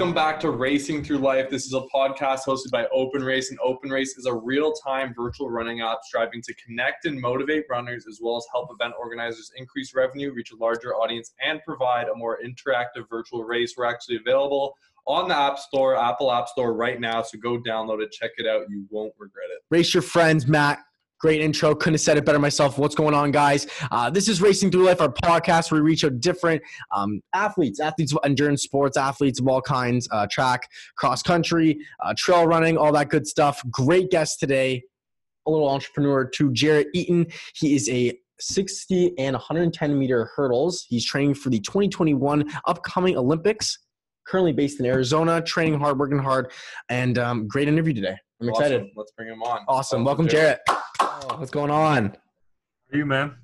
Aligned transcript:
Welcome 0.00 0.14
back 0.14 0.40
to 0.40 0.50
Racing 0.50 1.04
Through 1.04 1.18
Life. 1.18 1.50
This 1.50 1.66
is 1.66 1.74
a 1.74 1.82
podcast 1.94 2.46
hosted 2.46 2.70
by 2.70 2.86
Open 2.86 3.22
Race, 3.22 3.50
and 3.50 3.58
Open 3.62 3.90
Race 3.90 4.16
is 4.16 4.24
a 4.24 4.32
real 4.32 4.72
time 4.72 5.12
virtual 5.14 5.50
running 5.50 5.82
app 5.82 5.98
striving 6.04 6.40
to 6.40 6.54
connect 6.54 7.04
and 7.04 7.20
motivate 7.20 7.66
runners 7.68 8.06
as 8.08 8.18
well 8.22 8.38
as 8.38 8.46
help 8.50 8.70
event 8.72 8.94
organizers 8.98 9.52
increase 9.56 9.94
revenue, 9.94 10.32
reach 10.32 10.52
a 10.52 10.56
larger 10.56 10.94
audience, 10.94 11.34
and 11.46 11.60
provide 11.66 12.08
a 12.08 12.14
more 12.14 12.38
interactive 12.42 13.10
virtual 13.10 13.44
race. 13.44 13.74
We're 13.76 13.84
actually 13.84 14.16
available 14.16 14.74
on 15.06 15.28
the 15.28 15.36
App 15.36 15.58
Store, 15.58 15.96
Apple 15.96 16.32
App 16.32 16.48
Store 16.48 16.72
right 16.72 16.98
now, 16.98 17.20
so 17.20 17.36
go 17.36 17.58
download 17.58 18.00
it, 18.00 18.10
check 18.10 18.30
it 18.38 18.46
out. 18.46 18.70
You 18.70 18.86
won't 18.88 19.12
regret 19.18 19.50
it. 19.54 19.62
Race 19.68 19.92
your 19.92 20.02
friends, 20.02 20.46
Matt. 20.46 20.78
Great 21.20 21.42
intro. 21.42 21.74
Couldn't 21.74 21.94
have 21.94 22.00
said 22.00 22.16
it 22.16 22.24
better 22.24 22.38
myself. 22.38 22.78
What's 22.78 22.94
going 22.94 23.12
on, 23.12 23.30
guys? 23.30 23.66
Uh, 23.90 24.08
this 24.08 24.26
is 24.26 24.40
Racing 24.40 24.70
Through 24.70 24.84
Life, 24.84 25.02
our 25.02 25.12
podcast 25.12 25.70
where 25.70 25.82
we 25.82 25.90
reach 25.90 26.02
out 26.02 26.18
different 26.18 26.62
um, 26.92 27.20
athletes, 27.34 27.78
athletes 27.78 28.12
of 28.12 28.20
endurance 28.24 28.62
sports, 28.62 28.96
athletes 28.96 29.38
of 29.38 29.46
all 29.46 29.60
kinds, 29.60 30.08
uh, 30.12 30.26
track, 30.30 30.66
cross 30.96 31.22
country, 31.22 31.78
uh, 32.02 32.14
trail 32.16 32.46
running, 32.46 32.78
all 32.78 32.90
that 32.92 33.10
good 33.10 33.26
stuff. 33.26 33.62
Great 33.70 34.10
guest 34.10 34.40
today, 34.40 34.82
a 35.46 35.50
little 35.50 35.68
entrepreneur 35.68 36.24
to 36.24 36.50
Jarret 36.52 36.86
Eaton. 36.94 37.26
He 37.54 37.74
is 37.74 37.86
a 37.90 38.18
60 38.40 39.18
and 39.18 39.34
110 39.34 39.98
meter 39.98 40.30
hurdles. 40.34 40.86
He's 40.88 41.04
training 41.04 41.34
for 41.34 41.50
the 41.50 41.60
2021 41.60 42.50
upcoming 42.66 43.18
Olympics. 43.18 43.78
Currently 44.26 44.52
based 44.52 44.80
in 44.80 44.86
Arizona, 44.86 45.42
training 45.42 45.78
hard, 45.80 45.98
working 45.98 46.18
hard, 46.18 46.50
and 46.88 47.18
um, 47.18 47.46
great 47.46 47.68
interview 47.68 47.92
today. 47.92 48.16
I'm 48.40 48.48
excited. 48.48 48.80
Awesome. 48.80 48.92
Let's 48.96 49.12
bring 49.12 49.28
him 49.28 49.42
on. 49.42 49.60
Awesome. 49.68 50.02
Welcome, 50.02 50.26
Jarret. 50.26 50.58
Oh, 50.68 51.36
what's 51.36 51.50
going 51.50 51.70
on? 51.70 52.06
How 52.06 52.94
are 52.94 52.96
you, 52.96 53.04
man? 53.04 53.34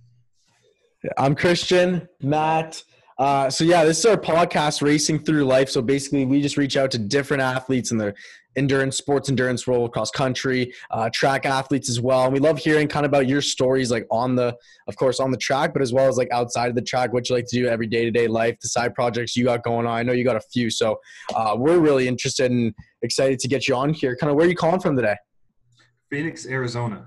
I'm 1.19 1.35
Christian, 1.35 2.09
Matt. 2.23 2.83
Uh, 3.19 3.51
so 3.51 3.65
yeah, 3.65 3.85
this 3.85 3.99
is 3.99 4.07
our 4.07 4.17
podcast, 4.17 4.81
Racing 4.81 5.19
Through 5.19 5.45
Life. 5.45 5.69
So 5.69 5.83
basically, 5.83 6.25
we 6.25 6.41
just 6.41 6.57
reach 6.57 6.79
out 6.79 6.91
to 6.93 6.99
different 6.99 7.43
athletes 7.43 7.91
in 7.91 7.99
the 7.99 8.15
endurance, 8.57 8.97
sports 8.97 9.29
endurance 9.29 9.67
world, 9.67 9.93
cross 9.93 10.11
country, 10.11 10.73
uh, 10.91 11.11
track 11.13 11.45
athletes 11.45 11.91
as 11.91 12.01
well. 12.01 12.25
And 12.25 12.33
we 12.33 12.41
love 12.41 12.59
hearing 12.59 12.89
kind 12.89 13.05
of 13.05 13.11
about 13.11 13.29
your 13.29 13.43
stories, 13.43 13.91
like 13.91 14.07
on 14.11 14.35
the, 14.35 14.57
of 14.89 14.97
course, 14.97 15.21
on 15.21 15.31
the 15.31 15.37
track, 15.37 15.75
but 15.75 15.83
as 15.83 15.93
well 15.93 16.09
as 16.09 16.17
like 16.17 16.29
outside 16.33 16.71
of 16.71 16.75
the 16.75 16.83
track, 16.83 17.13
what 17.13 17.29
you 17.29 17.37
like 17.37 17.47
to 17.49 17.57
do 17.57 17.69
every 17.69 17.87
day 17.87 18.05
to 18.05 18.11
day 18.11 18.29
life, 18.29 18.57
the 18.61 18.69
side 18.69 18.95
projects 18.95 19.37
you 19.37 19.45
got 19.45 19.63
going 19.63 19.87
on. 19.87 19.93
I 19.93 20.03
know 20.03 20.13
you 20.13 20.25
got 20.25 20.37
a 20.37 20.47
few, 20.53 20.71
so 20.71 20.99
uh, 21.35 21.55
we're 21.59 21.79
really 21.81 22.09
interested 22.09 22.51
and 22.51 22.75
excited 23.03 23.39
to 23.41 23.49
get 23.49 23.69
you 23.69 23.75
on 23.75 23.93
here. 23.93 24.17
Kind 24.17 24.31
of 24.31 24.37
where 24.37 24.47
are 24.47 24.49
you 24.51 24.57
calling 24.57 24.81
from 24.81 24.97
today? 24.97 25.17
Phoenix, 26.11 26.47
Arizona. 26.47 27.07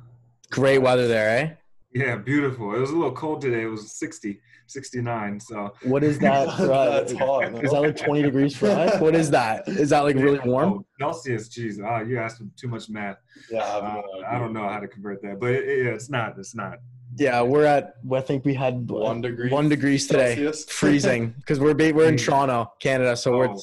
Great 0.52 0.80
weather 0.80 1.08
there, 1.08 1.30
eh? 1.38 1.54
Yeah, 1.94 2.18
beautiful. 2.18 2.76
It 2.76 2.80
was 2.80 2.92
a 2.92 2.96
little 2.96 3.12
cold 3.14 3.42
today. 3.42 3.64
It 3.64 3.68
was 3.68 3.92
60, 3.94 4.40
69. 4.68 5.40
So 5.40 5.74
What 5.84 6.04
is 6.04 6.20
that? 6.20 6.56
For, 6.58 6.68
That's 6.68 7.14
hot. 7.14 7.64
Is 7.64 7.72
that 7.72 7.80
like 7.82 7.98
20 7.98 8.22
degrees 8.22 8.56
for 8.56 8.68
us? 8.68 9.00
What 9.02 9.16
is 9.16 9.32
that? 9.32 9.68
Is 9.68 9.90
that 9.90 10.02
like 10.02 10.16
really 10.16 10.40
warm? 10.40 10.74
Oh, 10.74 10.86
Celsius, 11.00 11.48
geez, 11.50 11.80
ah, 11.84 12.02
you 12.02 12.20
asked 12.20 12.42
too 12.58 12.68
much 12.68 12.90
math. 12.90 13.18
Yeah, 13.50 13.62
I 13.64 13.78
Uh, 13.78 13.82
no 13.96 14.04
I 14.28 14.38
don't 14.38 14.54
know 14.54 14.68
how 14.70 14.80
to 14.80 14.88
convert 14.88 15.22
that, 15.24 15.40
but 15.40 15.52
it, 15.52 15.68
it- 15.68 15.86
yeah, 15.86 15.92
it's 15.92 16.10
not. 16.10 16.38
It's 16.38 16.54
not. 16.54 16.78
Yeah, 17.18 17.42
we're 17.42 17.66
at. 17.66 17.96
I 18.14 18.22
think 18.22 18.46
we 18.46 18.54
had 18.54 18.88
One 18.90 19.20
degree 19.20 19.50
One 19.50 19.68
degrees 19.68 20.06
today, 20.08 20.36
Celsius. 20.36 20.66
freezing 20.66 21.30
because 21.38 21.60
we're 21.60 21.74
ba- 21.74 21.92
we're 21.94 22.08
in. 22.08 22.18
Toronto, 22.18 22.72
Canada. 22.80 23.18
So 23.18 23.34
Oh. 23.34 23.38
we're 23.40 23.56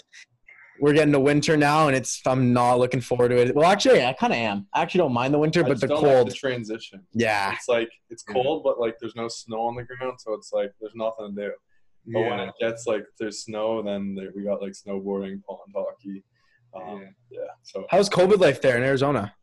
getting 0.92 1.12
to 1.12 1.20
winter 1.20 1.56
now, 1.56 1.88
and 1.88 1.96
it's 1.96 2.20
I'm 2.26 2.52
not 2.52 2.78
looking 2.78 3.00
forward 3.00 3.28
to 3.30 3.36
it. 3.38 3.54
Well, 3.54 3.70
actually, 3.70 4.04
I 4.04 4.12
kind 4.12 4.32
of 4.32 4.38
am. 4.38 4.66
I 4.74 4.82
actually 4.82 4.98
don't 4.98 5.12
mind 5.12 5.32
the 5.34 5.38
winter, 5.38 5.64
I 5.64 5.68
but 5.68 5.80
the 5.80 5.86
don't 5.88 6.02
like 6.02 6.12
cold. 6.14 6.28
the 6.30 6.34
transition. 6.34 7.06
yeah, 7.12 7.52
It's 7.52 7.68
like 7.68 7.90
it's 8.10 8.22
cold, 8.22 8.62
but 8.64 8.78
like 8.80 8.98
there's 9.00 9.16
no 9.16 9.28
snow 9.28 9.60
on 9.62 9.74
the 9.76 9.84
ground, 9.84 10.18
so 10.20 10.34
it's 10.34 10.52
like 10.52 10.72
there's 10.80 10.94
nothing 10.94 11.34
to 11.34 11.42
do. 11.48 11.52
But 12.08 12.20
when 12.20 12.38
it 12.40 12.54
gets 12.60 12.86
like 12.86 13.04
there's 13.18 13.40
snow, 13.44 13.82
then 13.82 14.14
there, 14.14 14.30
we 14.34 14.44
got 14.44 14.62
like 14.62 14.72
snowboarding, 14.72 15.42
pond 15.44 15.72
hockey. 15.74 16.22
Um, 16.74 17.00
yeah. 17.30 17.40
yeah. 17.40 17.46
So 17.62 17.84
how's 17.90 18.08
COVID 18.08 18.38
life 18.38 18.60
there 18.62 18.76
in 18.76 18.84
Arizona? 18.84 19.34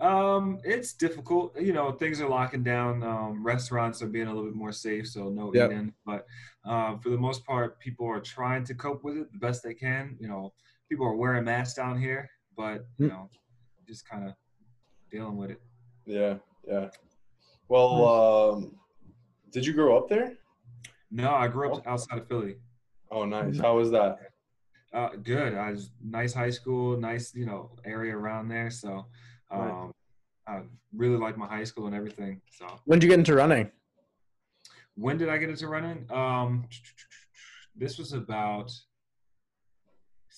Um, 0.00 0.58
it's 0.64 0.94
difficult. 0.94 1.54
You 1.60 1.72
know, 1.74 1.92
things 1.92 2.20
are 2.22 2.28
locking 2.28 2.62
down. 2.62 3.02
Um, 3.02 3.44
restaurants 3.44 4.00
are 4.02 4.06
being 4.06 4.28
a 4.28 4.30
little 4.34 4.46
bit 4.48 4.56
more 4.56 4.72
safe, 4.72 5.06
so 5.08 5.28
no 5.28 5.52
Yep. 5.54 5.70
eating. 5.70 5.92
But 6.06 6.26
uh, 6.64 6.96
for 6.98 7.10
the 7.10 7.18
most 7.18 7.44
part, 7.44 7.78
people 7.80 8.06
are 8.08 8.20
trying 8.20 8.64
to 8.64 8.74
cope 8.74 9.04
with 9.04 9.16
it 9.18 9.30
the 9.30 9.38
best 9.38 9.62
they 9.62 9.74
can. 9.74 10.16
You 10.18 10.28
know, 10.28 10.52
people 10.90 11.06
are 11.06 11.14
wearing 11.14 11.44
masks 11.44 11.74
down 11.74 11.98
here, 11.98 12.28
but 12.56 12.84
you 12.98 13.06
Mm. 13.06 13.10
know, 13.10 13.30
just 13.86 14.06
kind 14.08 14.28
of 14.28 14.34
dealing 15.10 15.36
with 15.36 15.50
it. 15.52 15.62
yeah, 16.04 16.38
yeah. 16.66 16.90
Well, 17.68 18.52
um, 18.54 18.76
did 19.50 19.64
you 19.64 19.72
grow 19.72 19.96
up 19.96 20.08
there? 20.08 20.36
No, 21.10 21.30
I 21.32 21.46
grew 21.48 21.72
up 21.72 21.86
outside 21.86 22.18
of 22.18 22.26
Philly. 22.28 22.56
Oh, 23.10 23.24
nice. 23.24 23.58
How 23.58 23.76
was 23.76 23.90
that? 23.92 24.18
Uh, 24.92 25.10
good. 25.22 25.54
I 25.54 25.70
was 25.70 25.90
nice 26.02 26.32
high 26.34 26.50
school, 26.50 26.96
nice 26.96 27.32
you 27.34 27.46
know 27.46 27.76
area 27.84 28.16
around 28.16 28.48
there. 28.48 28.70
So, 28.70 29.06
Right. 29.52 29.70
um, 29.70 29.92
I 30.48 30.62
really 30.92 31.16
like 31.16 31.36
my 31.38 31.46
high 31.46 31.64
school 31.64 31.86
and 31.86 31.94
everything. 31.94 32.40
So, 32.50 32.66
When 32.86 32.98
did 32.98 33.04
you 33.06 33.10
get 33.10 33.20
into 33.20 33.34
running? 33.36 33.70
when 34.96 35.16
did 35.16 35.28
I 35.28 35.38
get 35.38 35.48
into 35.48 35.68
running? 35.68 36.10
Um, 36.10 36.68
this 37.76 37.98
was 37.98 38.12
about 38.12 38.70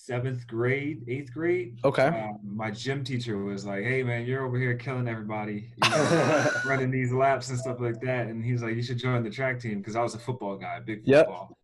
seventh 0.07 0.45
grade, 0.47 1.05
eighth 1.07 1.33
grade. 1.33 1.79
Okay. 1.85 2.07
Um, 2.07 2.39
my 2.43 2.69
gym 2.71 3.03
teacher 3.03 3.37
was 3.37 3.65
like, 3.65 3.83
"Hey 3.83 4.03
man, 4.03 4.25
you're 4.25 4.45
over 4.45 4.57
here 4.59 4.75
killing 4.75 5.07
everybody, 5.07 5.71
you 5.83 5.89
know, 5.89 6.51
running 6.65 6.91
these 6.91 7.13
laps 7.13 7.49
and 7.49 7.57
stuff 7.57 7.79
like 7.79 8.01
that." 8.01 8.27
And 8.27 8.43
he's 8.43 8.61
like, 8.61 8.75
"You 8.75 8.83
should 8.83 8.97
join 8.99 9.23
the 9.23 9.29
track 9.29 9.59
team 9.59 9.77
because 9.77 9.95
I 9.95 10.01
was 10.03 10.13
a 10.13 10.19
football 10.19 10.57
guy, 10.57 10.79
big 10.81 11.03
Yep. 11.05 11.25
football." 11.27 11.57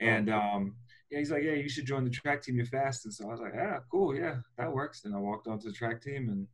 And 0.00 0.28
um, 0.30 0.74
yeah, 1.10 1.18
he's 1.18 1.30
like, 1.30 1.42
"Yeah, 1.44 1.52
you 1.52 1.68
should 1.68 1.86
join 1.86 2.04
the 2.04 2.10
track 2.10 2.42
team. 2.42 2.56
You're 2.56 2.66
fast." 2.66 3.04
And 3.04 3.14
so 3.14 3.26
I 3.28 3.30
was 3.30 3.40
like, 3.40 3.52
"Yeah, 3.54 3.78
cool, 3.90 4.14
yeah, 4.14 4.36
that 4.58 4.72
works." 4.72 5.04
And 5.04 5.14
I 5.14 5.18
walked 5.18 5.46
onto 5.46 5.68
the 5.68 5.74
track 5.74 6.02
team 6.02 6.28
and 6.30 6.46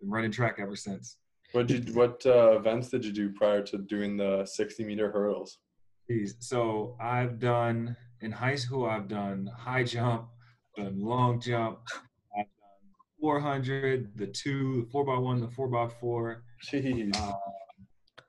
been 0.00 0.10
running 0.10 0.32
track 0.32 0.56
ever 0.58 0.74
since. 0.74 1.18
What 1.52 1.68
did 1.68 1.88
you, 1.88 1.94
what 1.94 2.26
uh, 2.26 2.56
events 2.58 2.88
did 2.88 3.04
you 3.04 3.12
do 3.12 3.30
prior 3.30 3.62
to 3.62 3.78
doing 3.78 4.16
the 4.16 4.44
60 4.44 4.84
meter 4.84 5.12
hurdles? 5.12 5.58
Jeez. 6.10 6.34
So 6.40 6.96
I've 7.00 7.38
done 7.38 7.96
in 8.26 8.32
high 8.32 8.56
school. 8.56 8.84
I've 8.84 9.08
done 9.08 9.48
high 9.56 9.84
jump, 9.84 10.28
done 10.76 11.00
long 11.00 11.40
jump. 11.40 11.78
I've 12.36 12.44
done 12.44 12.90
400, 13.20 14.10
the 14.16 14.26
two, 14.26 14.82
the 14.82 14.90
four 14.90 15.04
by 15.04 15.16
one, 15.16 15.40
the 15.40 15.48
four 15.48 15.68
by 15.68 15.88
four. 15.88 16.42
Jeez. 16.68 17.16
Uh, 17.16 17.32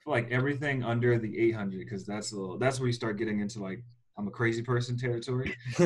like 0.05 0.31
everything 0.31 0.83
under 0.83 1.17
the 1.17 1.37
800 1.37 1.79
because 1.79 2.05
that's 2.05 2.31
a 2.31 2.39
little. 2.39 2.57
That's 2.57 2.79
where 2.79 2.87
you 2.87 2.93
start 2.93 3.17
getting 3.17 3.41
into 3.41 3.61
like 3.61 3.83
I'm 4.17 4.27
a 4.27 4.31
crazy 4.31 4.61
person 4.61 4.97
territory. 4.97 5.53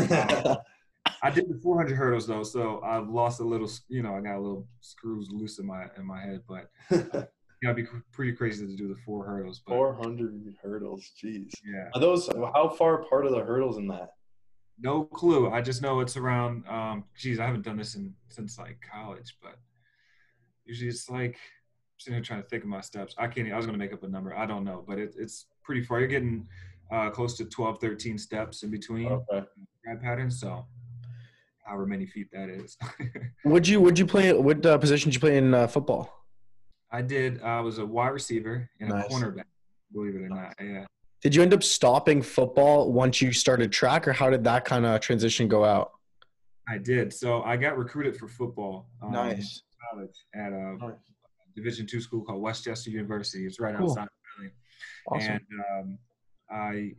I 1.24 1.30
did 1.34 1.50
the 1.50 1.60
400 1.64 1.96
hurdles 1.96 2.28
though, 2.28 2.44
so 2.44 2.82
I've 2.84 3.10
lost 3.10 3.40
a 3.40 3.44
little. 3.44 3.70
You 3.88 4.04
know, 4.04 4.16
I 4.16 4.22
got 4.22 4.36
a 4.36 4.42
little 4.42 4.68
screws 4.82 5.30
loose 5.32 5.58
in 5.58 5.66
my 5.66 5.86
in 5.98 6.06
my 6.06 6.22
head, 6.22 6.42
but 6.48 6.70
yeah, 7.62 7.72
it'd 7.72 7.86
be 7.86 7.92
pretty 8.12 8.34
crazy 8.34 8.66
to 8.66 8.76
do 8.76 8.88
the 8.88 9.00
four 9.06 9.26
hurdles. 9.26 9.62
But 9.66 9.76
400 9.76 10.56
hurdles. 10.62 11.12
Jeez. 11.22 11.52
yeah. 11.66 11.90
Are 11.94 12.02
those 12.02 12.28
how 12.56 12.70
far 12.70 13.02
apart 13.02 13.26
are 13.26 13.32
the 13.32 13.44
hurdles 13.44 13.78
in 13.78 13.88
that? 13.88 14.14
No 14.80 15.04
clue. 15.04 15.52
I 15.52 15.62
just 15.62 15.82
know 15.82 16.00
it's 16.00 16.18
around. 16.18 16.68
Um, 16.68 17.04
geez, 17.16 17.40
I 17.40 17.46
haven't 17.46 17.64
done 17.64 17.78
this 17.78 17.96
in 17.96 18.14
since 18.30 18.58
like 18.58 18.80
college, 18.92 19.38
but 19.42 19.58
usually 20.66 20.90
it's 20.90 21.08
like 21.10 21.36
I'm 21.36 22.00
sitting 22.00 22.16
here 22.16 22.24
trying 22.24 22.42
to 22.42 22.48
think 22.50 22.64
of 22.64 22.70
my 22.70 22.82
steps. 22.82 23.14
I 23.18 23.28
can't. 23.28 23.52
I 23.52 23.58
was 23.58 23.68
gonna 23.68 23.78
make 23.78 23.94
up 23.94 24.02
a 24.04 24.08
number. 24.08 24.36
I 24.36 24.48
don't 24.48 24.64
know, 24.64 24.84
but 24.88 24.98
it, 24.98 25.14
it's 25.18 25.46
pretty 25.64 25.84
far. 25.84 26.00
You're 26.00 26.08
getting 26.08 26.48
uh, 26.92 27.12
close 27.12 27.38
to 27.38 27.46
12, 27.46 27.80
13 27.80 28.18
steps 28.18 28.64
in 28.64 28.72
between 28.72 29.08
Okay. 29.08 29.46
grab 29.84 30.02
patterns. 30.02 30.40
So 30.40 30.66
however 31.64 31.86
many 31.86 32.08
feet 32.08 32.28
that 32.34 32.50
is. 32.50 32.76
Would 33.46 33.68
you 33.68 33.80
would 33.82 34.00
you 34.00 34.08
play? 34.08 34.34
What 34.34 34.66
uh, 34.66 34.80
position 34.80 35.10
did 35.10 35.14
you 35.16 35.20
play 35.20 35.38
in 35.38 35.54
uh, 35.54 35.68
football? 35.68 36.21
I 36.92 37.02
did. 37.02 37.42
I 37.42 37.60
was 37.62 37.78
a 37.78 37.86
wide 37.86 38.10
receiver 38.10 38.70
and 38.80 38.90
Nice. 38.90 39.06
a 39.06 39.10
cornerback. 39.10 39.46
Believe 39.94 40.16
it 40.16 40.22
or 40.24 40.30
not. 40.30 40.56
Yeah. 40.62 40.86
Did 41.22 41.36
you 41.36 41.42
end 41.42 41.54
up 41.54 41.64
stopping 41.64 42.22
football 42.22 42.92
once 42.92 43.22
you 43.22 43.32
started 43.32 43.72
track, 43.72 44.08
or 44.08 44.14
how 44.14 44.30
did 44.30 44.44
that 44.46 44.66
kind 44.66 44.86
of 44.86 45.00
transition 45.02 45.48
go 45.48 45.64
out? 45.64 45.92
I 46.68 46.78
did. 46.78 47.14
So 47.14 47.44
I 47.44 47.58
got 47.58 47.78
recruited 47.78 48.18
for 48.18 48.28
football. 48.28 48.90
um, 49.02 49.14
college 49.14 50.16
at 50.36 50.54
a 50.54 50.78
Nice. 50.80 50.94
Division 51.56 51.86
two 51.86 52.00
school 52.00 52.22
called 52.24 52.42
West 52.42 52.64
Chester 52.64 52.90
University. 52.92 53.46
It's 53.46 53.60
right 53.60 53.76
Cool. 53.76 53.90
outside 53.92 54.04
of 54.04 54.10
Philly. 54.38 54.52
Awesome. 55.08 55.32
And 55.34 55.42
um, 55.80 55.98
I 56.50 56.92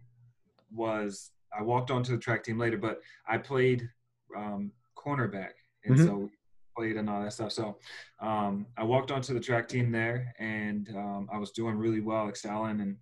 was 0.74 1.30
I 1.58 1.62
walked 1.62 1.90
onto 1.90 2.12
the 2.12 2.18
track 2.18 2.42
team 2.44 2.58
later, 2.58 2.76
but 2.78 3.00
I 3.26 3.38
played 3.38 3.88
um, 4.36 4.72
cornerback, 4.96 5.52
and 5.84 5.96
Mhm. 5.96 6.04
so 6.06 6.30
played 6.74 6.96
and 6.96 7.08
all 7.08 7.22
that 7.22 7.32
stuff. 7.32 7.52
So 7.52 7.78
um, 8.20 8.66
I 8.76 8.84
walked 8.84 9.10
onto 9.10 9.34
the 9.34 9.40
track 9.40 9.69
team 9.69 9.90
there, 9.90 10.34
and 10.38 10.88
um, 10.96 11.28
I 11.32 11.38
was 11.38 11.50
doing 11.50 11.76
really 11.76 12.00
well, 12.00 12.28
excelling, 12.28 12.80
and 12.80 12.96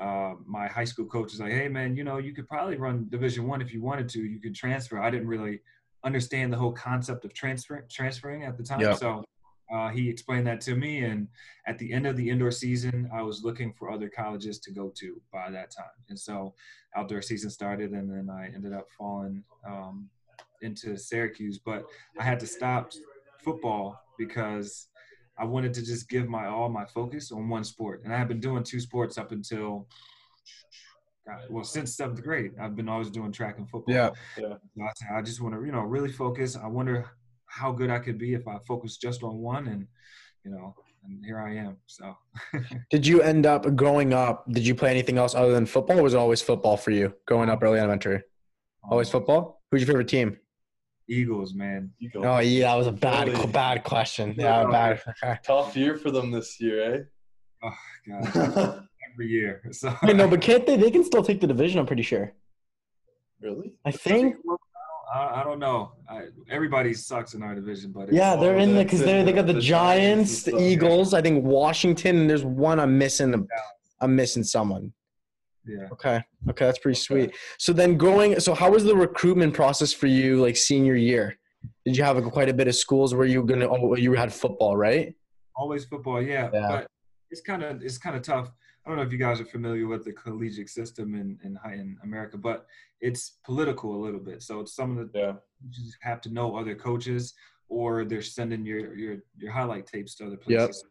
uh, 0.00 0.34
my 0.46 0.66
high 0.68 0.84
school 0.84 1.06
coach 1.06 1.32
was 1.32 1.40
like, 1.40 1.52
"Hey, 1.52 1.68
man, 1.68 1.96
you 1.96 2.04
know, 2.04 2.18
you 2.18 2.34
could 2.34 2.48
probably 2.48 2.76
run 2.76 3.08
Division 3.10 3.46
One 3.46 3.60
if 3.60 3.72
you 3.72 3.82
wanted 3.82 4.08
to. 4.10 4.20
You 4.20 4.40
could 4.40 4.54
transfer." 4.54 5.00
I 5.00 5.10
didn't 5.10 5.28
really 5.28 5.60
understand 6.04 6.52
the 6.52 6.56
whole 6.56 6.72
concept 6.72 7.24
of 7.24 7.34
transfer 7.34 7.84
transferring 7.90 8.44
at 8.44 8.56
the 8.56 8.62
time, 8.62 8.80
Yeah. 8.80 8.94
so 8.94 9.24
uh, 9.72 9.88
he 9.88 10.08
explained 10.08 10.46
that 10.46 10.60
to 10.62 10.76
me. 10.76 11.00
And 11.00 11.26
at 11.66 11.76
the 11.78 11.92
end 11.92 12.06
of 12.06 12.16
the 12.16 12.30
indoor 12.30 12.52
season, 12.52 13.10
I 13.12 13.22
was 13.22 13.42
looking 13.42 13.72
for 13.72 13.90
other 13.90 14.08
colleges 14.08 14.60
to 14.60 14.70
go 14.70 14.92
to 14.96 15.20
by 15.32 15.50
that 15.50 15.70
time, 15.72 15.96
and 16.08 16.18
so 16.18 16.54
outdoor 16.96 17.20
season 17.22 17.50
started, 17.50 17.90
and 17.92 18.08
then 18.10 18.30
I 18.30 18.46
ended 18.54 18.72
up 18.72 18.86
falling 18.96 19.42
um, 19.66 20.08
into 20.62 20.96
Syracuse, 20.96 21.58
but 21.58 21.84
I 22.18 22.24
had 22.24 22.40
to 22.40 22.46
stop 22.46 22.92
football 23.44 24.00
because 24.18 24.88
I 25.38 25.44
wanted 25.44 25.72
to 25.74 25.84
just 25.84 26.08
give 26.08 26.28
my 26.28 26.46
all 26.46 26.68
my 26.68 26.84
focus 26.84 27.30
on 27.30 27.48
one 27.48 27.64
sport, 27.64 28.02
and 28.04 28.12
I 28.12 28.18
have 28.18 28.28
been 28.28 28.40
doing 28.40 28.62
two 28.62 28.80
sports 28.80 29.18
up 29.18 29.32
until. 29.32 29.86
God, 31.26 31.40
well, 31.50 31.64
since 31.64 31.94
seventh 31.94 32.22
grade, 32.22 32.52
I've 32.58 32.74
been 32.74 32.88
always 32.88 33.10
doing 33.10 33.30
track 33.30 33.58
and 33.58 33.68
football. 33.68 33.94
Yeah. 33.94 34.10
Yeah. 34.38 34.54
So 34.76 35.12
I 35.14 35.18
I 35.18 35.22
just 35.22 35.42
want 35.42 35.54
to, 35.54 35.64
you 35.64 35.72
know, 35.72 35.80
really 35.80 36.10
focus. 36.10 36.56
I 36.56 36.66
wonder 36.66 37.10
how 37.46 37.70
good 37.70 37.90
I 37.90 37.98
could 37.98 38.18
be 38.18 38.32
if 38.34 38.48
I 38.48 38.58
focus 38.66 38.96
just 38.96 39.22
on 39.22 39.38
one, 39.38 39.68
and 39.68 39.86
you 40.44 40.50
know, 40.50 40.74
and 41.04 41.24
here 41.24 41.38
I 41.38 41.54
am. 41.54 41.76
So 41.86 42.16
Did 42.90 43.06
you 43.06 43.22
end 43.22 43.46
up 43.46 43.74
growing 43.76 44.12
up? 44.14 44.50
Did 44.50 44.66
you 44.66 44.74
play 44.74 44.90
anything 44.90 45.18
else 45.18 45.34
other 45.34 45.52
than 45.52 45.66
football? 45.66 46.00
Or 46.00 46.02
was 46.02 46.14
it 46.14 46.18
always 46.18 46.42
football 46.42 46.76
for 46.76 46.90
you 46.90 47.14
growing 47.26 47.50
up 47.50 47.62
early 47.62 47.78
elementary? 47.78 48.22
Always 48.90 49.08
um, 49.08 49.12
football. 49.20 49.62
Who's 49.70 49.82
your 49.82 49.86
favorite 49.86 50.08
team? 50.08 50.38
Eagles, 51.08 51.54
man. 51.54 51.90
You 51.98 52.10
go. 52.10 52.22
Oh 52.24 52.38
yeah, 52.38 52.70
that 52.70 52.74
was 52.76 52.86
a 52.86 52.92
bad 52.92 53.28
Really? 53.28 53.46
bad 53.46 53.82
question. 53.84 54.34
Yeah, 54.36 54.64
bad. 54.70 55.00
Okay. 55.22 55.38
Tough 55.42 55.76
year 55.76 55.96
for 55.96 56.10
them 56.10 56.30
this 56.30 56.60
year, 56.60 57.10
Oh 57.62 57.70
God, 58.08 58.36
eh? 58.36 58.72
every 59.12 59.28
year. 59.28 59.62
So 59.72 59.94
Wait, 60.02 60.16
no, 60.16 60.28
but 60.28 60.40
can't 60.40 60.66
they? 60.66 60.76
They 60.76 60.90
can 60.90 61.04
still 61.04 61.22
take 61.22 61.40
the 61.40 61.46
division. 61.46 61.78
I'm 61.80 61.86
pretty 61.86 62.02
sure. 62.02 62.32
really? 63.40 63.72
I 63.84 63.90
think. 63.90 64.36
I, 65.12 65.40
I 65.40 65.44
don't 65.44 65.58
know. 65.58 65.92
I, 66.08 66.26
everybody 66.50 66.92
sucks 66.92 67.32
in 67.32 67.42
our 67.42 67.54
division, 67.54 67.92
but 67.92 68.12
Yeah, 68.12 68.36
they're 68.36 68.58
in 68.58 68.74
the 68.74 68.84
because 68.84 69.00
they 69.00 69.22
they 69.22 69.32
got 69.32 69.46
the, 69.46 69.54
the 69.54 69.60
Giants, 69.60 70.42
Giants 70.42 70.42
the 70.42 70.50
and 70.50 70.58
stuff, 70.58 70.60
yeah. 70.60 70.68
Eagles. 70.68 71.14
I 71.14 71.22
think 71.22 71.44
Washington. 71.44 72.18
And 72.18 72.30
there's 72.30 72.44
one 72.44 72.78
I'm 72.78 72.98
missing. 72.98 73.48
I'm 74.00 74.14
missing 74.14 74.44
someone. 74.44 74.92
Yeah. 75.68 75.88
Okay. 75.92 76.22
Okay, 76.48 76.64
that's 76.66 76.78
pretty 76.78 76.98
sweet. 76.98 77.34
So 77.58 77.72
then 77.72 77.96
going. 77.96 78.40
So 78.40 78.54
how 78.54 78.70
was 78.70 78.84
the 78.84 78.96
recruitment 78.96 79.54
process 79.54 79.92
for 79.92 80.06
you, 80.06 80.40
like 80.40 80.56
senior 80.56 80.94
year? 80.94 81.38
Did 81.84 81.96
you 81.96 82.04
have 82.04 82.22
quite 82.24 82.48
a 82.48 82.54
bit 82.54 82.68
of 82.68 82.74
schools 82.74 83.14
where 83.14 83.26
you 83.26 83.40
were 83.42 83.46
gonna? 83.46 83.68
Oh, 83.68 83.94
you 83.96 84.14
had 84.14 84.32
football, 84.32 84.76
right? 84.76 85.14
Always 85.56 85.84
football, 85.84 86.22
yeah. 86.22 86.50
Yeah. 86.52 86.68
But 86.68 86.86
it's 87.30 87.40
kind 87.42 87.62
of 87.62 87.82
it's 87.82 87.98
kind 87.98 88.16
of 88.16 88.22
tough. 88.22 88.50
I 88.84 88.88
don't 88.90 88.96
know 88.96 89.02
if 89.04 89.12
you 89.12 89.18
guys 89.18 89.38
are 89.40 89.44
familiar 89.44 89.86
with 89.86 90.04
the 90.04 90.12
collegiate 90.12 90.70
system 90.70 91.14
in 91.14 91.38
in, 91.44 91.54
high, 91.56 91.74
in 91.74 91.96
America, 92.02 92.38
but 92.38 92.66
it's 93.00 93.38
political 93.44 93.94
a 93.94 94.00
little 94.02 94.20
bit. 94.20 94.42
So 94.42 94.60
it's 94.60 94.74
some 94.74 94.96
of 94.98 95.12
the 95.12 95.18
Yeah. 95.18 95.32
coaches 95.62 95.96
have 96.00 96.20
to 96.22 96.30
know 96.32 96.56
other 96.56 96.74
coaches, 96.74 97.34
or 97.68 98.04
they're 98.06 98.22
sending 98.22 98.64
your 98.64 98.94
your 98.94 99.16
your 99.36 99.52
highlight 99.52 99.86
tapes 99.86 100.14
to 100.16 100.26
other 100.26 100.38
Yep. 100.46 100.66
places. 100.68 100.84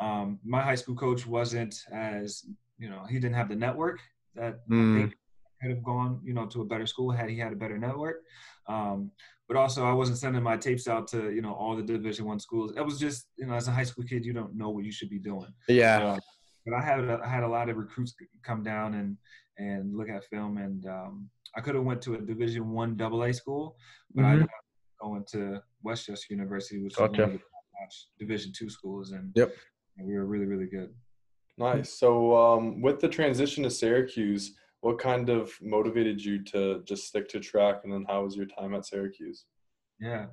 Um, 0.00 0.40
my 0.44 0.62
high 0.62 0.74
school 0.76 0.94
coach 0.96 1.26
wasn't 1.26 1.74
as 1.92 2.44
you 2.78 2.88
know 2.88 3.04
he 3.08 3.14
didn't 3.20 3.34
have 3.34 3.48
the 3.48 3.56
network 3.56 4.00
that 4.34 4.54
I 4.70 4.72
Mm. 4.72 4.94
think 4.94 5.14
could 5.60 5.70
have 5.70 5.82
gone 5.84 6.20
you 6.24 6.34
know 6.34 6.46
to 6.46 6.60
a 6.62 6.64
better 6.64 6.86
school 6.86 7.10
had 7.10 7.30
he 7.30 7.38
had 7.38 7.52
a 7.52 7.56
better 7.56 7.78
network. 7.78 8.22
Um, 8.66 9.10
but 9.48 9.56
also 9.56 9.84
I 9.84 9.92
wasn't 9.92 10.18
sending 10.18 10.42
my 10.42 10.56
tapes 10.56 10.86
out 10.88 11.06
to 11.08 11.30
you 11.32 11.42
know 11.42 11.54
all 11.54 11.76
the 11.76 11.82
Division 11.82 12.24
One 12.26 12.40
schools. 12.40 12.72
It 12.76 12.84
was 12.84 12.98
just 12.98 13.28
you 13.36 13.46
know 13.46 13.54
as 13.54 13.68
a 13.68 13.72
high 13.72 13.84
school 13.84 14.04
kid 14.04 14.24
you 14.24 14.32
don't 14.32 14.54
know 14.54 14.70
what 14.70 14.84
you 14.84 14.92
should 14.92 15.10
be 15.10 15.18
doing. 15.18 15.52
Yeah. 15.68 15.98
Uh, 16.02 16.18
but 16.66 16.74
I 16.74 16.82
had 16.82 16.98
I 17.10 17.28
had 17.28 17.44
a 17.44 17.48
lot 17.56 17.68
of 17.68 17.76
recruits 17.76 18.14
come 18.42 18.62
down 18.62 18.94
and 18.94 19.16
and 19.58 19.96
look 19.96 20.08
at 20.08 20.24
film, 20.24 20.58
and 20.58 20.84
um, 20.86 21.30
I 21.56 21.60
could 21.60 21.74
have 21.76 21.84
went 21.84 22.02
to 22.02 22.14
a 22.14 22.20
Division 22.20 22.70
One 22.72 22.96
double 22.96 23.22
A 23.22 23.32
school, 23.32 23.76
but 24.14 24.24
I 24.24 24.28
Mhm. 24.28 24.32
ended 24.32 24.48
up 24.58 24.64
going 25.00 25.24
to 25.32 25.62
West 25.82 26.06
Chester 26.06 26.34
University, 26.34 26.82
which 26.82 26.96
was 26.98 27.08
Gotcha. 27.10 27.22
one 27.22 27.30
of 27.34 27.38
the 27.38 27.44
Division 28.18 28.52
Two 28.52 28.68
schools, 28.70 29.12
and, 29.12 29.30
Yep. 29.36 29.52
and 29.96 30.06
we 30.08 30.14
were 30.14 30.24
really 30.26 30.46
really 30.46 30.66
good. 30.66 30.90
Nice. 31.56 31.92
So, 31.92 32.36
um, 32.36 32.80
with 32.82 33.00
the 33.00 33.08
transition 33.08 33.62
to 33.64 33.70
Syracuse, 33.70 34.54
what 34.80 34.98
kind 34.98 35.28
of 35.30 35.52
motivated 35.62 36.22
you 36.22 36.42
to 36.44 36.82
just 36.84 37.06
stick 37.06 37.28
to 37.30 37.40
track, 37.40 37.82
and 37.84 37.92
then 37.92 38.04
how 38.08 38.24
was 38.24 38.36
your 38.36 38.46
time 38.46 38.74
at 38.74 38.86
Syracuse? 38.86 39.44
Yeah. 40.00 40.26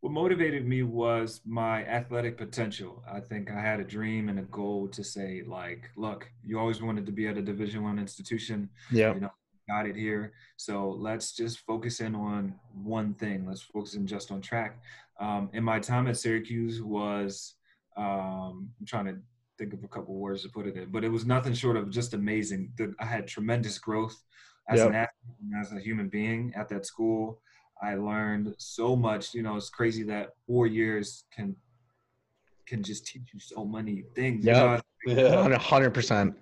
What 0.00 0.12
motivated 0.12 0.66
me 0.66 0.82
was 0.82 1.40
my 1.46 1.84
athletic 1.86 2.36
potential. 2.36 3.02
I 3.10 3.20
think 3.20 3.50
I 3.50 3.60
had 3.60 3.80
a 3.80 3.84
dream 3.84 4.28
and 4.28 4.38
a 4.38 4.42
goal 4.42 4.86
to 4.88 5.02
say, 5.02 5.42
like, 5.46 5.90
look, 5.96 6.30
you 6.44 6.58
always 6.58 6.82
wanted 6.82 7.06
to 7.06 7.12
be 7.12 7.26
at 7.26 7.38
a 7.38 7.42
Division 7.42 7.82
One 7.82 7.98
institution. 7.98 8.68
Yeah. 8.92 9.14
you 9.14 9.20
know 9.20 9.30
got 9.68 9.86
it 9.86 9.96
here 9.96 10.32
so 10.56 10.90
let's 10.90 11.32
just 11.32 11.60
focus 11.60 12.00
in 12.00 12.14
on 12.14 12.54
one 12.82 13.14
thing 13.14 13.46
let's 13.46 13.62
focus 13.62 13.94
in 13.94 14.06
just 14.06 14.30
on 14.30 14.40
track 14.40 14.78
um, 15.20 15.48
and 15.54 15.64
my 15.64 15.78
time 15.78 16.06
at 16.06 16.16
syracuse 16.16 16.82
was 16.82 17.54
um, 17.96 18.68
i'm 18.78 18.86
trying 18.86 19.06
to 19.06 19.16
think 19.58 19.72
of 19.72 19.84
a 19.84 19.88
couple 19.88 20.14
words 20.14 20.42
to 20.42 20.48
put 20.48 20.66
it 20.66 20.76
in 20.76 20.90
but 20.90 21.04
it 21.04 21.08
was 21.08 21.24
nothing 21.26 21.52
short 21.54 21.76
of 21.76 21.90
just 21.90 22.14
amazing 22.14 22.72
The- 22.76 22.94
i 23.00 23.04
had 23.04 23.26
tremendous 23.26 23.78
growth 23.78 24.16
as 24.68 24.80
Yep. 24.80 24.88
an 24.88 24.94
athlete 24.94 25.36
and 25.42 25.52
as 25.60 25.72
a 25.72 25.78
human 25.80 26.08
being 26.08 26.52
at 26.56 26.68
that 26.70 26.86
school 26.86 27.40
i 27.82 27.94
learned 27.94 28.54
so 28.58 28.96
much 28.96 29.34
you 29.34 29.42
know 29.42 29.56
it's 29.56 29.70
crazy 29.70 30.02
that 30.04 30.30
four 30.46 30.66
years 30.66 31.24
can 31.34 31.54
can 32.66 32.82
just 32.82 33.06
teach 33.06 33.28
you 33.32 33.40
so 33.40 33.64
many 33.64 34.04
things 34.16 34.44
you 34.44 34.52
Yep. 34.52 34.56
know? 34.56 34.80
Yeah. 35.06 35.58
hundred 35.58 35.90
percent. 35.92 36.34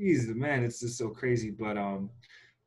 Jeez, 0.00 0.34
man, 0.34 0.64
it's 0.64 0.80
just 0.80 0.96
so 0.96 1.10
crazy. 1.10 1.50
But 1.50 1.76
um, 1.76 2.08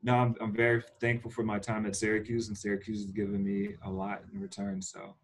no, 0.03 0.13
I'm, 0.15 0.35
I'm 0.39 0.55
very 0.55 0.83
thankful 1.01 1.31
for 1.31 1.41
my 1.43 1.57
time 1.57 1.87
at 1.87 1.95
Syracuse, 1.95 2.49
and 2.49 2.57
Syracuse 2.57 3.01
has 3.01 3.11
given 3.11 3.43
me 3.43 3.69
a 3.83 3.89
lot 3.89 4.21
in 4.31 4.39
return. 4.39 4.79
So 4.79 5.15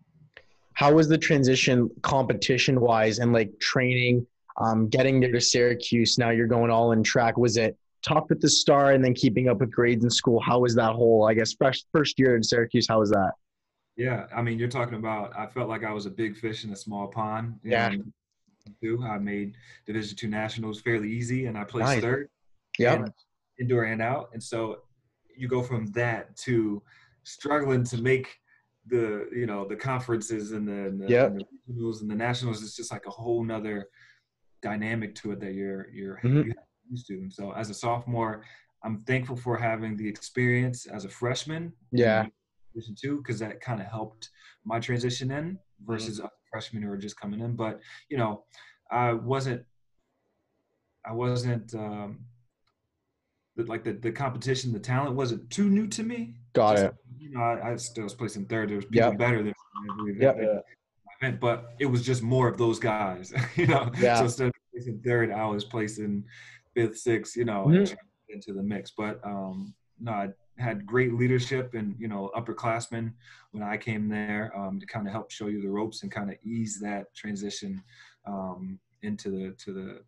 How 0.74 0.92
was 0.92 1.08
the 1.08 1.18
transition 1.20 1.92
competition 2.02 2.82
wise 2.82 3.20
and 3.20 3.34
like 3.34 3.52
training, 3.60 4.26
um, 4.58 4.88
getting 4.88 5.20
there 5.20 5.32
to 5.32 5.42
Syracuse? 5.42 6.18
Now 6.18 6.30
you're 6.30 6.48
going 6.48 6.72
all 6.72 6.92
in 6.92 7.04
track. 7.04 7.38
Was 7.38 7.58
it 7.58 7.78
tough 8.04 8.26
at 8.32 8.40
the 8.40 8.50
start 8.50 8.96
and 8.96 9.04
then 9.04 9.14
keeping 9.14 9.50
up 9.50 9.60
with 9.60 9.72
grades 9.72 10.04
in 10.04 10.10
school? 10.10 10.40
How 10.40 10.60
was 10.60 10.76
that 10.76 10.94
whole, 10.94 11.28
I 11.28 11.34
guess, 11.34 11.54
first 11.54 11.88
first 11.94 12.20
year 12.20 12.36
in 12.36 12.44
Syracuse? 12.44 12.88
How 12.88 13.00
was 13.00 13.10
that? 13.12 13.32
yeah, 13.98 14.28
I 14.36 14.42
mean, 14.42 14.60
you're 14.60 14.68
talking 14.68 14.96
about. 14.96 15.38
I 15.38 15.48
felt 15.48 15.70
like 15.70 15.86
I 15.86 15.92
was 15.94 16.06
a 16.06 16.10
big 16.10 16.36
fish 16.38 16.66
in 16.66 16.72
a 16.72 16.76
small 16.76 17.08
pond. 17.08 17.60
Yeah. 17.64 17.94
too. 18.82 19.02
I 19.08 19.18
made 19.20 19.56
Division 19.86 20.18
two 20.18 20.28
nationals 20.28 20.82
fairly 20.82 21.10
easy, 21.10 21.46
and 21.46 21.58
I 21.58 21.64
placed 21.64 21.88
Nice. 21.88 22.02
third. 22.02 22.30
Yeah. 22.78 23.06
indoor 23.58 23.86
and 23.86 24.02
out. 24.02 24.30
And 24.34 24.44
so 24.44 24.80
you 25.38 25.48
go 25.48 25.64
from 25.64 25.86
that 25.94 26.36
to 26.38 26.82
struggling 27.24 27.84
to 27.86 28.02
make 28.02 28.38
the 28.88 29.28
you 29.34 29.46
know 29.46 29.66
the 29.68 29.76
conferences 29.76 30.52
and 30.52 30.68
the, 30.68 30.74
and 30.88 31.02
the, 31.02 31.08
Yep. 31.08 31.28
and 31.32 31.40
the 31.40 31.74
regionals 31.74 32.02
and 32.02 32.10
the 32.12 32.16
nationals. 32.16 32.62
It's 32.64 32.76
just 32.76 32.92
like 32.92 33.06
a 33.08 33.12
whole 33.12 33.44
nother 33.46 33.88
dynamic 34.70 35.12
to 35.20 35.26
it 35.34 35.40
that 35.44 35.54
you're 35.60 35.84
you're 35.98 36.18
Mhm. 36.24 36.46
you 36.48 36.54
have 36.60 36.70
used 36.94 37.06
to. 37.08 37.14
And 37.24 37.32
so 37.38 37.44
as 37.62 37.68
a 37.70 37.74
sophomore, 37.86 38.34
I'm 38.84 38.98
thankful 39.12 39.36
for 39.46 39.56
having 39.70 39.96
the 39.98 40.08
experience 40.16 40.80
as 40.96 41.06
a 41.06 41.10
freshman. 41.20 41.64
Yeah. 41.92 42.26
Division 42.74 42.96
two 43.02 43.16
because 43.22 43.40
that 43.44 43.56
kind 43.68 43.80
of 43.84 43.88
helped 43.88 44.24
my 44.72 44.80
transition 44.88 45.28
in 45.32 45.46
versus 45.92 46.20
other 46.20 46.40
freshmen 46.52 46.82
who 46.84 46.90
are 46.92 46.98
just 47.08 47.18
coming 47.24 47.40
in. 47.46 47.52
But 47.56 47.74
you 48.12 48.18
know, 48.22 48.32
I 48.92 49.14
wasn't 49.34 49.62
I 51.12 51.14
wasn't 51.14 51.68
um, 51.76 52.10
the, 53.58 53.64
like 53.74 53.84
the, 53.88 53.94
the 53.94 54.12
competition, 54.12 54.74
the 54.74 54.80
talent 54.94 55.16
wasn't 55.16 55.44
too 55.58 55.68
new 55.78 55.88
to 55.98 56.02
me. 56.12 56.20
Got 56.54 56.72
Just, 56.78 56.86
it. 56.86 56.94
You 57.24 57.30
know, 57.34 57.42
I, 57.42 57.72
I 57.72 57.76
still 57.78 58.04
was 58.10 58.16
placing 58.22 58.46
third. 58.48 58.70
There 58.70 58.78
was 58.82 58.86
people 58.86 59.10
Yep. 59.12 59.18
better 59.20 59.38
than 59.44 59.54
me. 60.04 60.16
Yep. 60.26 61.40
But 61.40 61.58
it 61.80 61.86
was 61.94 62.02
just 62.12 62.22
more 62.24 62.48
of 62.52 62.58
those 62.58 62.80
guys. 62.80 63.32
you 63.56 63.68
know, 63.68 63.92
Yeah. 64.00 64.26
so 64.28 64.52
placing 64.76 65.02
third, 65.02 65.32
I 65.32 65.46
was 65.48 65.64
placing 65.64 66.26
fifth, 66.74 66.98
sixth. 66.98 67.36
You 67.36 67.46
know, 67.46 67.66
Mhm. 67.66 67.78
and 67.78 67.88
trying 67.88 67.98
to 67.98 68.28
get 68.28 68.36
into 68.36 68.54
the 68.54 68.64
mix. 68.64 68.92
But 68.92 69.20
um, 69.26 69.74
no, 70.00 70.12
I 70.12 70.30
had 70.58 70.86
great 70.86 71.14
leadership 71.14 71.74
and 71.74 71.96
you 72.00 72.08
know 72.08 72.32
upperclassmen 72.36 73.14
when 73.52 73.64
I 73.64 73.78
came 73.78 74.08
there 74.10 74.52
um, 74.58 74.80
to 74.80 74.86
kind 74.86 75.08
of 75.08 75.14
help 75.14 75.32
show 75.32 75.48
you 75.48 75.62
the 75.62 75.70
ropes 75.70 76.04
and 76.04 76.12
kind 76.12 76.30
of 76.30 76.38
ease 76.44 76.80
that 76.82 77.14
transition 77.16 77.82
um, 78.26 78.80
into 79.02 79.30
the 79.32 79.56
to 79.64 79.74
the 79.74 80.02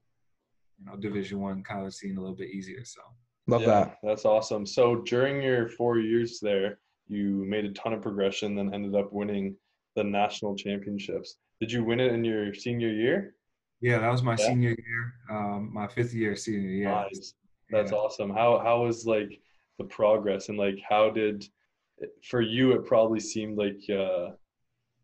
you 0.79 0.85
know 0.85 0.95
Division 0.97 1.39
One 1.39 1.63
college 1.63 1.93
scene 1.93 2.17
a 2.17 2.21
little 2.21 2.35
bit 2.35 2.49
easier. 2.49 2.83
So 2.83 3.01
Love 3.49 3.61
yeah, 3.61 3.67
that. 3.67 3.97
That's 4.03 4.25
awesome. 4.25 4.65
So 4.65 4.97
during 5.03 5.41
your 5.41 5.69
four 5.69 5.99
years 5.99 6.39
there, 6.41 6.79
you 7.07 7.45
made 7.47 7.63
a 7.63 7.71
ton 7.71 7.93
of 7.93 8.01
progression, 8.01 8.55
then 8.55 8.73
ended 8.73 8.93
up 8.93 9.13
winning 9.13 9.55
the 9.95 10.03
national 10.03 10.55
championships. 10.55 11.37
Did 11.61 11.71
you 11.71 11.83
win 11.85 12.01
it 12.01 12.11
in 12.11 12.25
your 12.25 12.53
senior 12.53 12.89
year? 12.89 13.35
Yeah, 13.81 13.99
that 13.99 14.11
was 14.11 14.23
my 14.23 14.35
Yeah. 14.39 14.47
senior 14.47 14.69
year, 14.77 15.13
um, 15.29 15.71
my 15.73 15.87
fifth 15.87 16.13
year 16.13 16.35
senior 16.35 16.69
year. 16.69 16.85
Nice. 16.89 17.33
That's 17.69 17.91
Yeah. 17.91 17.97
awesome. 17.97 18.29
How 18.29 18.59
how 18.59 18.83
was 18.83 19.05
like 19.05 19.39
the 19.77 19.85
progress 19.85 20.49
and 20.49 20.57
like 20.57 20.79
how 20.87 21.09
did 21.09 21.45
for 22.23 22.41
you 22.41 22.71
it 22.73 22.85
probably 22.85 23.19
seemed 23.19 23.57
like 23.57 23.79
uh 23.89 24.31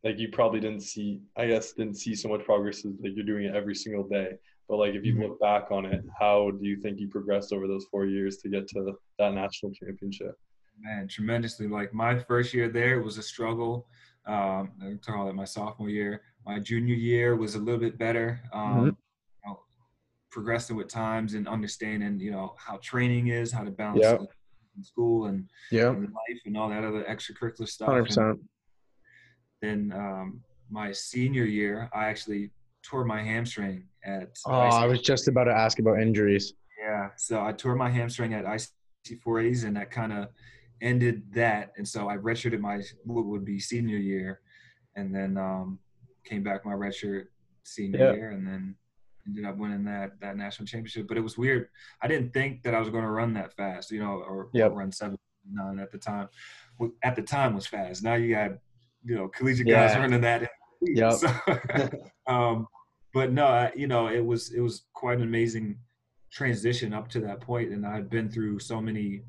like 0.03 0.19
you 0.19 0.29
probably 0.29 0.59
didn't 0.59 0.81
see 0.81 1.21
I 1.35 1.47
guess 1.47 1.73
didn't 1.73 1.95
see 1.97 2.15
so 2.15 2.29
much 2.29 2.43
progress 2.45 2.85
as 2.85 2.93
like 3.01 3.13
you're 3.15 3.25
doing 3.25 3.45
it 3.45 3.55
every 3.55 3.75
single 3.75 4.07
day. 4.07 4.37
But 4.69 4.77
like 4.77 4.95
if 4.95 5.03
you 5.05 5.13
Mhm. 5.15 5.21
look 5.27 5.39
back 5.39 5.71
on 5.71 5.85
it, 5.85 6.03
how 6.19 6.51
do 6.51 6.65
you 6.65 6.77
think 6.77 6.99
you 6.99 7.09
progressed 7.09 7.51
over 7.53 7.67
those 7.67 7.85
four 7.91 8.05
years 8.05 8.37
to 8.37 8.49
get 8.49 8.67
to 8.69 8.97
that 9.19 9.33
national 9.33 9.73
championship? 9.73 10.35
man, 10.79 11.07
tremendously. 11.07 11.67
Like 11.67 11.93
my 11.93 12.17
first 12.17 12.53
year 12.53 12.67
there 12.67 13.01
was 13.01 13.17
a 13.19 13.23
struggle. 13.23 13.87
Um, 14.25 14.71
I 14.81 14.93
call 15.05 15.29
it 15.29 15.35
my 15.35 15.43
sophomore 15.45 15.89
year. 15.89 16.21
My 16.45 16.59
junior 16.59 16.95
year 16.95 17.35
was 17.35 17.55
a 17.55 17.59
little 17.59 17.79
bit 17.79 17.97
better. 17.97 18.41
Um, 18.53 18.61
Mhm. 18.61 18.85
you 18.85 18.95
know, 19.45 19.63
progressing 20.31 20.75
with 20.75 20.87
times 20.87 21.33
and 21.33 21.47
understanding, 21.47 22.19
you 22.19 22.31
know, 22.31 22.55
how 22.57 22.77
training 22.77 23.27
is, 23.27 23.51
how 23.51 23.63
to 23.63 23.71
balance 23.71 24.03
Yep. 24.03 24.21
in 24.77 24.83
school 24.83 25.25
and, 25.25 25.49
Yeah. 25.71 25.89
and 25.89 26.03
life 26.13 26.41
and 26.45 26.57
all 26.57 26.69
that 26.69 26.83
other 26.83 27.03
extracurricular 27.03 27.67
stuff. 27.67 27.87
Hundred 27.87 27.99
And 27.99 28.07
percent. 28.07 28.49
Then 29.61 29.91
um, 29.93 30.43
my 30.69 30.91
senior 30.91 31.45
year, 31.45 31.89
I 31.93 32.05
actually 32.05 32.51
tore 32.81 33.05
my 33.05 33.21
hamstring 33.21 33.87
at. 34.03 34.37
Oh, 34.45 34.51
I 34.53 34.85
was 34.85 35.01
just 35.01 35.27
about 35.27 35.45
to 35.45 35.53
ask 35.53 35.79
about 35.79 36.01
injuries. 36.01 36.53
Yeah, 36.79 37.11
so 37.15 37.41
I 37.41 37.53
tore 37.53 37.75
my 37.75 37.89
hamstring 37.89 38.33
at 38.33 38.43
IC4As, 38.45 39.63
and 39.63 39.77
that 39.77 39.89
kind 39.91 40.11
of 40.11 40.29
ended 40.83 41.23
that. 41.33 41.71
And 41.77 41.87
so 41.87 42.09
I 42.09 42.17
redshirted 42.17 42.59
my 42.59 42.81
what 43.05 43.25
would 43.25 43.45
be 43.45 43.59
senior 43.59 43.97
year, 43.97 44.41
and 44.95 45.13
then 45.15 45.37
um, 45.37 45.79
came 46.25 46.43
back 46.43 46.65
my 46.65 46.73
redshirt 46.73 47.25
senior 47.63 47.99
Yeah. 47.99 48.13
year, 48.13 48.29
and 48.31 48.45
then 48.45 48.75
ended 49.25 49.45
up 49.45 49.57
winning 49.57 49.85
that 49.85 50.19
that 50.19 50.37
national 50.37 50.67
championship. 50.67 51.07
But 51.07 51.17
it 51.17 51.21
was 51.21 51.37
weird. 51.37 51.69
I 52.01 52.07
didn't 52.07 52.33
think 52.33 52.61
that 52.63 52.75
I 52.75 52.79
was 52.79 52.89
going 52.89 53.03
to 53.05 53.09
run 53.09 53.33
that 53.33 53.53
fast, 53.55 53.89
you 53.91 53.99
know, 54.01 54.17
or, 54.27 54.49
Yep. 54.53 54.71
or 54.71 54.75
run 54.75 54.91
seven 54.91 55.17
nine 55.51 55.79
at 55.79 55.91
the 55.91 55.97
time. 55.97 56.27
At 57.03 57.15
the 57.15 57.21
time 57.23 57.55
was 57.55 57.65
fast. 57.65 58.03
Now 58.03 58.15
you 58.15 58.35
got 58.35 58.51
you 59.03 59.15
know 59.15 59.27
collegiate 59.29 59.67
Yeah. 59.67 59.87
guys 59.87 59.97
running 59.97 60.21
that. 60.21 60.49
Yeah. 60.81 61.15
So, 61.21 61.29
um, 62.27 62.67
but 63.13 63.31
no, 63.31 63.45
I, 63.45 63.71
you 63.75 63.87
know, 63.87 64.07
it 64.07 64.25
was 64.25 64.51
it 64.53 64.59
was 64.59 64.85
quite 64.93 65.17
an 65.17 65.23
amazing 65.23 65.77
transition 66.31 66.93
up 66.93 67.07
to 67.09 67.19
that 67.21 67.39
point, 67.41 67.71
and 67.71 67.85
I'd 67.85 68.09
been 68.09 68.29
through 68.29 68.59
so 68.59 68.81
many, 68.81 69.21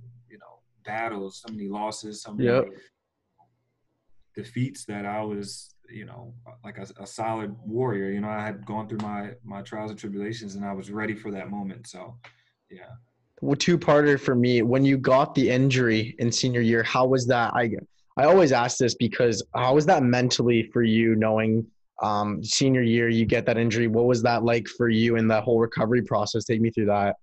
battles, 0.84 1.42
so 1.46 1.52
many 1.52 1.68
losses, 1.68 2.22
so 2.22 2.32
many 2.34 2.48
Yep. 2.48 2.64
defeats 4.34 4.84
that 4.86 5.06
I 5.06 5.22
was, 5.22 5.74
you 5.90 6.04
know, 6.04 6.34
like 6.64 6.78
a, 6.78 6.86
a 7.00 7.06
solid 7.06 7.54
warrior. 7.64 8.10
You 8.10 8.20
know, 8.20 8.28
I 8.28 8.44
had 8.44 8.64
gone 8.66 8.88
through 8.88 8.98
my 9.02 9.32
my 9.44 9.62
trials 9.62 9.90
and 9.90 9.98
tribulations, 9.98 10.54
and 10.56 10.64
I 10.64 10.72
was 10.72 10.90
ready 10.90 11.14
for 11.14 11.30
that 11.30 11.50
moment. 11.50 11.86
So, 11.86 12.16
yeah. 12.70 12.90
Well, 13.40 13.56
two-parter 13.56 14.18
for 14.18 14.34
me. 14.34 14.62
When 14.62 14.84
you 14.84 14.96
got 14.96 15.34
the 15.34 15.50
injury 15.50 16.14
in 16.18 16.32
senior 16.32 16.60
year, 16.60 16.82
how 16.82 17.06
was 17.06 17.26
that? 17.26 17.52
I 17.54 17.70
I 18.16 18.24
always 18.24 18.52
ask 18.52 18.78
this 18.78 18.94
because 18.94 19.42
how 19.54 19.74
was 19.74 19.86
that 19.86 20.02
mentally 20.02 20.62
for 20.72 20.82
you, 20.82 21.16
knowing 21.16 21.66
um, 22.02 22.42
senior 22.42 22.82
year 22.82 23.08
you 23.08 23.24
get 23.26 23.44
that 23.46 23.58
injury? 23.58 23.86
What 23.88 24.06
was 24.06 24.22
that 24.22 24.44
like 24.44 24.66
for 24.68 24.88
you 24.88 25.16
in 25.16 25.28
that 25.28 25.42
whole 25.44 25.58
recovery 25.60 26.02
process? 26.02 26.44
Take 26.44 26.60
me 26.60 26.70
through 26.70 26.86
that. 26.86 27.16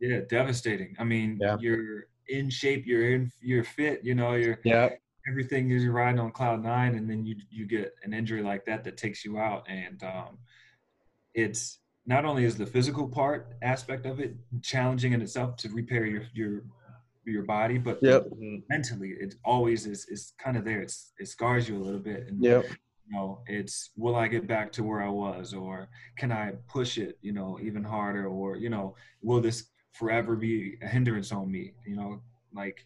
Yeah, 0.00 0.20
devastating. 0.28 0.94
I 0.98 1.04
mean, 1.04 1.38
Yeah. 1.40 1.56
you're 1.60 2.08
in 2.28 2.50
shape, 2.50 2.86
you're 2.86 3.14
in, 3.14 3.30
you're 3.40 3.64
fit. 3.64 4.04
You 4.04 4.14
know, 4.14 4.34
you're 4.34 4.60
Yeah. 4.64 4.90
everything 5.28 5.70
is 5.70 5.86
riding 5.86 6.20
on 6.20 6.30
cloud 6.32 6.62
nine, 6.62 6.94
and 6.94 7.08
then 7.08 7.24
you 7.26 7.36
you 7.50 7.66
get 7.66 7.94
an 8.04 8.12
injury 8.12 8.42
like 8.42 8.64
that 8.66 8.84
that 8.84 8.96
takes 8.96 9.24
you 9.24 9.38
out, 9.38 9.64
and 9.68 10.02
um, 10.02 10.38
it's 11.34 11.80
not 12.06 12.24
only 12.24 12.44
is 12.44 12.56
the 12.56 12.66
physical 12.66 13.08
part 13.08 13.54
aspect 13.62 14.06
of 14.06 14.20
it 14.20 14.36
challenging 14.62 15.12
in 15.12 15.20
itself 15.22 15.56
to 15.56 15.68
repair 15.70 16.04
your 16.04 16.22
your 16.34 16.62
your 17.24 17.42
body, 17.42 17.78
but 17.78 17.98
Yep. 18.02 18.28
mentally 18.68 19.14
it 19.18 19.34
always 19.44 19.86
is 19.86 20.06
is 20.08 20.32
kind 20.38 20.56
of 20.56 20.64
there. 20.64 20.80
It's 20.80 21.12
it 21.18 21.28
scars 21.28 21.68
you 21.68 21.76
a 21.76 21.82
little 21.82 22.00
bit, 22.00 22.26
and 22.28 22.42
Yep. 22.42 22.64
you 23.06 23.16
know 23.16 23.42
it's 23.46 23.90
will 23.96 24.16
i 24.16 24.26
get 24.26 24.48
back 24.48 24.72
to 24.72 24.82
where 24.82 25.00
i 25.00 25.08
was 25.08 25.54
or 25.54 25.88
can 26.18 26.32
i 26.32 26.50
push 26.66 26.98
it 26.98 27.16
you 27.22 27.32
know 27.32 27.56
even 27.62 27.84
harder 27.84 28.26
or 28.26 28.56
you 28.56 28.68
know 28.68 28.96
will 29.22 29.40
this 29.40 29.70
forever 29.96 30.36
be 30.36 30.76
a 30.82 30.86
hindrance 30.86 31.32
on 31.32 31.50
me 31.50 31.72
you 31.86 31.96
know 31.96 32.20
like 32.54 32.84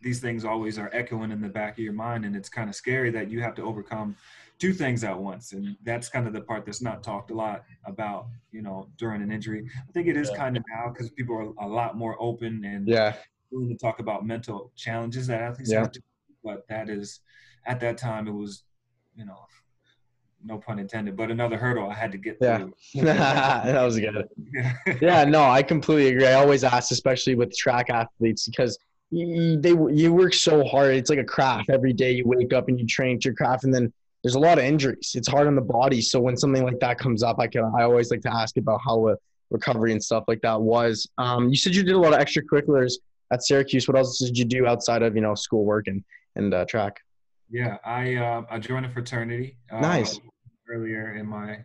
these 0.00 0.20
things 0.20 0.44
always 0.44 0.78
are 0.78 0.90
echoing 0.92 1.32
in 1.32 1.40
the 1.40 1.48
back 1.48 1.72
of 1.72 1.78
your 1.80 1.92
mind 1.92 2.24
and 2.24 2.36
it's 2.36 2.48
kind 2.48 2.68
of 2.68 2.76
scary 2.76 3.10
that 3.10 3.30
you 3.30 3.40
have 3.42 3.54
to 3.54 3.62
overcome 3.62 4.14
two 4.58 4.72
things 4.72 5.02
at 5.04 5.18
once 5.18 5.52
and 5.52 5.76
that's 5.84 6.08
kind 6.08 6.26
of 6.26 6.32
the 6.32 6.40
part 6.40 6.64
that's 6.64 6.82
not 6.82 7.02
talked 7.02 7.30
a 7.30 7.34
lot 7.34 7.64
about 7.84 8.26
you 8.52 8.62
know 8.62 8.88
during 8.96 9.22
an 9.22 9.32
injury 9.32 9.64
i 9.88 9.92
think 9.92 10.06
it 10.06 10.16
is 10.16 10.28
Yeah. 10.30 10.36
kind 10.36 10.56
of 10.56 10.62
now 10.74 10.88
because 10.88 11.10
people 11.10 11.34
are 11.34 11.66
a 11.66 11.68
lot 11.68 11.96
more 11.96 12.16
open 12.20 12.64
and 12.64 12.86
Yeah. 12.88 13.14
willing 13.50 13.68
to 13.70 13.76
talk 13.76 13.98
about 13.98 14.26
mental 14.26 14.70
challenges 14.76 15.26
that 15.26 15.40
athletes 15.40 15.72
Yeah. 15.72 15.80
have 15.80 15.92
to 15.92 16.00
but 16.44 16.66
that 16.68 16.88
is 16.88 17.20
at 17.66 17.80
that 17.80 17.96
time 17.98 18.28
it 18.28 18.32
was 18.32 18.64
you 19.16 19.24
know 19.24 19.46
no 20.48 20.58
pun 20.58 20.78
intended 20.78 21.14
but 21.16 21.30
another 21.30 21.56
hurdle 21.58 21.88
i 21.90 21.94
had 21.94 22.10
to 22.10 22.18
get 22.18 22.38
Yeah. 22.40 22.56
through 22.58 22.74
that 23.04 23.82
was 23.88 23.98
good. 24.00 24.26
yeah 24.54 24.72
yeah, 25.00 25.24
no, 25.24 25.42
I 25.58 25.62
completely 25.62 26.08
agree. 26.12 26.26
I 26.26 26.34
always 26.34 26.64
ask, 26.64 26.90
especially 26.90 27.34
with 27.40 27.50
track 27.56 27.86
athletes, 27.90 28.46
because 28.48 28.72
you, 29.10 29.60
they 29.60 29.70
you 30.00 30.12
work 30.12 30.34
so 30.34 30.64
hard. 30.64 30.94
It's 30.94 31.10
like 31.10 31.18
a 31.18 31.30
craft. 31.36 31.68
Every 31.70 31.92
day 31.92 32.12
you 32.12 32.24
wake 32.26 32.52
up 32.58 32.68
and 32.68 32.78
you 32.80 32.86
train 32.86 33.18
to 33.20 33.24
your 33.28 33.34
craft, 33.34 33.64
and 33.64 33.72
then 33.74 33.92
there's 34.22 34.34
a 34.36 34.38
lot 34.48 34.58
of 34.58 34.64
injuries. 34.64 35.12
It's 35.14 35.28
hard 35.28 35.46
on 35.46 35.54
the 35.54 35.68
body. 35.80 36.00
So 36.00 36.18
when 36.20 36.36
something 36.36 36.64
like 36.64 36.80
that 36.80 36.98
comes 36.98 37.22
up, 37.22 37.36
I 37.38 37.46
can 37.46 37.64
I 37.78 37.82
always 37.82 38.10
like 38.10 38.22
to 38.22 38.32
ask 38.42 38.56
about 38.56 38.80
how 38.86 38.96
recovery 39.50 39.92
and 39.92 40.02
stuff 40.02 40.24
like 40.28 40.40
that 40.42 40.60
was. 40.60 41.06
Um, 41.18 41.48
you 41.50 41.56
said 41.56 41.74
you 41.74 41.82
did 41.82 41.94
a 41.94 41.98
lot 42.06 42.12
of 42.14 42.20
extracurriculars 42.20 42.94
at 43.32 43.42
Syracuse. 43.44 43.86
What 43.88 43.96
else 43.96 44.18
did 44.18 44.36
you 44.38 44.44
do 44.44 44.66
outside 44.66 45.02
of 45.02 45.14
you 45.14 45.20
know 45.22 45.34
schoolwork 45.34 45.86
and 45.88 46.02
and 46.36 46.52
uh, 46.54 46.64
track? 46.64 46.94
yeah 47.50 47.78
i 47.82 48.14
uh, 48.16 48.42
i 48.50 48.58
joined 48.58 48.84
a 48.84 48.90
fraternity 48.90 49.56
uh, 49.72 49.80
Nice. 49.80 50.20
Earlier 50.70 51.14
in 51.14 51.26
my 51.26 51.58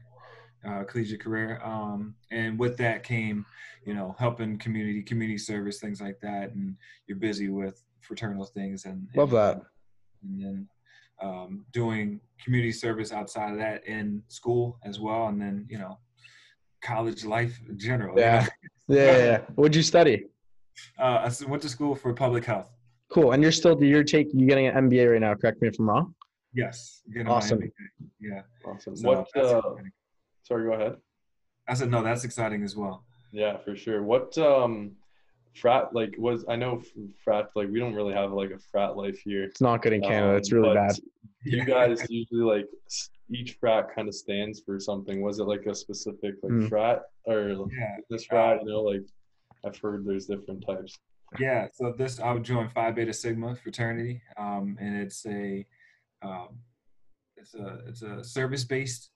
uh, 0.68 0.84
collegiate 0.86 1.22
career 1.22 1.60
um, 1.64 2.16
and 2.32 2.58
with 2.58 2.78
that 2.78 3.04
came 3.04 3.46
you 3.86 3.94
know 3.94 4.16
helping 4.18 4.58
community 4.58 5.02
community 5.04 5.38
service 5.38 5.80
things 5.80 6.00
like 6.02 6.20
that 6.22 6.52
and 6.54 6.76
you're 7.08 7.18
busy 7.18 7.50
with 7.50 7.84
fraternal 8.02 8.46
things 8.46 8.86
and 8.86 9.08
Love 9.16 9.32
that. 9.32 9.62
and 10.24 10.42
then 10.42 10.68
um, 11.22 11.66
doing 11.72 12.20
community 12.44 12.72
service 12.72 13.12
outside 13.14 13.52
of 13.52 13.58
that 13.58 13.86
in 13.88 14.22
school 14.28 14.78
as 14.84 15.00
well, 15.00 15.28
and 15.28 15.40
then 15.42 15.66
you 15.70 15.78
know, 15.78 15.98
college 16.82 17.24
life 17.24 17.58
in 17.70 17.78
general. 17.80 18.16
you 18.18 18.24
Yeah. 18.24 18.40
know. 18.42 18.48
Yeah, 18.90 19.06
yeah, 19.06 19.18
yeah. 19.24 19.38
What'd 19.56 19.76
you 19.78 19.82
study? 19.84 20.26
Uh, 21.00 21.30
I 21.30 21.46
went 21.48 21.62
to 21.62 21.70
school 21.70 21.96
for 21.96 22.14
public 22.14 22.44
health. 22.44 22.70
Cool. 23.10 23.32
And 23.32 23.42
you're 23.42 23.54
still 23.54 23.82
you're 23.82 24.04
taking 24.04 24.38
you're 24.40 24.50
getting 24.50 24.68
an 24.68 24.90
MBA 24.90 25.10
right 25.14 25.22
now. 25.22 25.34
Correct 25.36 25.62
me 25.62 25.70
if 25.70 25.80
I'm 25.80 25.88
wrong. 25.90 26.14
Yes. 26.54 27.02
getting 27.12 27.28
Awesome. 27.28 27.60
MBA. 27.60 27.72
Yeah. 28.20 28.42
Awesome. 28.66 28.96
So 28.96 29.08
what? 29.08 29.38
Uh, 29.38 29.62
sorry, 30.44 30.66
go 30.66 30.74
ahead. 30.74 30.98
I 31.68 31.74
said 31.74 31.90
no. 31.90 32.04
That's 32.04 32.24
exciting 32.24 32.64
as 32.64 32.76
well. 32.76 33.04
Yeah, 33.32 33.58
for 33.58 33.76
sure. 33.76 34.04
What 34.04 34.38
um, 34.38 34.92
frat 35.56 35.94
like 35.96 36.14
was? 36.18 36.46
I 36.48 36.56
know 36.56 36.82
frat 37.24 37.50
like 37.56 37.70
we 37.70 37.80
don't 37.80 37.96
really 37.96 38.14
have 38.14 38.32
like 38.32 38.52
a 38.52 38.60
frat 38.60 38.96
life 38.96 39.20
here. 39.24 39.44
It's 39.44 39.62
not 39.62 39.82
good 39.82 39.94
in 39.94 40.02
Canada. 40.02 40.36
It's 40.36 40.52
really 40.52 40.70
Um, 40.70 40.76
bad. 40.76 40.96
You 41.44 41.66
guys 41.78 42.06
usually 42.10 42.42
like 42.44 42.68
each 43.30 43.54
frat 43.60 43.88
kind 43.96 44.08
of 44.08 44.14
stands 44.14 44.60
for 44.60 44.80
something. 44.80 45.22
Was 45.22 45.40
it 45.40 45.46
like 45.46 45.66
a 45.66 45.74
specific 45.74 46.36
like 46.44 46.52
Mm. 46.52 46.70
frat 46.70 47.04
or 47.26 47.50
Yeah. 47.72 47.98
this 48.10 48.26
frat? 48.26 48.62
You 48.62 48.70
know, 48.70 48.82
like 48.82 49.02
I've 49.66 49.78
heard 49.78 50.06
there's 50.06 50.28
different 50.28 50.64
types. 50.66 51.00
Yeah. 51.40 51.68
So 51.74 51.94
this 51.98 52.20
I 52.20 52.32
would 52.34 52.44
join 52.44 52.70
Phi 52.70 52.92
Beta 52.92 53.14
Sigma 53.14 53.56
fraternity, 53.56 54.22
um, 54.38 54.78
and 54.80 54.96
it's 55.02 55.26
a 55.26 55.66
um, 56.24 56.50
it's 57.38 57.56
a 57.56 57.80
it's 57.88 58.02
a 58.02 58.24
service 58.24 58.64
based 58.64 59.12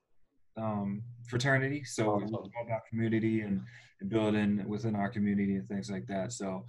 um, 0.57 1.03
fraternity. 1.29 1.83
So 1.83 2.15
it's 2.19 2.31
Awesome. 2.31 2.35
all 2.35 2.65
about 2.65 2.81
community 2.89 3.41
and, 3.41 3.61
and 4.01 4.09
building 4.09 4.63
within 4.67 4.95
our 4.95 5.09
community 5.09 5.55
and 5.55 5.67
things 5.67 5.89
like 5.89 6.07
that. 6.07 6.33
So 6.33 6.65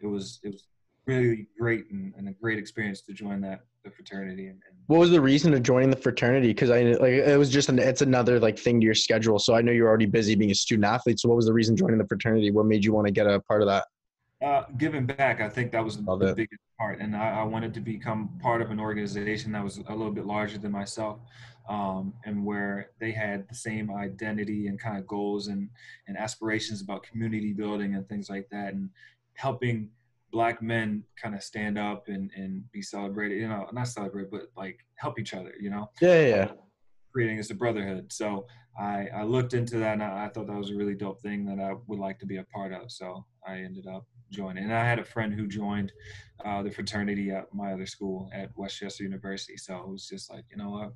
it 0.00 0.06
was 0.06 0.40
it 0.42 0.52
was 0.52 0.66
really 1.06 1.46
great 1.58 1.90
and, 1.90 2.12
and 2.16 2.28
a 2.28 2.32
great 2.32 2.58
experience 2.58 3.02
to 3.02 3.12
join 3.12 3.40
that 3.40 3.60
the 3.84 3.90
fraternity 3.90 4.46
and, 4.46 4.60
and 4.68 4.76
What 4.86 4.98
was 4.98 5.10
the 5.10 5.20
reason 5.20 5.54
of 5.54 5.62
joining 5.62 5.90
the 5.90 5.96
fraternity? 5.96 6.48
Because 6.48 6.70
I 6.70 6.82
like 6.82 7.12
it 7.12 7.38
was 7.38 7.50
just 7.50 7.68
an 7.68 7.78
it's 7.78 8.02
another 8.02 8.40
like 8.40 8.58
thing 8.58 8.80
to 8.80 8.84
your 8.84 8.94
schedule. 8.94 9.38
So 9.38 9.54
I 9.54 9.62
know 9.62 9.72
you're 9.72 9.88
already 9.88 10.06
busy 10.06 10.34
being 10.34 10.50
a 10.50 10.54
student 10.54 10.86
athlete. 10.86 11.20
So 11.20 11.28
what 11.28 11.36
was 11.36 11.46
the 11.46 11.52
reason 11.52 11.76
joining 11.76 11.98
the 11.98 12.06
fraternity? 12.06 12.50
What 12.50 12.66
made 12.66 12.84
you 12.84 12.92
want 12.92 13.06
to 13.06 13.12
get 13.12 13.26
a 13.26 13.40
part 13.40 13.62
of 13.62 13.68
that? 13.68 13.86
Uh, 14.46 14.64
giving 14.78 15.04
back, 15.06 15.40
I 15.40 15.48
think 15.48 15.72
that 15.72 15.84
was 15.84 15.98
Love 15.98 16.20
the 16.20 16.28
it. 16.28 16.36
biggest 16.36 16.60
part, 16.78 17.00
and 17.00 17.16
I, 17.16 17.40
I 17.40 17.42
wanted 17.42 17.74
to 17.74 17.80
become 17.80 18.38
part 18.40 18.62
of 18.62 18.70
an 18.70 18.78
organization 18.78 19.50
that 19.52 19.64
was 19.64 19.78
a 19.78 19.92
little 19.92 20.12
bit 20.12 20.24
larger 20.24 20.56
than 20.56 20.70
myself, 20.70 21.18
um, 21.68 22.14
and 22.24 22.44
where 22.44 22.90
they 23.00 23.10
had 23.10 23.48
the 23.48 23.56
same 23.56 23.90
identity 23.90 24.68
and 24.68 24.78
kind 24.78 24.98
of 24.98 25.04
goals 25.08 25.48
and 25.48 25.68
and 26.06 26.16
aspirations 26.16 26.80
about 26.80 27.02
community 27.02 27.52
building 27.52 27.96
and 27.96 28.08
things 28.08 28.30
like 28.30 28.46
that, 28.52 28.72
and 28.74 28.88
helping 29.34 29.88
black 30.30 30.62
men 30.62 31.02
kind 31.20 31.34
of 31.34 31.42
stand 31.42 31.76
up 31.76 32.06
and 32.06 32.30
and 32.36 32.70
be 32.70 32.82
celebrated. 32.82 33.38
You 33.40 33.48
know, 33.48 33.66
not 33.72 33.88
celebrate, 33.88 34.30
but 34.30 34.42
like 34.56 34.78
help 34.94 35.18
each 35.18 35.34
other. 35.34 35.54
You 35.58 35.70
know, 35.70 35.90
Yeah, 36.00 36.20
yeah, 36.20 36.36
yeah. 36.36 36.50
creating 37.12 37.40
as 37.40 37.50
a 37.50 37.54
brotherhood. 37.54 38.12
So 38.12 38.46
I, 38.78 39.08
I 39.12 39.22
looked 39.24 39.54
into 39.54 39.78
that 39.78 39.94
and 39.94 40.02
I, 40.04 40.26
I 40.26 40.28
thought 40.28 40.46
that 40.46 40.56
was 40.56 40.70
a 40.70 40.76
really 40.76 40.94
dope 40.94 41.20
thing 41.20 41.44
that 41.46 41.58
I 41.58 41.74
would 41.88 41.98
like 41.98 42.20
to 42.20 42.26
be 42.26 42.36
a 42.36 42.44
part 42.44 42.72
of. 42.72 42.92
So 42.92 43.24
I 43.44 43.56
ended 43.58 43.86
up 43.88 44.06
joining. 44.30 44.64
And 44.64 44.74
I 44.74 44.84
had 44.84 44.98
a 44.98 45.04
friend 45.04 45.32
who 45.32 45.46
joined 45.46 45.92
uh, 46.44 46.62
the 46.62 46.70
fraternity 46.70 47.30
at 47.30 47.52
my 47.52 47.72
other 47.72 47.86
school 47.86 48.28
at 48.32 48.50
West 48.56 48.78
Chester 48.78 49.04
University. 49.04 49.56
So 49.56 49.76
it 49.76 49.88
was 49.88 50.08
just 50.08 50.30
like, 50.30 50.44
you 50.50 50.56
know 50.56 50.70
what? 50.70 50.92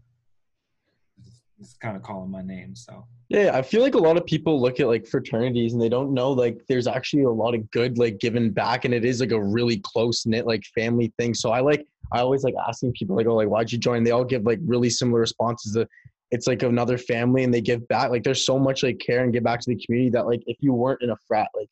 It's, 1.59 1.75
kind 1.75 1.95
of 1.95 2.03
calling 2.03 2.31
my 2.31 2.41
name. 2.41 2.75
So 2.75 3.05
Yeah, 3.29 3.51
I 3.53 3.61
feel 3.61 3.83
like 3.83 3.95
a 3.95 3.99
lot 3.99 4.17
of 4.17 4.25
people 4.25 4.61
look 4.61 4.81
at 4.81 4.87
like 4.87 5.07
fraternities 5.07 5.75
and 5.75 5.83
they 5.83 5.91
don't 5.91 6.15
know 6.15 6.33
like 6.33 6.63
there's 6.69 6.87
actually 6.87 7.25
a 7.25 7.31
lot 7.31 7.55
of 7.55 7.71
good 7.71 7.99
like 7.99 8.19
giving 8.19 8.51
back 8.51 8.87
and 8.87 8.95
it 8.95 9.05
is 9.05 9.21
like 9.21 9.33
a 9.33 9.43
really 9.43 9.79
close 9.85 10.25
knit 10.25 10.47
like 10.47 10.65
family 10.75 11.13
thing. 11.19 11.35
So 11.35 11.51
I 11.51 11.61
like 11.61 11.87
I 12.13 12.21
always 12.21 12.45
like 12.45 12.55
asking 12.67 12.93
people 12.93 13.15
like, 13.15 13.27
oh 13.27 13.35
like 13.35 13.49
why'd 13.49 13.71
you 13.71 13.79
join? 13.79 14.05
They 14.05 14.11
all 14.11 14.25
give 14.25 14.45
like 14.45 14.59
really 14.65 14.89
similar 14.89 15.21
responses. 15.21 15.75
To, 15.75 15.87
it's 16.31 16.47
like 16.47 16.63
another 16.63 16.97
family 16.97 17.45
and 17.45 17.53
they 17.53 17.61
give 17.61 17.87
back. 17.89 18.11
Like 18.11 18.23
there's 18.23 18.47
so 18.47 18.59
much 18.59 18.83
like 18.83 18.99
care 18.99 19.23
and 19.25 19.33
give 19.33 19.45
back 19.45 19.61
to 19.61 19.69
the 19.69 19.85
community 19.85 20.11
that 20.11 20.27
like 20.27 20.43
if 20.47 20.57
you 20.61 20.73
weren't 20.73 21.03
in 21.03 21.11
a 21.11 21.17
frat, 21.29 21.49
like 21.55 21.71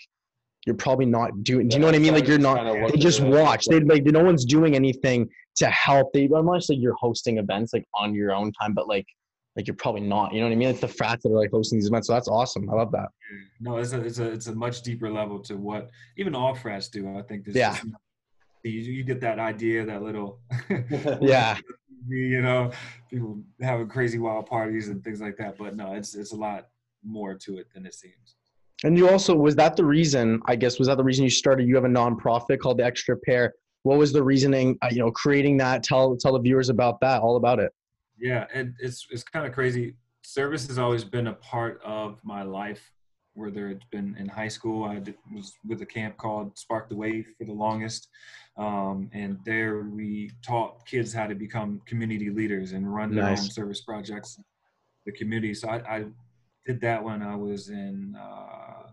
you're 0.68 0.76
probably 0.76 1.06
not 1.06 1.42
doing. 1.42 1.66
Do 1.66 1.76
you 1.76 1.80
know 1.80 1.87
what 1.87 1.94
I 1.94 1.98
mean? 1.98 2.12
Like 2.12 2.28
you're 2.28 2.38
not. 2.38 2.62
They 2.92 2.98
just 2.98 3.20
watch. 3.22 3.64
They 3.64 3.80
like 3.80 4.04
no 4.04 4.22
one's 4.22 4.44
doing 4.44 4.76
anything 4.76 5.28
to 5.56 5.66
help. 5.70 6.12
They 6.12 6.26
unless 6.32 6.68
like 6.68 6.78
you're 6.78 6.94
hosting 7.00 7.38
events 7.38 7.72
like 7.72 7.87
on 7.94 8.14
your 8.14 8.32
own 8.32 8.52
time, 8.52 8.75
but 8.75 8.87
like 8.87 9.06
like 9.56 9.66
you're 9.66 9.76
probably 9.76 10.02
not. 10.02 10.34
You 10.34 10.40
know 10.40 10.46
what 10.46 10.52
I 10.52 10.56
mean? 10.56 10.68
Like 10.68 10.80
the 10.80 10.87
frats 10.88 11.22
that 11.22 11.30
are 11.30 11.38
like 11.38 11.50
hosting 11.50 11.78
these 11.78 11.88
events. 11.88 12.06
So 12.08 12.12
that's 12.12 12.28
awesome. 12.28 12.68
I 12.68 12.75
love 12.75 12.92
that. 12.92 13.08
No, 13.60 13.78
it's 13.78 13.92
a 13.94 14.00
it's 14.02 14.18
a 14.18 14.30
it's 14.30 14.46
a 14.48 14.54
much 14.54 14.82
deeper 14.82 15.10
level 15.10 15.38
to 15.40 15.56
what 15.56 15.88
even 16.18 16.34
all 16.34 16.54
frats 16.54 16.88
do. 16.88 17.16
I 17.18 17.22
think. 17.22 17.44
There's 17.44 17.56
Yeah. 17.56 17.72
just- 17.72 17.87
you, 18.64 18.72
you 18.72 19.04
get 19.04 19.20
that 19.22 19.38
idea, 19.38 19.87
that 19.87 20.02
little. 20.02 20.40
Yeah. 21.22 21.56
you 22.08 22.42
know, 22.42 22.70
people 23.10 23.40
having 23.60 23.88
crazy 23.88 24.18
wild 24.18 24.46
parties 24.46 24.88
and 24.88 25.02
things 25.02 25.20
like 25.20 25.37
that. 25.38 25.56
But 25.58 25.76
no, 25.76 25.94
it's 25.94 26.14
it's 26.14 26.32
a 26.32 26.37
lot 26.37 26.68
more 27.04 27.34
to 27.34 27.58
it 27.58 27.66
than 27.72 27.87
it 27.87 27.94
seems. 27.94 28.34
And 28.85 28.97
you 28.97 29.08
also 29.08 29.35
was 29.35 29.56
that 29.56 29.76
the 29.76 29.85
reason? 29.85 30.40
I 30.47 30.56
guess 30.56 30.78
was 30.78 30.88
that 30.88 30.97
the 30.97 31.04
reason 31.04 31.25
you 31.25 31.30
started? 31.30 31.66
You 31.66 31.75
have 31.75 31.85
a 31.85 31.88
nonprofit 31.88 32.61
called 32.61 32.78
the 32.78 32.85
Extra 32.85 33.16
Pair. 33.16 33.54
What 33.82 33.99
was 33.99 34.12
the 34.12 34.23
reasoning? 34.23 34.78
Uh, 34.82 34.88
you 34.90 34.99
know, 34.99 35.11
creating 35.11 35.56
that. 35.58 35.82
Tell 35.82 36.16
tell 36.16 36.32
the 36.32 36.40
viewers 36.40 36.68
about 36.68 37.00
that. 37.00 37.20
All 37.20 37.37
about 37.37 37.58
it. 37.58 37.73
Yeah, 38.18 38.47
and 38.54 38.75
it's 38.78 39.06
it's 39.11 39.25
kind 39.25 39.47
of 39.47 39.52
crazy. 39.52 39.94
Service 40.23 40.66
has 40.68 40.78
always 40.78 41.04
been 41.04 41.28
a 41.28 41.35
part 41.35 41.80
of 41.85 42.20
my 42.25 42.42
life. 42.42 42.82
Whether 43.35 43.68
it's 43.68 43.85
been 43.92 44.16
in 44.18 44.28
high 44.28 44.49
school, 44.49 44.85
I 44.85 44.97
did, 44.97 45.14
was 45.32 45.52
with 45.64 45.80
a 45.82 45.87
camp 45.87 46.16
called 46.16 46.58
Spark 46.58 46.88
the 46.88 46.97
Wave 46.97 47.28
for 47.38 47.44
the 47.44 47.52
longest, 47.52 48.08
um, 48.56 49.08
and 49.12 49.38
there 49.44 49.82
we 49.82 50.32
taught 50.44 50.85
kids 50.87 51.12
how 51.12 51.28
to 51.28 51.37
become 51.37 51.80
community 51.87 52.30
leaders 52.30 52.73
and 52.73 52.92
run 52.92 53.14
their 53.14 53.23
Nice. 53.23 53.42
own 53.42 53.50
service 53.50 53.80
projects, 53.82 54.40
the 55.06 55.12
community. 55.12 55.54
So 55.54 55.68
I, 55.68 55.76
I 55.99 56.04
did 56.68 56.80
that 56.82 57.02
when 57.02 57.22
I 57.22 57.34
was 57.34 57.70
in, 57.70 58.14
uh, 58.14 58.90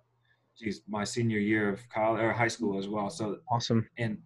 geez, 0.58 0.82
my 0.88 1.04
senior 1.04 1.40
year 1.40 1.68
of 1.68 1.88
college 1.90 2.22
or 2.24 2.32
high 2.32 2.48
school 2.48 2.80
as 2.80 2.88
well. 2.88 3.10
So 3.10 3.40
Awesome. 3.52 3.86
and 3.98 4.18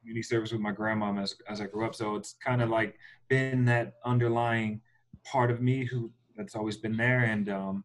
community 0.00 0.22
service 0.22 0.52
with 0.52 0.62
my 0.62 0.72
grandmom 0.72 1.20
as, 1.22 1.34
as 1.50 1.60
I 1.60 1.66
grew 1.66 1.84
up. 1.84 1.94
So 1.94 2.16
it's 2.16 2.36
kind 2.42 2.62
of 2.62 2.70
like 2.70 2.96
been 3.28 3.66
that 3.66 3.94
underlying 4.06 4.80
part 5.22 5.50
of 5.50 5.60
me 5.60 5.84
who 5.84 6.10
that's 6.34 6.56
always 6.56 6.78
been 6.78 6.96
there. 6.96 7.24
And 7.24 7.50
um, 7.50 7.84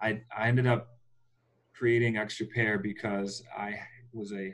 I 0.00 0.20
I 0.36 0.48
ended 0.48 0.66
up 0.66 0.88
creating 1.72 2.16
Extra 2.16 2.46
Pair 2.46 2.78
because 2.78 3.44
I 3.56 3.78
was 4.12 4.32
a 4.32 4.52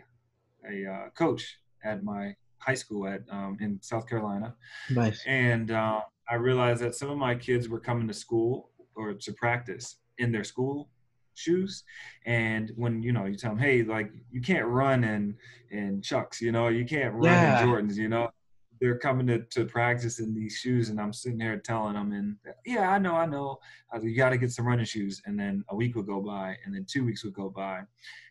a 0.71 0.75
uh, 0.92 1.09
coach 1.16 1.57
at 1.83 2.04
my 2.04 2.35
high 2.59 2.75
school 2.75 3.07
at 3.09 3.23
um, 3.30 3.57
in 3.61 3.80
South 3.80 4.07
Carolina, 4.07 4.54
Nice. 4.90 5.23
and 5.26 5.71
uh, 5.71 6.00
I 6.28 6.35
realized 6.35 6.83
that 6.83 6.95
some 6.95 7.09
of 7.11 7.16
my 7.16 7.35
kids 7.37 7.68
were 7.71 7.80
coming 7.80 8.07
to 8.09 8.12
school 8.14 8.71
or 8.99 9.14
to 9.14 9.33
practice 9.33 9.97
in 10.19 10.33
their 10.33 10.45
school 10.45 10.88
shoes 11.35 11.85
and 12.26 12.73
when 12.75 13.00
you 13.00 13.12
know 13.12 13.25
you 13.26 13.37
tell 13.37 13.52
them 13.52 13.59
hey 13.61 13.85
like 13.85 14.11
you 14.33 14.40
can't 14.40 14.67
run 14.67 15.05
in 15.05 15.37
in 15.71 16.02
chucks 16.02 16.40
you 16.40 16.50
know 16.50 16.67
you 16.67 16.85
can't 16.85 17.14
run 17.14 17.25
Yeah. 17.33 17.62
in 17.62 17.69
jordans 17.69 17.95
you 17.95 18.09
know 18.09 18.28
they're 18.80 18.99
coming 18.99 19.26
to, 19.26 19.40
to 19.50 19.64
practice 19.64 20.18
in 20.18 20.35
these 20.35 20.56
shoes 20.56 20.88
and 20.88 21.00
i'm 21.00 21.12
sitting 21.12 21.40
here 21.40 21.58
telling 21.58 21.94
them 21.94 22.12
and 22.12 22.37
yeah 22.64 22.90
i 22.90 22.99
know 22.99 23.14
i 23.14 23.26
know 23.26 23.58
I 23.92 23.99
you 23.99 24.16
got 24.16 24.30
to 24.30 24.38
get 24.38 24.52
some 24.52 24.66
running 24.66 24.85
shoes 24.85 25.23
and 25.26 25.38
then 25.38 25.64
a 25.68 25.76
week 25.76 25.97
would 25.97 26.06
go 26.06 26.20
by 26.20 26.56
and 26.64 26.75
then 26.75 26.87
two 26.88 27.04
weeks 27.04 27.25
would 27.25 27.35
go 27.35 27.49
by 27.49 27.82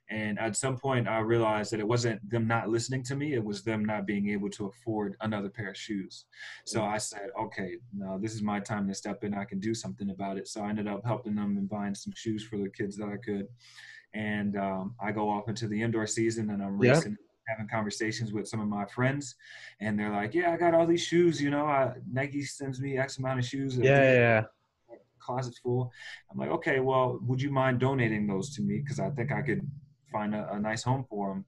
and 0.10 0.40
at 0.40 0.56
some 0.56 0.78
point 0.78 1.08
i 1.08 1.20
realized 1.20 1.72
that 1.72 1.80
it 1.80 1.88
wasn't 1.88 2.30
them 2.30 2.48
not 2.48 2.70
listening 2.70 3.04
to 3.04 3.16
me 3.16 3.34
it 3.34 3.44
was 3.44 3.64
them 3.64 3.84
not 3.84 4.06
being 4.06 4.30
able 4.30 4.50
to 4.50 4.68
afford 4.68 5.16
another 5.22 5.50
pair 5.50 5.72
of 5.72 5.78
shoes 5.78 6.26
so 6.66 6.84
I 6.84 6.98
said, 6.98 7.30
okay, 7.40 7.78
no, 7.96 8.18
this 8.20 8.34
is 8.34 8.42
my 8.42 8.60
time 8.60 8.88
to 8.88 8.94
step 8.94 9.24
in. 9.24 9.34
I 9.34 9.46
can 9.46 9.60
do 9.60 9.74
something 9.74 10.10
about 10.10 10.38
it. 10.38 10.48
So 10.48 10.62
I 10.62 10.70
ended 10.70 10.88
up 10.88 11.06
helping 11.06 11.36
them 11.36 11.58
and 11.58 11.70
buying 11.70 11.96
some 11.96 12.14
shoes 12.16 12.44
for 12.44 12.58
the 12.58 12.70
kids 12.70 12.98
that 12.98 13.08
I 13.08 13.18
could. 13.18 13.48
And 14.14 14.58
um, 14.58 14.96
I 15.02 15.12
go 15.12 15.30
off 15.30 15.50
into 15.50 15.68
the 15.68 15.82
indoor 15.82 16.08
season 16.08 16.50
and 16.50 16.64
I'm 16.64 16.78
Yeah. 16.82 17.14
Having 17.48 17.68
conversations 17.68 18.34
with 18.34 18.48
some 18.48 18.60
of 18.60 18.68
my 18.68 18.86
friends. 18.86 19.36
And 19.80 19.98
they're 19.98 20.12
like, 20.12 20.34
yeah, 20.34 20.52
I 20.52 20.58
got 20.58 20.74
all 20.74 20.86
these 20.86 21.02
shoes. 21.04 21.42
You 21.42 21.50
know, 21.50 21.66
I, 21.66 21.94
Nike 22.12 22.44
sends 22.44 22.80
me 22.82 22.98
X 22.98 23.18
amount 23.18 23.40
of 23.40 23.46
shoes. 23.46 23.78
Yeah, 23.78 23.84
yeah, 24.02 24.14
yeah. 24.14 24.44
Closet's 25.20 25.60
full. 25.60 25.92
I'm 26.32 26.38
like, 26.38 26.50
okay, 26.52 26.80
well, 26.80 27.20
would 27.24 27.42
you 27.42 27.50
mind 27.52 27.80
donating 27.80 28.28
those 28.28 28.54
to 28.56 28.62
me? 28.62 28.80
Because 28.80 29.00
I 29.00 29.10
think 29.10 29.32
I 29.32 29.42
could 29.42 29.68
find 30.12 30.34
a, 30.36 30.50
a 30.54 30.60
nice 30.60 30.84
home 30.84 31.06
for 31.10 31.30
them. 31.30 31.46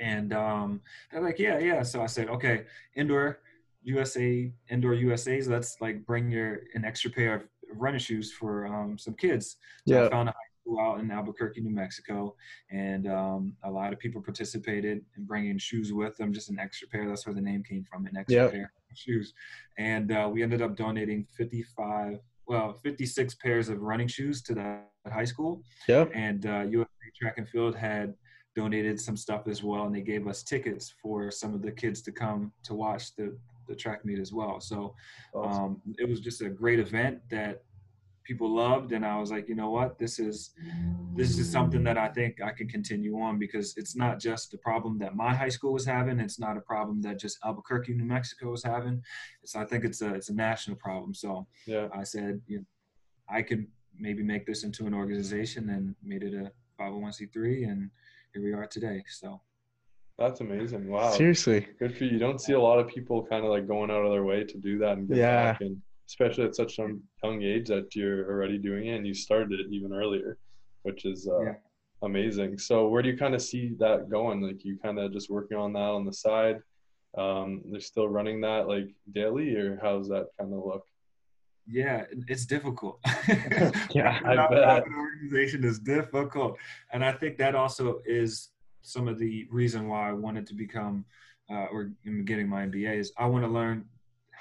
And 0.00 0.32
um, 0.32 0.80
they're 1.10 1.22
like, 1.22 1.38
yeah, 1.38 1.58
yeah. 1.58 1.82
So 1.82 2.02
I 2.02 2.06
said, 2.06 2.28
okay, 2.28 2.64
indoor 2.96 3.38
USA, 3.82 4.52
indoor 4.68 4.94
USA's. 4.94 5.48
Let's 5.48 5.76
like 5.80 6.04
bring 6.06 6.30
your 6.30 6.60
an 6.74 6.84
extra 6.84 7.10
pair 7.10 7.34
of 7.34 7.42
running 7.72 8.00
shoes 8.00 8.32
for 8.32 8.66
um, 8.66 8.98
some 8.98 9.14
kids. 9.14 9.56
So 9.88 9.96
I 9.96 10.02
Yeah. 10.02 10.08
found 10.08 10.28
a 10.28 10.32
high 10.32 10.38
school 10.64 10.80
out 10.80 11.00
in 11.00 11.10
Albuquerque, 11.10 11.60
New 11.60 11.70
Mexico, 11.70 12.34
and 12.70 13.06
um, 13.06 13.54
a 13.64 13.70
lot 13.70 13.92
of 13.92 13.98
people 13.98 14.20
participated 14.22 15.04
in 15.16 15.24
bringing 15.24 15.58
shoes 15.58 15.92
with 15.92 16.16
them, 16.16 16.32
just 16.32 16.48
an 16.50 16.58
extra 16.58 16.88
pair. 16.88 17.06
That's 17.08 17.26
where 17.26 17.34
the 17.34 17.40
name 17.40 17.62
came 17.62 17.84
from, 17.84 18.06
an 18.06 18.16
extra 18.16 18.42
Yep. 18.44 18.52
pair 18.52 18.72
of 18.90 18.96
shoes. 18.96 19.34
And 19.78 20.12
uh, 20.12 20.28
we 20.32 20.42
ended 20.42 20.62
up 20.62 20.76
donating 20.76 21.26
55, 21.36 22.18
well, 22.46 22.72
56 22.72 23.34
pairs 23.36 23.68
of 23.68 23.80
running 23.82 24.08
shoes 24.08 24.42
to 24.42 24.54
that 24.54 24.90
high 25.12 25.24
school 25.24 25.62
Yep. 25.88 26.10
and 26.14 26.46
uh, 26.46 26.60
USA 26.70 26.88
Track 27.20 27.34
and 27.38 27.48
Field 27.48 27.76
had 27.76 28.14
donated 28.56 29.00
some 29.00 29.16
stuff 29.16 29.48
as 29.48 29.62
well, 29.62 29.84
and 29.84 29.94
they 29.94 30.00
gave 30.00 30.26
us 30.26 30.42
tickets 30.42 30.94
for 31.02 31.30
some 31.30 31.54
of 31.54 31.60
the 31.62 31.72
kids 31.72 32.00
to 32.02 32.12
come 32.12 32.52
to 32.64 32.74
watch 32.74 33.14
the 33.16 33.36
the 33.66 33.74
track 33.74 34.04
meet 34.04 34.18
as 34.18 34.30
well. 34.30 34.60
So 34.60 34.94
um, 35.34 35.80
it 35.96 36.06
was 36.06 36.20
just 36.20 36.42
a 36.42 36.50
great 36.50 36.78
event 36.78 37.20
that 37.30 37.62
people 38.24 38.48
loved, 38.54 38.92
and 38.92 39.04
I 39.04 39.18
was 39.20 39.30
like, 39.30 39.48
you 39.48 39.54
know 39.54 39.70
what, 39.70 39.98
this 39.98 40.18
is 40.18 40.50
this 41.14 41.38
is 41.38 41.50
something 41.50 41.84
that 41.84 41.96
I 41.96 42.08
think 42.08 42.40
I 42.42 42.50
can 42.50 42.68
continue 42.68 43.20
on 43.20 43.38
because 43.38 43.76
it's 43.76 43.94
not 43.94 44.18
just 44.18 44.50
the 44.50 44.58
problem 44.58 44.98
that 44.98 45.14
my 45.14 45.32
high 45.34 45.48
school 45.50 45.72
was 45.72 45.84
having. 45.86 46.18
It's 46.18 46.40
not 46.40 46.56
a 46.56 46.60
problem 46.60 47.00
that 47.02 47.20
just 47.20 47.38
Albuquerque, 47.44 47.94
New 47.94 48.04
Mexico 48.04 48.50
was 48.50 48.64
having. 48.64 49.02
It's 49.42 49.54
I 49.54 49.64
think 49.64 49.84
it's 49.84 50.02
a 50.02 50.14
it's 50.14 50.30
a 50.30 50.34
national 50.34 50.76
problem. 50.76 51.14
So 51.14 51.46
yeah. 51.66 51.88
I 51.94 52.02
said, 52.02 52.40
you 52.46 52.58
know, 52.58 52.64
I 53.28 53.42
could 53.42 53.66
maybe 53.98 54.22
make 54.22 54.44
this 54.46 54.64
into 54.64 54.86
an 54.86 54.94
organization 54.94 55.70
and 55.70 55.94
made 56.02 56.22
it 56.24 56.34
a 56.34 56.50
501c3, 56.82 57.68
and 57.70 57.90
here 58.32 58.42
we 58.42 58.52
are 58.52 58.66
today. 58.66 59.04
So 59.08 59.40
That's 60.18 60.40
amazing. 60.40 60.88
Wow. 60.88 61.10
Seriously. 61.12 61.66
Good 61.78 61.96
for 61.96 62.04
you. 62.04 62.10
You 62.10 62.18
don't 62.18 62.40
see 62.40 62.52
a 62.54 62.60
lot 62.60 62.78
of 62.78 62.88
people 62.88 63.24
kind 63.24 63.44
of 63.44 63.50
like 63.50 63.66
going 63.68 63.90
out 63.90 64.04
of 64.04 64.10
their 64.12 64.24
way 64.24 64.44
to 64.44 64.58
do 64.58 64.78
that 64.78 64.98
and 64.98 65.08
get 65.08 65.16
Yeah. 65.18 65.52
back, 65.52 65.60
and 65.60 65.80
especially 66.08 66.44
at 66.44 66.54
such 66.54 66.78
a 66.78 66.88
young 67.22 67.42
age 67.42 67.68
that 67.68 67.94
you're 67.94 68.30
already 68.30 68.58
doing 68.58 68.86
it 68.88 68.96
and 68.96 69.06
you 69.06 69.14
started 69.14 69.60
it 69.60 69.66
even 69.70 69.92
earlier, 69.92 70.38
which 70.82 71.04
is 71.04 71.28
uh, 71.28 71.42
Yeah. 71.44 71.54
amazing. 72.02 72.58
So 72.58 72.88
where 72.88 73.02
do 73.02 73.08
you 73.08 73.16
kind 73.16 73.34
of 73.34 73.42
see 73.42 73.74
that 73.78 74.08
going? 74.10 74.40
Like 74.42 74.64
you 74.64 74.78
kind 74.82 74.98
of 74.98 75.12
just 75.12 75.30
working 75.30 75.56
on 75.56 75.72
that 75.74 75.80
on 75.80 76.04
the 76.04 76.12
side. 76.12 76.58
Um, 77.16 77.62
they're 77.70 77.80
still 77.80 78.08
running 78.08 78.40
that 78.40 78.66
like 78.68 78.88
daily, 79.12 79.54
or 79.56 79.78
how's 79.82 80.08
that 80.08 80.26
kind 80.38 80.52
of 80.52 80.60
look? 80.64 80.84
yeah, 81.66 82.04
it's 82.28 82.44
difficult. 82.44 83.00
Yeah, 83.94 84.18
I 84.24 84.34
Not 84.34 84.50
bet. 84.50 84.86
an 84.86 84.94
organization 84.94 85.64
is 85.64 85.78
difficult, 85.78 86.58
and 86.92 87.04
I 87.04 87.12
think 87.12 87.38
that 87.38 87.54
also 87.54 88.00
is 88.04 88.50
some 88.82 89.08
of 89.08 89.18
the 89.18 89.46
reason 89.50 89.88
why 89.88 90.08
I 90.10 90.12
wanted 90.12 90.46
to 90.48 90.54
become 90.54 91.04
uh, 91.50 91.66
or 91.72 91.90
getting 92.24 92.48
my 92.48 92.66
MBA 92.66 92.98
is 92.98 93.12
I 93.16 93.26
want 93.26 93.44
to 93.44 93.50
learn 93.50 93.84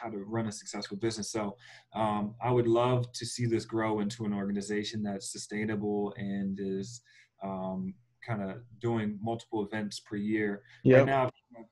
how 0.03 0.09
to 0.09 0.17
run 0.17 0.47
a 0.47 0.51
successful 0.51 0.97
business. 0.97 1.31
So 1.31 1.55
um, 1.95 2.35
I 2.41 2.51
would 2.51 2.67
love 2.67 3.11
to 3.13 3.25
see 3.25 3.45
this 3.45 3.65
grow 3.65 4.01
into 4.01 4.25
an 4.25 4.33
organization 4.33 5.01
that's 5.01 5.31
sustainable 5.31 6.13
and 6.17 6.59
is 6.59 7.01
um, 7.43 7.93
kind 8.25 8.41
of 8.41 8.57
doing 8.79 9.17
multiple 9.21 9.65
events 9.65 9.99
per 9.99 10.15
year. 10.15 10.63
Right 10.85 11.05
now, 11.05 11.23
I've 11.25 11.65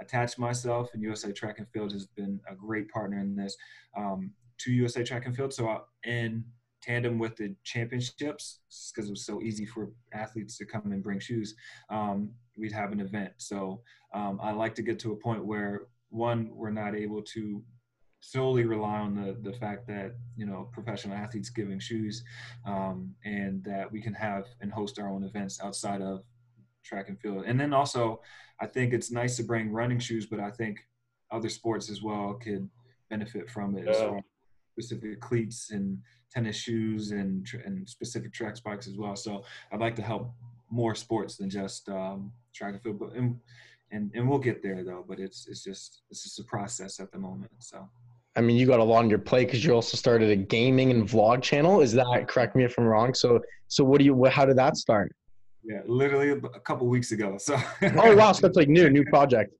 attached 0.00 0.38
myself, 0.38 0.90
and 0.92 1.02
USA 1.02 1.32
Track 1.32 1.58
and 1.58 1.68
Field 1.72 1.92
has 1.92 2.06
been 2.06 2.40
a 2.50 2.54
great 2.54 2.88
partner 2.90 3.20
in 3.20 3.36
this 3.36 3.56
um, 3.96 4.32
to 4.58 4.72
USA 4.72 5.02
Track 5.02 5.26
and 5.26 5.36
Field. 5.36 5.52
So, 5.52 5.68
I, 5.68 5.78
in 6.04 6.44
tandem 6.82 7.18
with 7.18 7.36
the 7.36 7.54
championships, 7.64 8.60
because 8.94 9.08
it 9.08 9.12
was 9.12 9.24
so 9.24 9.40
easy 9.42 9.66
for 9.66 9.90
athletes 10.12 10.56
to 10.58 10.64
come 10.64 10.92
and 10.92 11.02
bring 11.02 11.18
shoes, 11.18 11.54
um, 11.90 12.30
we'd 12.56 12.72
have 12.72 12.92
an 12.92 13.00
event. 13.00 13.32
So, 13.38 13.82
um, 14.14 14.38
I 14.42 14.52
like 14.52 14.74
to 14.76 14.82
get 14.82 14.98
to 15.00 15.12
a 15.12 15.16
point 15.16 15.44
where 15.44 15.88
one, 16.10 16.50
we're 16.54 16.70
not 16.70 16.94
able 16.94 17.22
to 17.22 17.62
solely 18.32 18.64
rely 18.64 18.98
on 19.06 19.14
the 19.14 19.36
the 19.48 19.56
fact 19.56 19.86
that 19.86 20.10
you 20.36 20.46
know 20.46 20.68
professional 20.72 21.16
athletes 21.16 21.50
giving 21.50 21.78
shoes 21.78 22.24
um, 22.72 23.14
and 23.24 23.62
that 23.62 23.86
we 23.94 24.00
can 24.06 24.14
have 24.14 24.44
and 24.60 24.72
host 24.72 24.98
our 24.98 25.08
own 25.08 25.22
events 25.22 25.60
outside 25.62 26.02
of 26.02 26.16
track 26.82 27.08
and 27.08 27.18
field. 27.20 27.44
And 27.46 27.58
then 27.60 27.72
also 27.72 28.02
i 28.64 28.66
think 28.66 28.92
it's 28.92 29.10
nice 29.10 29.34
to 29.36 29.44
bring 29.44 29.66
running 29.80 30.00
shoes 30.08 30.24
but 30.32 30.40
i 30.40 30.50
think 30.50 30.74
other 31.30 31.50
sports 31.60 31.86
as 31.94 32.00
well 32.08 32.28
could 32.44 32.64
benefit 33.10 33.44
from 33.54 33.68
it 33.76 33.86
Yeah. 33.86 34.20
specific 34.72 35.20
cleats 35.20 35.70
and 35.76 35.86
tennis 36.34 36.56
shoes 36.66 37.02
and 37.20 37.46
and 37.66 37.74
specific 37.96 38.30
track 38.38 38.54
spikes 38.62 38.86
as 38.90 38.96
well. 39.02 39.16
So 39.26 39.32
i'd 39.70 39.80
like 39.86 39.96
to 39.96 40.06
help 40.12 40.24
more 40.80 40.94
sports 40.96 41.32
than 41.38 41.48
just 41.60 41.82
um, 41.88 42.32
track 42.56 42.72
and 42.74 42.82
field 42.82 42.98
but 43.02 43.12
and, 43.18 43.28
and 43.92 44.04
and 44.16 44.22
we'll 44.28 44.44
get 44.50 44.58
there 44.66 44.80
though 44.88 45.04
but 45.10 45.18
it's 45.26 45.40
it's 45.50 45.62
just 45.70 45.90
it's 46.10 46.22
just 46.26 46.40
a 46.44 46.46
process 46.54 46.92
at 47.04 47.10
the 47.12 47.18
moment 47.28 47.52
so 47.58 47.78
I 48.36 48.42
mean, 48.42 48.56
you 48.56 48.66
got 48.66 48.80
a 48.80 48.84
lot 48.84 48.98
on 48.98 49.10
your 49.10 49.18
plate 49.18 49.46
because 49.46 49.64
you 49.64 49.72
also 49.72 49.96
started 49.96 50.30
a 50.30 50.36
gaming 50.36 50.90
and 50.90 51.08
vlog 51.08 51.42
channel. 51.42 51.80
Is 51.80 51.92
that 51.92 52.26
correct 52.28 52.54
me 52.54 52.64
if 52.64 52.78
I'm 52.78 52.84
wrong? 52.84 53.14
So, 53.14 53.40
so 53.68 53.82
what 53.82 53.98
do 53.98 54.04
you? 54.04 54.14
What, 54.14 54.32
how 54.32 54.44
did 54.44 54.58
that 54.58 54.76
start? 54.76 55.14
Yeah, 55.64 55.80
literally 55.86 56.30
a 56.30 56.60
couple 56.60 56.86
weeks 56.86 57.12
ago. 57.12 57.38
So. 57.38 57.56
Oh 57.82 58.14
wow, 58.14 58.32
so 58.32 58.46
that's 58.46 58.56
like 58.56 58.68
new, 58.68 58.88
new 58.90 59.04
project. 59.06 59.52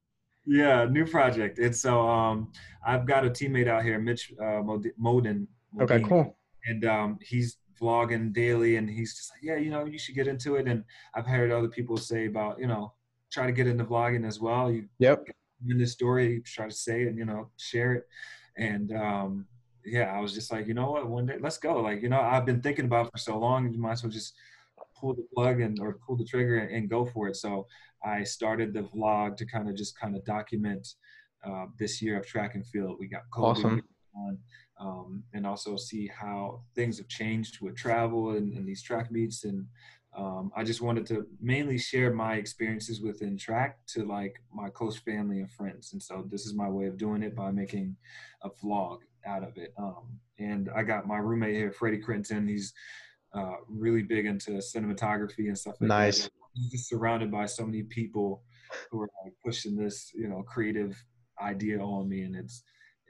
Yeah, 0.46 0.84
new 0.84 1.06
project. 1.06 1.58
It's 1.58 1.80
so 1.80 2.06
um, 2.08 2.52
I've 2.86 3.06
got 3.06 3.24
a 3.24 3.30
teammate 3.30 3.66
out 3.66 3.82
here, 3.82 3.98
Mitch 3.98 4.32
uh, 4.40 4.62
Mod- 4.62 4.92
Moden. 4.96 5.48
Okay, 5.80 6.00
cool. 6.02 6.36
And 6.66 6.84
um, 6.84 7.18
he's 7.22 7.58
vlogging 7.80 8.32
daily, 8.32 8.76
and 8.76 8.88
he's 8.88 9.16
just 9.16 9.32
like, 9.32 9.40
yeah, 9.42 9.56
you 9.56 9.70
know, 9.70 9.84
you 9.86 9.98
should 9.98 10.14
get 10.14 10.28
into 10.28 10.56
it. 10.56 10.68
And 10.68 10.84
I've 11.14 11.26
heard 11.26 11.50
other 11.50 11.68
people 11.68 11.96
say 11.96 12.26
about, 12.26 12.60
you 12.60 12.66
know, 12.66 12.92
try 13.32 13.46
to 13.46 13.52
get 13.52 13.66
into 13.66 13.84
vlogging 13.84 14.26
as 14.26 14.38
well. 14.38 14.70
You 14.70 14.88
Yep. 14.98 15.24
in 15.68 15.78
this 15.78 15.92
story, 15.92 16.42
try 16.44 16.68
to 16.68 16.74
say 16.74 17.02
it, 17.04 17.16
you 17.16 17.24
know, 17.24 17.50
share 17.56 17.94
it. 17.94 18.04
And 18.58 18.92
um, 18.92 19.46
yeah, 19.84 20.16
I 20.16 20.20
was 20.20 20.32
just 20.34 20.50
like, 20.50 20.66
you 20.66 20.74
know 20.74 20.90
what, 20.90 21.08
one 21.08 21.26
day, 21.26 21.36
let's 21.40 21.58
go. 21.58 21.80
Like, 21.80 22.02
you 22.02 22.08
know, 22.08 22.20
I've 22.20 22.46
been 22.46 22.60
thinking 22.60 22.86
about 22.86 23.06
it 23.06 23.12
for 23.12 23.18
so 23.18 23.38
long, 23.38 23.72
you 23.72 23.78
might 23.78 23.92
as 23.92 24.02
well 24.02 24.12
just 24.12 24.34
pull 24.98 25.14
the 25.14 25.26
plug 25.34 25.60
and 25.60 25.78
or 25.80 25.98
pull 26.06 26.16
the 26.16 26.24
trigger 26.24 26.58
and, 26.58 26.74
and 26.74 26.90
go 26.90 27.04
for 27.04 27.28
it. 27.28 27.36
So 27.36 27.66
I 28.04 28.24
started 28.24 28.72
the 28.72 28.82
vlog 28.82 29.36
to 29.36 29.46
kind 29.46 29.68
of 29.68 29.76
just 29.76 29.98
kind 29.98 30.16
of 30.16 30.24
document 30.24 30.86
uh, 31.46 31.66
this 31.78 32.00
year 32.02 32.18
of 32.18 32.26
track 32.26 32.54
and 32.54 32.66
field. 32.66 32.96
We 32.98 33.08
got 33.08 33.22
COVID 33.32 33.44
Awesome. 33.44 33.82
on, 34.16 34.38
um, 34.80 35.22
and 35.34 35.46
also 35.46 35.76
see 35.76 36.08
how 36.08 36.62
things 36.74 36.98
have 36.98 37.08
changed 37.08 37.60
with 37.60 37.76
travel 37.76 38.30
and, 38.32 38.52
and 38.54 38.66
these 38.66 38.82
track 38.82 39.10
meets. 39.12 39.44
And 39.44 39.66
um, 40.16 40.50
I 40.56 40.64
just 40.64 40.80
wanted 40.80 41.06
to 41.06 41.26
mainly 41.40 41.76
share 41.76 42.12
my 42.12 42.36
experiences 42.36 43.02
within 43.02 43.36
track 43.36 43.78
to 43.88 44.04
like 44.04 44.36
my 44.52 44.70
close 44.70 44.96
family 44.96 45.40
and 45.40 45.50
friends. 45.50 45.92
And 45.92 46.02
so 46.02 46.26
this 46.30 46.46
is 46.46 46.54
my 46.54 46.68
way 46.68 46.86
of 46.86 46.96
doing 46.96 47.22
it 47.22 47.36
by 47.36 47.50
making 47.50 47.96
a 48.42 48.48
vlog 48.48 49.00
out 49.26 49.42
of 49.42 49.56
it. 49.58 49.74
Um, 49.78 50.18
and 50.38 50.70
I 50.74 50.82
got 50.84 51.06
my 51.06 51.18
roommate 51.18 51.54
here, 51.54 51.70
Freddie 51.70 51.98
Crittenden. 51.98 52.48
He's 52.48 52.72
uh, 53.34 53.56
really 53.68 54.02
big 54.02 54.24
into 54.24 54.52
cinematography 54.52 55.48
and 55.48 55.58
stuff 55.58 55.76
like 55.80 55.88
Nice. 55.88 56.24
that. 56.24 56.32
He's 56.54 56.70
just 56.70 56.88
surrounded 56.88 57.30
by 57.30 57.44
so 57.44 57.66
many 57.66 57.82
people 57.82 58.42
who 58.90 59.02
are 59.02 59.10
like 59.24 59.34
pushing 59.44 59.76
this, 59.76 60.10
you 60.14 60.28
know, 60.28 60.42
creative 60.42 60.96
idea 61.42 61.78
on 61.78 62.08
me, 62.08 62.22
and 62.22 62.34
it's 62.34 62.62
it 62.62 62.62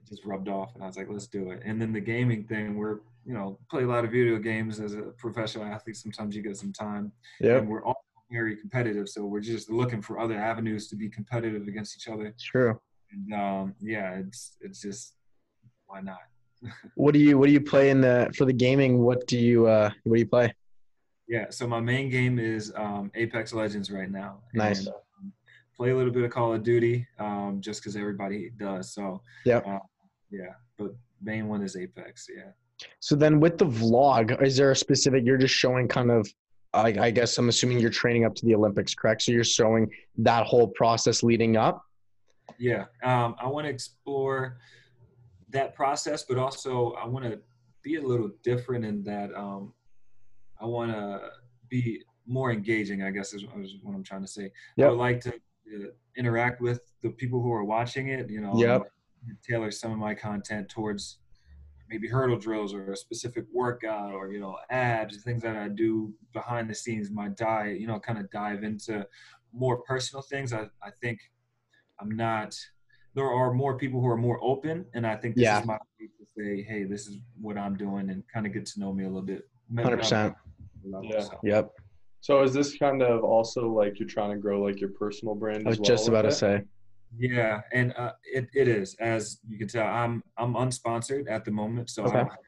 just 0.08 0.24
rubbed 0.24 0.48
off. 0.48 0.74
And 0.74 0.82
I 0.82 0.86
was 0.86 0.96
like, 0.96 1.08
let's 1.10 1.26
do 1.26 1.50
it. 1.50 1.62
And 1.64 1.80
then 1.80 1.92
the 1.92 2.00
gaming 2.00 2.44
thing, 2.44 2.76
we're 2.76 3.00
you 3.24 3.34
know 3.34 3.58
play 3.70 3.82
a 3.82 3.86
lot 3.86 4.04
of 4.04 4.12
video 4.12 4.38
games 4.38 4.80
as 4.80 4.94
a 4.94 5.02
professional 5.18 5.64
athlete. 5.64 5.96
Sometimes 5.96 6.34
you 6.36 6.42
get 6.42 6.56
some 6.56 6.72
time, 6.72 7.12
Yep. 7.40 7.62
and 7.62 7.68
we're 7.70 7.84
all 7.84 8.04
very 8.30 8.56
competitive. 8.56 9.08
So 9.08 9.24
we're 9.24 9.40
just 9.40 9.70
looking 9.70 10.02
for 10.02 10.18
other 10.18 10.36
avenues 10.36 10.88
to 10.88 10.96
be 10.96 11.08
competitive 11.08 11.66
against 11.68 11.96
each 11.96 12.12
other. 12.12 12.34
True. 12.40 12.78
And 13.12 13.34
um, 13.34 13.74
yeah, 13.80 14.14
it's 14.14 14.56
it's 14.60 14.80
just 14.80 15.14
why 15.86 16.00
not? 16.00 16.18
What 16.94 17.12
do 17.12 17.20
you 17.20 17.36
what 17.38 17.46
do 17.46 17.52
you 17.52 17.60
play 17.60 17.90
in 17.90 18.00
the 18.00 18.32
for 18.36 18.44
the 18.46 18.52
gaming? 18.52 18.98
What 18.98 19.26
do 19.26 19.38
you 19.38 19.66
uh 19.66 19.90
what 20.04 20.14
do 20.14 20.20
you 20.20 20.26
play? 20.26 20.52
Yeah, 21.28 21.46
so 21.50 21.66
my 21.66 21.80
main 21.80 22.08
game 22.08 22.38
is 22.38 22.72
um, 22.76 23.10
Apex 23.16 23.52
Legends 23.52 23.90
right 23.90 24.10
now. 24.10 24.38
Nice. 24.54 24.78
And, 24.86 24.88
um, 24.88 25.32
play 25.76 25.90
a 25.90 25.96
little 25.96 26.12
bit 26.12 26.22
of 26.22 26.30
Call 26.30 26.54
of 26.54 26.62
Duty, 26.62 27.04
um, 27.18 27.60
just 27.60 27.80
because 27.82 27.96
everybody 27.96 28.50
does. 28.56 28.94
So 28.94 29.20
yeah, 29.44 29.58
uh, 29.58 29.80
yeah, 30.30 30.54
but 30.78 30.92
main 31.22 31.48
one 31.48 31.62
is 31.62 31.76
Apex. 31.76 32.26
Yeah. 32.34 32.50
So 33.00 33.16
then 33.16 33.40
with 33.40 33.58
the 33.58 33.66
vlog, 33.66 34.42
is 34.42 34.56
there 34.56 34.70
a 34.70 34.76
specific 34.76 35.24
you're 35.24 35.38
just 35.38 35.54
showing 35.54 35.88
kind 35.88 36.10
of 36.10 36.26
I, 36.74 36.94
I 37.00 37.10
guess 37.10 37.38
I'm 37.38 37.48
assuming 37.48 37.78
you're 37.78 37.90
training 37.90 38.24
up 38.24 38.34
to 38.34 38.46
the 38.46 38.54
Olympics, 38.54 38.94
correct? 38.94 39.22
So 39.22 39.32
you're 39.32 39.44
showing 39.44 39.90
that 40.18 40.46
whole 40.46 40.68
process 40.68 41.22
leading 41.22 41.56
up. 41.56 41.82
Yeah, 42.58 42.84
um, 43.02 43.34
I 43.40 43.48
want 43.48 43.66
to 43.66 43.70
explore 43.70 44.58
that 45.50 45.74
process, 45.74 46.24
but 46.24 46.38
also 46.38 46.92
I 46.92 47.06
want 47.06 47.24
to 47.24 47.40
be 47.82 47.96
a 47.96 48.02
little 48.02 48.30
different 48.42 48.84
in 48.84 49.02
that 49.04 49.34
um, 49.34 49.72
I 50.60 50.66
want 50.66 50.92
to 50.92 51.30
be 51.68 52.02
more 52.26 52.52
engaging. 52.52 53.02
I 53.02 53.10
guess 53.10 53.32
is, 53.32 53.42
is 53.42 53.74
what 53.82 53.94
I'm 53.94 54.04
trying 54.04 54.22
to 54.22 54.28
say. 54.28 54.52
I 54.78 54.88
would 54.88 54.98
like 54.98 55.20
to 55.22 55.30
uh, 55.30 55.88
interact 56.16 56.60
with 56.60 56.80
the 57.02 57.10
people 57.10 57.42
who 57.42 57.52
are 57.52 57.64
watching 57.64 58.08
it. 58.08 58.30
You 58.30 58.40
know, 58.40 58.54
Yep. 58.56 58.90
Tailor 59.42 59.70
some 59.70 59.92
of 59.92 59.98
my 59.98 60.14
content 60.14 60.68
towards 60.68 61.18
maybe 61.88 62.08
hurdle 62.08 62.36
drills 62.38 62.74
or 62.74 62.92
a 62.92 62.96
specific 62.96 63.44
workout 63.52 64.12
or 64.12 64.32
you 64.32 64.40
know 64.40 64.56
abs 64.70 65.22
things 65.22 65.42
that 65.42 65.56
i 65.56 65.68
do 65.68 66.12
behind 66.32 66.68
the 66.68 66.74
scenes 66.74 67.10
my 67.10 67.28
diet 67.28 67.78
you 67.80 67.86
know 67.86 67.98
kind 68.00 68.18
of 68.18 68.28
dive 68.30 68.64
into 68.64 69.06
more 69.52 69.78
personal 69.82 70.22
things 70.22 70.52
i, 70.52 70.62
I 70.82 70.90
think 71.00 71.20
i'm 72.00 72.10
not 72.16 72.56
there 73.14 73.30
are 73.30 73.52
more 73.54 73.78
people 73.78 74.00
who 74.00 74.08
are 74.08 74.16
more 74.16 74.38
open 74.42 74.84
and 74.94 75.06
i 75.06 75.14
think 75.16 75.36
this 75.36 75.44
Yeah. 75.44 75.60
is 75.60 75.66
my 75.66 75.74
way 76.00 76.08
to 76.18 76.26
say 76.36 76.62
hey 76.62 76.84
this 76.84 77.06
is 77.06 77.18
what 77.40 77.56
i'm 77.56 77.76
doing 77.76 78.10
and 78.10 78.22
kind 78.32 78.46
of 78.46 78.52
get 78.52 78.66
to 78.66 78.80
know 78.80 78.92
me 78.92 79.04
a 79.04 79.08
little 79.08 79.22
bit 79.22 79.48
100%. 79.72 80.34
Yeah. 81.02 81.20
So, 81.20 81.40
Yep. 81.42 81.70
So 82.20 82.42
is 82.42 82.52
this 82.52 82.76
kind 82.76 83.02
of 83.02 83.22
also 83.24 83.68
like 83.68 83.98
you're 83.98 84.08
trying 84.08 84.30
to 84.30 84.36
grow 84.36 84.62
like 84.62 84.80
your 84.80 84.90
personal 84.90 85.34
brand? 85.34 85.66
I 85.66 85.70
was 85.70 85.76
as 85.76 85.80
well 85.80 85.86
just 85.86 86.08
about 86.08 86.22
to 86.22 86.28
it? 86.28 86.32
say. 86.32 86.62
Yeah, 87.18 87.60
and 87.72 87.94
uh, 87.96 88.12
it, 88.24 88.48
it 88.54 88.68
is 88.68 88.94
as 89.00 89.38
you 89.48 89.58
can 89.58 89.68
tell. 89.68 89.86
I'm 89.86 90.22
I'm 90.36 90.54
unsponsored 90.54 91.30
at 91.30 91.44
the 91.44 91.50
moment, 91.50 91.90
so 91.90 92.02
Okay. 92.04 92.10
I 92.12 92.20
don't 92.22 92.30
have 92.30 92.38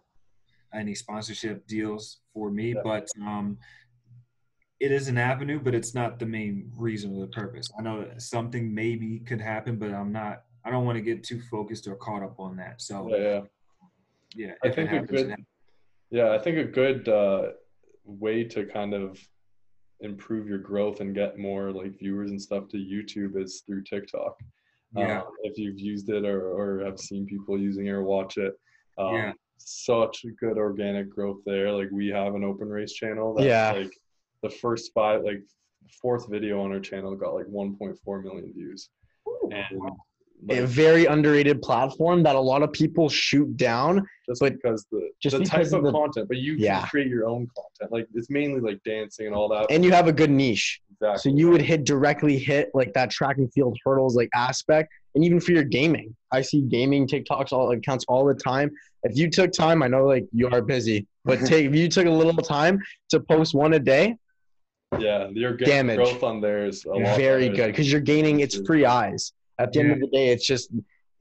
any 0.75 0.95
sponsorship 0.95 1.67
deals 1.67 2.19
for 2.35 2.51
me. 2.51 2.75
Yeah. 2.75 2.81
But 2.85 3.09
um, 3.23 3.59
it 4.81 4.93
is 4.93 5.09
an 5.09 5.19
avenue, 5.19 5.61
but 5.61 5.75
it's 5.75 5.95
not 5.95 6.19
the 6.19 6.27
main 6.27 6.71
reason 6.77 7.17
or 7.17 7.21
the 7.21 7.29
purpose. 7.33 7.71
I 7.79 7.83
know 7.83 8.05
that 8.05 8.21
something 8.23 8.73
maybe 8.75 9.21
could 9.21 9.41
happen, 9.41 9.77
but 9.79 9.91
I'm 9.93 10.13
not. 10.13 10.45
I 10.65 10.71
don't 10.71 10.85
want 10.85 10.97
to 10.97 11.03
get 11.03 11.25
too 11.25 11.41
focused 11.51 11.87
or 11.87 11.97
caught 11.97 12.23
up 12.23 12.39
on 12.39 12.57
that. 12.57 12.83
So 12.83 13.09
Yeah, 13.11 13.17
yeah. 13.17 13.41
yeah, 14.35 14.53
I 14.63 14.69
think 14.71 14.93
it 14.93 15.03
a 15.05 15.07
good- 15.07 15.35
Yeah, 16.11 16.33
I 16.33 16.39
think 16.39 16.59
a 16.59 16.65
good 16.65 17.09
uh, 17.09 17.53
way 18.05 18.45
to 18.45 18.67
kind 18.67 18.93
of 18.93 19.19
improve 20.01 20.47
your 20.49 20.59
growth 20.59 21.01
and 21.01 21.15
get 21.15 21.39
more 21.39 21.73
like 21.73 21.99
viewers 21.99 22.31
and 22.31 22.41
stuff 22.41 22.69
to 22.69 22.77
YouTube 22.77 23.41
is 23.43 23.63
through 23.67 23.83
TikTok. 23.83 24.39
yeah, 24.97 25.21
Um, 25.21 25.27
if 25.43 25.59
you've 25.59 25.79
used 25.79 26.09
it 26.09 26.25
or, 26.25 26.53
or 26.53 26.85
have 26.85 26.99
seen 26.99 27.27
people 27.27 27.59
using 27.59 27.87
it 27.87 27.91
or 27.91 28.03
watch 28.05 28.39
it, 28.39 28.55
um, 28.97 29.15
Yeah. 29.15 29.33
such 29.59 30.25
a 30.25 30.31
good 30.31 30.57
organic 30.57 31.11
growth 31.11 31.41
there. 31.45 31.73
Like 31.73 31.91
we 31.91 32.09
have 32.09 32.35
an 32.35 32.45
open 32.45 32.69
race 32.69 32.93
channel. 32.93 33.35
That's 33.35 33.47
Yeah. 33.47 33.73
Like 33.73 33.93
the 34.43 34.51
first 34.51 34.93
five, 34.95 35.25
like 35.25 35.43
fourth 36.01 36.29
video 36.29 36.61
on 36.63 36.73
our 36.73 36.81
channel 36.81 37.15
got 37.17 37.35
like 37.35 37.47
1.4 37.47 38.23
million 38.23 38.53
views. 38.53 38.91
And 39.51 39.83
A 39.83 39.91
like, 40.47 40.61
very 40.63 41.07
underrated 41.07 41.61
platform 41.63 42.23
that 42.23 42.37
a 42.37 42.41
lot 42.41 42.63
of 42.63 42.73
people 42.73 43.09
shoot 43.09 43.57
down. 43.57 44.07
just 44.29 44.41
but 44.41 44.53
because 44.55 44.87
the 44.93 45.09
just 45.21 45.37
the 45.39 45.45
type 45.45 45.73
of 45.73 45.83
the- 45.83 45.91
content, 45.93 46.29
but 46.29 46.37
you 46.37 46.55
Yeah. 46.55 46.81
can 46.81 46.89
create 46.89 47.09
your 47.09 47.27
own 47.27 47.49
content. 47.57 47.91
Like 47.93 48.07
it's 48.15 48.31
mainly 48.31 48.61
like 48.61 48.83
dancing 48.85 49.27
and 49.27 49.35
all 49.35 49.49
that. 49.49 49.67
And 49.71 49.85
you 49.85 49.91
have 49.93 50.07
a 50.09 50.13
good 50.13 50.31
niche. 50.31 50.81
exactly. 50.93 51.19
So 51.33 51.37
you 51.37 51.51
would 51.51 51.63
hit 51.63 51.85
directly 51.85 52.39
hit 52.39 52.71
like 52.75 52.93
that 52.95 53.11
track 53.11 53.39
and 53.39 53.53
field 53.53 53.79
hurdles 53.85 54.17
like 54.17 54.29
aspect. 54.35 54.93
And 55.15 55.25
even 55.25 55.41
for 55.41 55.53
your 55.53 55.65
gaming. 55.65 56.15
I 56.31 56.43
see 56.43 56.61
gaming 56.61 57.07
TikToks 57.09 57.53
all 57.53 57.71
accounts 57.73 58.05
all 58.09 58.25
the 58.27 58.35
time. 58.35 58.71
If 59.03 59.17
you 59.17 59.31
took 59.31 59.51
time, 59.53 59.83
I 59.83 59.89
know 59.89 60.05
like 60.07 60.27
you 60.33 60.49
are 60.51 60.61
busy, 60.63 61.07
but 61.25 61.39
take 61.47 61.67
if 61.67 61.75
you 61.75 61.89
took 61.89 62.07
a 62.07 62.11
little 62.11 62.35
time 62.35 62.81
to 63.11 63.19
post 63.21 63.55
one 63.55 63.73
a 63.75 63.79
day, 63.79 64.17
yeah, 64.99 65.25
organic 65.25 65.59
Damage. 65.59 65.97
growth 65.97 66.23
on 66.23 66.41
there 66.41 66.67
is 66.67 66.85
a 66.85 66.91
lot 66.91 67.17
very 67.17 67.49
good 67.49 67.67
because 67.69 67.91
you're 67.91 68.01
gaining 68.01 68.41
it's 68.41 68.59
free 68.67 68.85
eyes. 68.87 69.33
At 69.59 69.73
the 69.73 69.81
end 69.81 69.93
of 69.93 70.01
the 70.01 70.07
day, 70.09 70.29
it's 70.29 70.47
just 70.47 70.71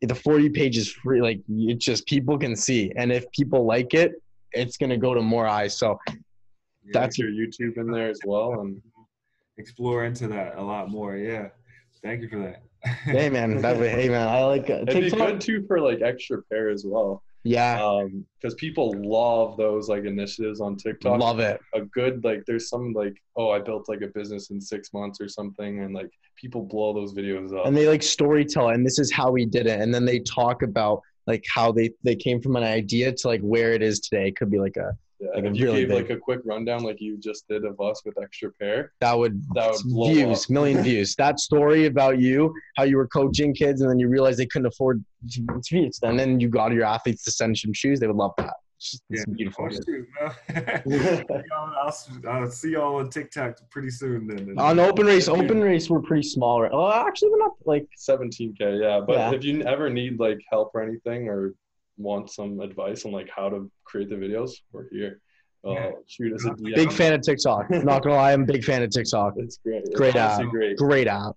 the 0.02 0.16
for 0.16 0.40
you 0.40 0.52
page 0.52 0.78
is 0.78 0.92
free. 0.92 1.22
Like 1.22 1.42
it's 1.50 1.84
just 1.84 2.06
people 2.06 2.38
can 2.38 2.56
see, 2.56 2.92
and 2.96 3.12
if 3.12 3.30
people 3.32 3.66
like 3.66 3.94
it, 3.94 4.22
it's 4.52 4.78
gonna 4.78 4.98
go 4.98 5.14
to 5.14 5.22
more 5.22 5.48
eyes. 5.48 5.78
So 5.78 5.98
yeah. 6.08 6.16
that's- 6.94 7.18
your 7.18 7.30
YouTube 7.30 7.78
in 7.78 7.92
there 7.92 8.10
as 8.10 8.20
well, 8.26 8.62
and 8.62 8.82
explore 9.58 10.06
into 10.06 10.28
that 10.28 10.58
a 10.58 10.62
lot 10.62 10.90
more. 10.90 11.18
Yeah, 11.18 11.48
thank 12.04 12.22
you 12.22 12.30
for 12.30 12.40
that. 12.40 12.64
hey 13.06 13.30
man, 13.30 13.58
that 13.62 13.78
way, 13.78 13.90
hey 13.90 14.10
man, 14.10 14.28
I 14.28 14.44
like 14.44 14.70
uh, 14.70 14.84
it'd 14.88 15.04
be 15.04 15.10
good 15.10 15.42
too 15.42 15.66
for 15.68 15.80
like 15.80 16.02
extra 16.02 16.44
pair 16.44 16.70
as 16.70 16.86
well. 16.86 17.24
Yeah, 17.48 17.84
Um, 17.84 18.26
because 18.42 18.56
people 18.56 18.94
love 18.98 19.58
those 19.58 19.88
like 19.90 20.04
initiatives 20.04 20.60
on 20.62 20.76
TikTok. 20.76 21.20
love 21.20 21.40
it. 21.40 21.60
a 21.74 21.82
good 21.82 22.24
like 22.24 22.44
there's 22.46 22.68
some 22.70 22.94
like 22.94 23.16
oh 23.36 23.50
I 23.52 23.60
built 23.60 23.88
like 23.88 24.02
a 24.02 24.08
business 24.08 24.50
in 24.52 24.60
six 24.60 24.92
months 24.94 25.20
or 25.22 25.28
something, 25.30 25.80
and 25.84 25.94
like 25.94 26.10
people 26.36 26.62
blow 26.62 26.94
those 26.94 27.14
videos 27.14 27.58
up. 27.58 27.66
and 27.66 27.76
they 27.76 27.88
like 27.88 28.04
story 28.04 28.46
tell 28.46 28.70
and 28.70 28.86
this 28.86 29.00
is 29.00 29.12
how 29.12 29.32
we 29.32 29.46
did 29.46 29.66
it 29.66 29.80
and 29.82 29.94
then 29.94 30.06
they 30.06 30.20
talk 30.20 30.62
about 30.62 31.02
like 31.26 31.44
how 31.54 31.72
they 31.72 31.90
they 32.04 32.16
came 32.16 32.40
from 32.42 32.56
an 32.56 32.64
idea 32.64 33.12
to 33.12 33.28
like 33.28 33.42
where 33.42 33.72
it 33.74 33.82
is 33.82 34.00
today 34.00 34.28
it 34.28 34.36
could 34.38 34.52
be 34.52 34.60
like 34.60 34.78
a 34.78 34.92
yeah, 35.20 35.30
like 35.36 35.44
a 35.46 35.48
if 35.48 35.56
you 35.58 35.66
really 35.66 35.80
gave 35.82 35.88
big- 35.90 35.98
like 35.98 36.10
a 36.12 36.18
quick 36.20 36.42
rundown 36.46 36.84
like 36.84 37.02
you 37.02 37.18
just 37.18 37.48
did 37.48 37.66
of 37.66 37.80
us 37.82 38.04
with 38.06 38.16
extra 38.22 38.52
pair. 38.54 38.92
that 39.02 39.18
would 39.18 39.42
That 39.56 39.72
would 39.72 39.82
blow 39.86 40.14
views 40.14 40.44
up. 40.46 40.50
million 40.50 40.84
views 40.84 41.16
that 41.16 41.40
story 41.40 41.86
about 41.88 42.20
you 42.20 42.54
how 42.76 42.84
you 42.84 42.98
were 42.98 43.08
coaching 43.08 43.54
kids 43.54 43.82
and 43.82 43.90
then 43.90 44.00
you 44.00 44.08
realized 44.10 44.38
they 44.40 44.46
couldn't 44.46 44.68
afford 44.68 45.04
fees 45.68 46.00
and 46.04 46.20
then 46.20 46.40
you 46.40 46.50
got 46.50 46.72
your 46.72 46.84
athletes 46.86 47.24
to 47.24 47.32
send 47.32 47.58
some 47.58 47.74
shoes 47.74 48.00
they 48.00 48.08
would 48.08 48.16
love 48.16 48.34
that 48.38 48.54
it's, 48.80 49.02
Yeah. 49.10 49.24
beautiful 49.34 49.68
Oh, 50.22 50.36
man. 50.54 51.26
I'll, 51.58 51.94
I'll 52.30 52.52
see 52.52 52.72
y'all 52.74 52.98
on 52.98 53.10
TikTok 53.10 53.58
pretty 53.72 53.90
soon 53.90 54.28
then. 54.28 54.54
on 54.60 54.80
open 54.80 55.08
race 55.08 55.28
open 55.28 55.62
race 55.62 55.90
we're 55.90 56.02
pretty 56.02 56.22
small 56.28 56.62
right 56.62 56.72
oh 56.72 56.92
actually 56.92 57.32
we're 57.32 57.40
not 57.40 57.54
like 57.66 57.88
17k, 58.08 58.60
yeah. 58.82 59.02
But 59.06 59.14
Yeah. 59.16 59.32
if 59.34 59.44
you 59.44 59.64
ever 59.64 59.90
need 59.90 60.20
like 60.20 60.40
help 60.52 60.72
or 60.76 60.84
anything 60.84 61.28
or 61.28 61.56
want 61.98 62.32
some 62.32 62.60
advice 62.60 63.06
on 63.06 63.12
like 63.12 63.30
how 63.36 63.50
to 63.50 63.70
create 63.84 64.10
the 64.10 64.16
videos, 64.16 64.52
we're 64.72 64.90
here. 64.90 65.22
Yeah. 65.64 65.92
shoot 66.06 66.34
us 66.34 66.46
a 66.46 66.50
DM. 66.52 66.76
Big 66.76 66.92
fan 66.92 67.14
of 67.14 67.22
TikTok. 67.22 67.70
Not 67.70 68.04
gonna 68.04 68.16
lie, 68.16 68.34
I'm 68.34 68.44
a 68.44 68.46
big 68.46 68.64
fan 68.64 68.84
of 68.84 68.90
TikTok. 68.90 69.34
It's 69.38 69.58
great. 69.58 69.84
It's 69.84 69.96
Great 69.96 70.16
app. 70.16 70.42
Great. 70.50 70.78
Great 70.78 71.08
app. 71.08 71.36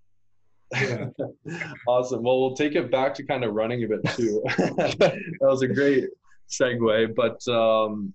Yeah. 0.72 1.06
awesome. 1.88 2.22
Well, 2.22 2.40
we'll 2.40 2.54
take 2.54 2.74
it 2.74 2.90
back 2.90 3.14
to 3.14 3.24
kind 3.24 3.44
of 3.44 3.54
running 3.54 3.82
a 3.84 3.88
bit 3.88 4.04
too. 4.16 4.42
that 4.56 5.18
was 5.40 5.62
a 5.62 5.68
great 5.68 6.08
segue. 6.48 7.14
But 7.14 7.46
um, 7.52 8.14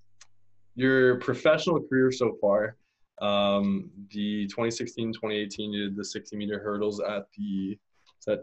your 0.75 1.19
professional 1.19 1.81
career 1.81 2.11
so 2.11 2.37
far, 2.39 2.77
um, 3.21 3.89
the 4.11 4.45
2016, 4.47 5.13
2018, 5.13 5.73
you 5.73 5.85
did 5.85 5.95
the 5.95 6.05
60 6.05 6.35
meter 6.37 6.59
hurdles 6.59 7.01
at 7.01 7.25
the. 7.37 7.77
Is 8.19 8.25
that 8.25 8.39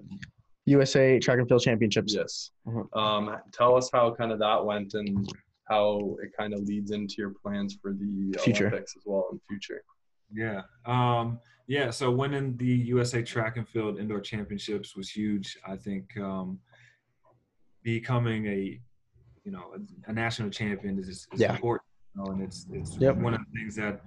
USA 0.67 1.19
Track 1.19 1.39
and 1.39 1.49
Field 1.49 1.63
Championships. 1.63 2.15
yes? 2.15 2.51
Mhm. 2.67 2.97
Um, 2.97 3.37
tell 3.53 3.75
us 3.77 3.91
how 3.93 4.15
kind 4.15 4.31
of 4.33 4.39
that 4.39 4.65
went 4.65 4.95
and 4.95 5.29
how 5.69 6.17
it 6.23 6.33
kind 6.39 6.55
of 6.55 6.61
leads 6.61 6.91
into 6.91 7.17
your 7.19 7.31
plans 7.31 7.75
for 7.81 7.93
the 7.93 8.35
Future. 8.41 8.69
Olympics 8.69 8.95
as 8.97 9.03
well 9.05 9.29
in 9.33 9.41
future. 9.49 9.83
Yeah. 10.33 10.63
Um, 10.87 11.41
yeah. 11.67 11.91
So 11.91 12.11
winning 12.11 12.57
the 12.57 12.67
USA 12.67 13.23
Track 13.23 13.57
and 13.57 13.69
Field 13.69 13.99
Indoor 13.99 14.21
Championships 14.21 14.95
was 14.97 15.09
huge. 15.11 15.59
I 15.67 15.77
think 15.77 16.17
um, 16.19 16.59
becoming 17.83 18.47
a, 18.47 18.81
you 19.45 19.51
know, 19.53 19.75
a, 19.75 20.11
a 20.11 20.13
national 20.13 20.51
champion 20.51 20.99
is, 20.99 21.09
is 21.09 21.27
Yeah. 21.37 21.55
important. 21.55 21.87
You 22.15 22.23
know, 22.25 22.31
and 22.33 22.43
it's 22.43 22.67
it's 22.73 22.97
Yep. 22.99 23.17
one 23.17 23.35
of 23.35 23.41
the 23.41 23.59
things 23.59 23.75
that 23.77 24.03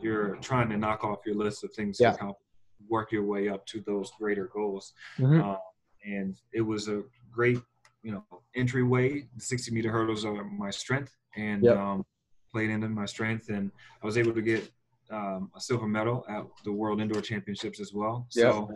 you're 0.00 0.36
trying 0.36 0.68
to 0.70 0.76
knock 0.78 1.04
off 1.04 1.18
your 1.26 1.34
list 1.36 1.62
of 1.62 1.72
things 1.74 1.98
Yeah. 2.00 2.10
to 2.10 2.16
accomplish, 2.16 2.46
work 2.88 3.12
your 3.12 3.24
way 3.24 3.48
up 3.48 3.64
to 3.66 3.80
those 3.82 4.10
greater 4.18 4.46
goals. 4.48 4.94
Mhm. 5.18 5.42
Um, 5.44 5.58
and 6.04 6.36
it 6.52 6.60
was 6.62 6.88
a 6.88 7.02
great, 7.30 7.58
you 8.02 8.12
know, 8.12 8.24
entryway. 8.54 9.26
The 9.36 9.40
60 9.40 9.72
meter 9.72 9.90
hurdles 9.90 10.24
are 10.24 10.44
my 10.44 10.70
strength, 10.70 11.14
and 11.36 11.64
Yep. 11.64 11.76
um, 11.76 12.04
played 12.52 12.70
into 12.70 12.88
my 12.88 13.06
strength, 13.06 13.48
and 13.48 13.70
I 14.02 14.06
was 14.06 14.18
able 14.18 14.32
to 14.34 14.42
get 14.42 14.70
um, 15.10 15.50
a 15.56 15.60
silver 15.60 15.88
medal 15.88 16.24
at 16.28 16.44
the 16.64 16.72
World 16.72 17.00
Indoor 17.00 17.20
Championships 17.20 17.80
as 17.80 17.92
well. 17.92 18.26
So 18.30 18.70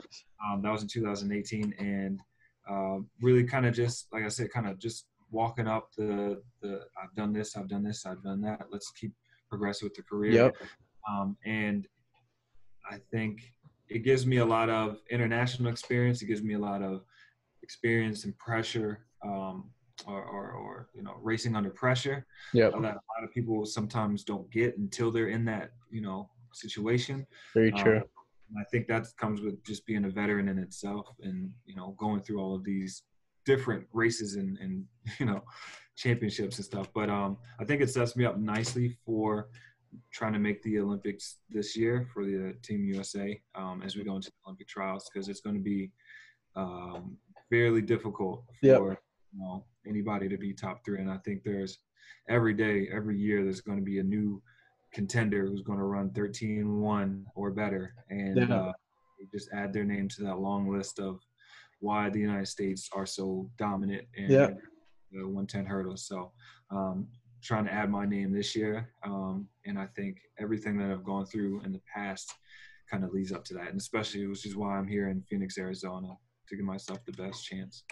um, 0.45 0.63
that 0.63 0.73
was 0.73 0.83
in 0.83 0.89
2018, 0.89 1.75
and 1.79 2.21
um, 2.69 3.09
really 3.21 3.45
kind 3.45 3.67
of 3.67 3.75
just 3.75 4.07
like 4.13 4.25
I 4.25 4.29
said, 4.29 4.51
kind 4.51 4.67
of 4.67 4.79
just 4.79 5.07
walking 5.31 5.67
up 5.67 5.89
the 5.97 6.43
the 6.63 6.81
I've 7.03 7.15
done 7.15 7.33
this, 7.33 7.57
I've 7.57 7.69
done 7.69 7.83
this, 7.83 8.07
I've 8.07 8.23
done 8.23 8.41
that. 8.43 8.67
Let's 8.71 8.91
keep 8.91 9.13
progressing 9.49 9.87
with 9.87 9.95
the 9.95 10.03
career. 10.03 10.33
Yep. 10.33 10.57
Um, 11.09 11.37
and 11.45 11.87
I 12.91 12.99
think 13.11 13.41
it 13.89 14.01
gives 14.01 14.27
me 14.27 14.39
a 14.39 14.45
lot 14.45 14.71
of 14.71 14.99
international 15.11 15.71
experience. 15.71 16.23
It 16.23 16.27
gives 16.27 16.43
me 16.43 16.55
a 16.55 16.59
lot 16.59 16.83
of 16.83 17.03
experience 17.69 18.25
and 18.25 18.37
pressure, 18.39 19.07
um, 19.25 19.71
or, 20.07 20.23
or, 20.23 20.45
or 20.53 20.89
you 20.95 21.03
know, 21.03 21.15
racing 21.23 21.57
under 21.57 21.71
pressure 21.71 22.27
Yep. 22.53 22.73
that 22.73 22.79
a 22.79 23.07
lot 23.15 23.23
of 23.25 23.31
people 23.33 23.65
sometimes 23.65 24.23
don't 24.23 24.49
get 24.53 24.77
until 24.79 25.11
they're 25.11 25.29
in 25.39 25.45
that 25.47 25.71
you 25.91 26.03
know 26.07 26.29
situation. 26.53 27.27
Very 27.55 27.73
Um, 27.73 27.79
true. 27.83 27.97
and 28.49 28.57
I 28.63 28.65
think 28.71 28.87
that 28.89 29.07
comes 29.17 29.41
with 29.41 29.57
just 29.65 29.87
being 29.87 30.05
a 30.05 30.11
veteran 30.21 30.49
in 30.53 30.59
itself, 30.59 31.07
and 31.27 31.51
you 31.65 31.75
know, 31.77 31.89
going 32.05 32.21
through 32.23 32.39
all 32.43 32.55
of 32.55 32.63
these 32.65 33.03
different 33.47 33.85
races 33.93 34.37
and, 34.41 34.59
and 34.59 34.85
you 35.21 35.27
know, 35.27 35.41
championships 35.97 36.57
and 36.59 36.65
stuff. 36.73 36.89
But 36.99 37.09
um, 37.09 37.39
I 37.61 37.65
think 37.65 37.81
it 37.81 37.91
sets 37.91 38.15
me 38.17 38.25
up 38.31 38.37
nicely 38.39 38.89
for 39.07 39.49
trying 40.19 40.33
to 40.33 40.41
make 40.49 40.61
the 40.65 40.81
Olympics 40.81 41.25
this 41.57 41.77
year 41.77 41.95
for 42.13 42.25
the 42.25 42.55
Team 42.67 42.85
USA 42.95 43.27
um, 43.55 43.81
as 43.87 43.95
we 43.97 44.03
go 44.03 44.17
into 44.17 44.29
the 44.31 44.41
Olympic 44.47 44.67
trials 44.67 45.09
because 45.09 45.29
it's 45.29 45.41
going 45.47 45.55
to 45.57 45.63
be 45.75 45.93
um, 46.57 47.17
fairly 47.51 47.83
difficult 47.83 48.45
for 48.61 48.91
Yep. 48.91 49.03
you 49.33 49.41
know 49.41 49.65
anybody 49.87 50.29
to 50.29 50.39
be 50.39 50.53
top 50.55 50.85
three. 50.85 51.01
And 51.01 51.11
I 51.11 51.19
think 51.19 51.43
there's 51.45 51.79
every 52.29 52.55
day, 52.55 52.89
every 52.93 53.19
year, 53.19 53.43
there's 53.43 53.61
going 53.61 53.79
to 53.79 53.85
be 53.85 53.99
a 53.99 54.03
new 54.03 54.43
contender 54.93 55.47
who's 55.47 55.63
going 55.63 55.79
to 55.79 55.85
run 55.85 56.11
13-1 56.11 57.25
or 57.35 57.51
better, 57.51 57.95
and 58.11 58.37
Yeah. 58.39 58.55
uh, 58.55 58.73
just 59.33 59.49
add 59.53 59.73
their 59.73 59.85
name 59.85 60.09
to 60.09 60.23
that 60.23 60.39
long 60.39 60.69
list 60.71 60.99
of 61.01 61.21
why 61.81 62.09
the 62.11 62.21
United 62.21 62.47
States 62.47 62.89
are 62.95 63.07
so 63.07 63.51
dominant 63.59 64.07
in 64.15 64.31
Yeah. 64.31 64.51
the 65.11 65.27
110 65.29 65.67
hurdles. 65.67 66.07
So, 66.07 66.33
um, 66.71 67.09
trying 67.43 67.65
to 67.67 67.73
add 67.73 67.91
my 67.91 68.07
name 68.07 68.33
this 68.33 68.55
year, 68.57 68.91
um, 69.03 69.49
and 69.67 69.79
I 69.79 69.87
think 69.89 70.19
everything 70.39 70.79
that 70.79 70.91
I've 70.91 71.05
gone 71.05 71.27
through 71.27 71.61
in 71.63 71.73
the 71.73 71.83
past 71.93 72.33
kind 72.91 73.05
of 73.05 73.13
leads 73.13 73.33
up 73.33 73.45
to 73.45 73.55
that, 73.55 73.69
and 73.69 73.79
especially 73.81 74.27
which 74.27 74.47
is 74.47 74.57
why 74.57 74.77
I'm 74.79 74.87
here 74.89 75.09
in 75.09 75.23
Phoenix, 75.23 75.59
Arizona, 75.59 76.17
to 76.49 76.57
give 76.57 76.65
myself 76.65 77.05
the 77.05 77.13
best 77.13 77.45
chance. 77.45 77.85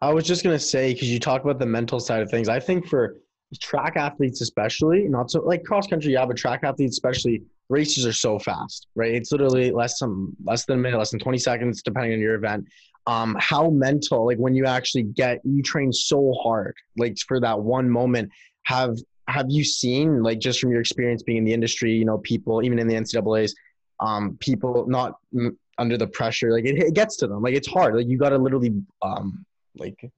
I 0.00 0.12
was 0.12 0.24
just 0.24 0.44
gonna 0.44 0.58
say 0.58 0.92
because 0.92 1.10
you 1.10 1.18
talk 1.18 1.42
about 1.42 1.58
the 1.58 1.66
mental 1.66 2.00
side 2.00 2.22
of 2.22 2.30
things. 2.30 2.48
I 2.48 2.60
think 2.60 2.86
for 2.86 3.16
track 3.60 3.96
athletes, 3.96 4.40
especially, 4.40 5.08
not 5.08 5.30
so 5.30 5.40
like 5.40 5.64
cross 5.64 5.86
country, 5.86 6.12
yeah, 6.12 6.26
but 6.26 6.36
track 6.36 6.60
athletes, 6.62 6.92
especially, 6.92 7.42
races 7.68 8.06
are 8.06 8.12
so 8.12 8.38
fast, 8.38 8.88
right? 8.94 9.14
It's 9.14 9.32
literally 9.32 9.70
less 9.70 9.98
than 9.98 10.34
less 10.44 10.64
than 10.64 10.78
a 10.78 10.82
minute, 10.82 10.98
less 10.98 11.10
than 11.10 11.20
twenty 11.20 11.38
seconds, 11.38 11.82
depending 11.82 12.12
on 12.12 12.20
your 12.20 12.34
event. 12.34 12.66
Um, 13.06 13.36
how 13.38 13.68
mental, 13.68 14.26
like 14.26 14.38
when 14.38 14.54
you 14.54 14.64
actually 14.64 15.02
get, 15.02 15.40
you 15.44 15.62
train 15.62 15.92
so 15.92 16.32
hard, 16.42 16.74
like 16.96 17.18
for 17.26 17.40
that 17.40 17.60
one 17.60 17.88
moment. 17.90 18.30
Have 18.64 18.96
have 19.28 19.46
you 19.48 19.64
seen, 19.64 20.22
like, 20.22 20.38
just 20.38 20.60
from 20.60 20.70
your 20.70 20.80
experience 20.80 21.22
being 21.22 21.38
in 21.38 21.44
the 21.44 21.52
industry, 21.52 21.92
you 21.92 22.04
know, 22.04 22.18
people 22.18 22.62
even 22.62 22.78
in 22.78 22.86
the 22.86 22.94
NCAA's, 22.94 23.54
um, 24.00 24.36
people 24.40 24.86
not 24.86 25.14
under 25.78 25.96
the 25.96 26.06
pressure, 26.06 26.50
like 26.52 26.64
it, 26.64 26.78
it 26.78 26.94
gets 26.94 27.16
to 27.18 27.26
them, 27.26 27.42
like 27.42 27.54
it's 27.54 27.68
hard, 27.68 27.94
like 27.96 28.06
you 28.08 28.18
got 28.18 28.30
to 28.30 28.38
literally, 28.38 28.72
um, 29.02 29.44
like 29.76 30.10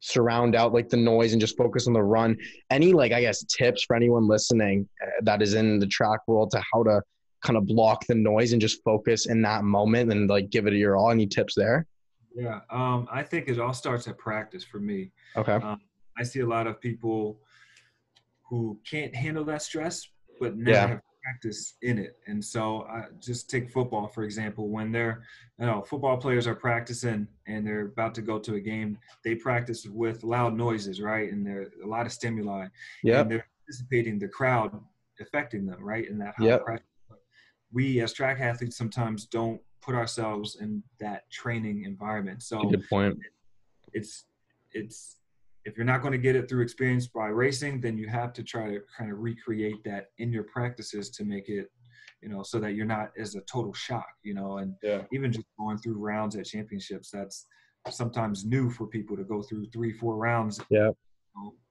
surround 0.00 0.54
out 0.54 0.72
like 0.74 0.88
the 0.88 0.96
noise 0.96 1.32
and 1.32 1.40
just 1.40 1.56
focus 1.56 1.86
on 1.86 1.94
the 1.94 2.02
run 2.02 2.36
any 2.70 2.92
like 2.92 3.12
i 3.12 3.20
guess 3.20 3.42
tips 3.44 3.82
for 3.84 3.96
anyone 3.96 4.28
listening 4.28 4.86
uh, 5.02 5.06
that 5.22 5.40
is 5.40 5.54
in 5.54 5.78
the 5.78 5.86
track 5.86 6.20
world 6.28 6.50
to 6.50 6.62
how 6.70 6.82
to 6.82 7.00
kind 7.42 7.56
of 7.56 7.66
block 7.66 8.04
the 8.06 8.14
noise 8.14 8.52
and 8.52 8.60
just 8.60 8.82
focus 8.84 9.26
in 9.26 9.40
that 9.40 9.64
moment 9.64 10.12
and 10.12 10.28
like 10.28 10.50
give 10.50 10.66
it 10.66 10.74
your 10.74 10.96
all 10.96 11.10
any 11.10 11.26
tips 11.26 11.54
there 11.56 11.86
Yeah, 12.36 12.60
um, 12.70 13.08
I 13.10 13.22
think 13.22 13.48
it 13.48 13.58
all 13.58 13.72
starts 13.72 14.06
at 14.06 14.18
practice 14.18 14.62
for 14.62 14.78
me. 14.78 15.12
okay 15.34 15.54
Um, 15.54 15.80
I 16.18 16.22
see 16.24 16.40
a 16.40 16.46
lot 16.46 16.66
of 16.66 16.78
people 16.80 17.40
who 18.42 18.78
can't 18.88 19.14
handle 19.14 19.44
that 19.44 19.62
stress, 19.62 20.06
but 20.38 20.56
never 20.56 20.70
Yeah. 20.70 20.86
have 20.88 21.00
practice 21.26 21.74
in 21.82 21.98
it. 21.98 22.18
And 22.26 22.44
so, 22.44 22.82
I 22.82 23.04
just 23.18 23.50
take 23.50 23.70
football 23.70 24.06
for 24.06 24.24
example. 24.24 24.68
When 24.68 24.92
they're, 24.92 25.22
you 25.58 25.66
know, 25.66 25.82
football 25.82 26.16
players 26.16 26.46
are 26.46 26.54
practicing 26.54 27.26
and 27.46 27.66
they're 27.66 27.86
about 27.86 28.14
to 28.16 28.22
go 28.22 28.38
to 28.38 28.54
a 28.54 28.60
game, 28.60 28.98
they 29.24 29.34
practice 29.34 29.86
with 29.86 30.22
loud 30.24 30.54
noises, 30.56 31.00
right? 31.00 31.32
And 31.32 31.44
there's 31.46 31.72
a 31.82 31.86
lot 31.86 32.06
of 32.06 32.12
stimuli. 32.12 32.66
Yeah. 33.02 33.20
And 33.20 33.30
they're 33.30 33.46
anticipating 33.62 34.18
the 34.18 34.28
crowd 34.28 34.78
affecting 35.20 35.66
them, 35.66 35.82
right? 35.82 36.08
In 36.08 36.18
that 36.18 36.34
high 36.36 36.46
Yep. 36.46 36.64
pressure. 36.64 36.84
We 37.72 38.00
as 38.00 38.12
track 38.12 38.40
athletes 38.40 38.76
sometimes 38.76 39.26
don't 39.26 39.60
put 39.80 39.94
ourselves 39.94 40.56
in 40.60 40.82
that 41.00 41.30
training 41.30 41.84
environment. 41.84 42.42
So 42.42 42.62
good 42.64 42.88
point 42.88 43.18
it's 43.92 44.26
it's 44.72 45.16
if 45.66 45.76
you're 45.76 45.84
not 45.84 46.00
going 46.00 46.12
to 46.12 46.18
get 46.18 46.36
it 46.36 46.48
through 46.48 46.62
experience 46.62 47.08
by 47.08 47.26
racing, 47.26 47.80
then 47.80 47.98
you 47.98 48.08
have 48.08 48.32
to 48.32 48.42
try 48.44 48.70
to 48.70 48.80
kind 48.96 49.10
of 49.10 49.18
recreate 49.18 49.82
that 49.84 50.06
in 50.18 50.32
your 50.32 50.44
practices 50.44 51.10
to 51.10 51.24
make 51.24 51.48
it, 51.48 51.66
you 52.22 52.28
know, 52.28 52.44
so 52.44 52.60
that 52.60 52.74
you're 52.74 52.86
not 52.86 53.10
as 53.18 53.34
a 53.34 53.40
total 53.42 53.72
shock, 53.74 54.08
you 54.22 54.32
know, 54.32 54.58
and 54.58 54.74
Yeah. 54.82 55.02
even 55.12 55.32
just 55.32 55.48
going 55.58 55.76
through 55.78 55.98
rounds 55.98 56.36
at 56.36 56.46
championships, 56.46 57.10
that's 57.10 57.46
sometimes 57.90 58.44
new 58.44 58.70
for 58.70 58.86
people 58.86 59.16
to 59.16 59.24
go 59.24 59.42
through 59.42 59.66
three, 59.66 59.92
four 59.92 60.16
rounds 60.16 60.60
Yeah. 60.70 60.90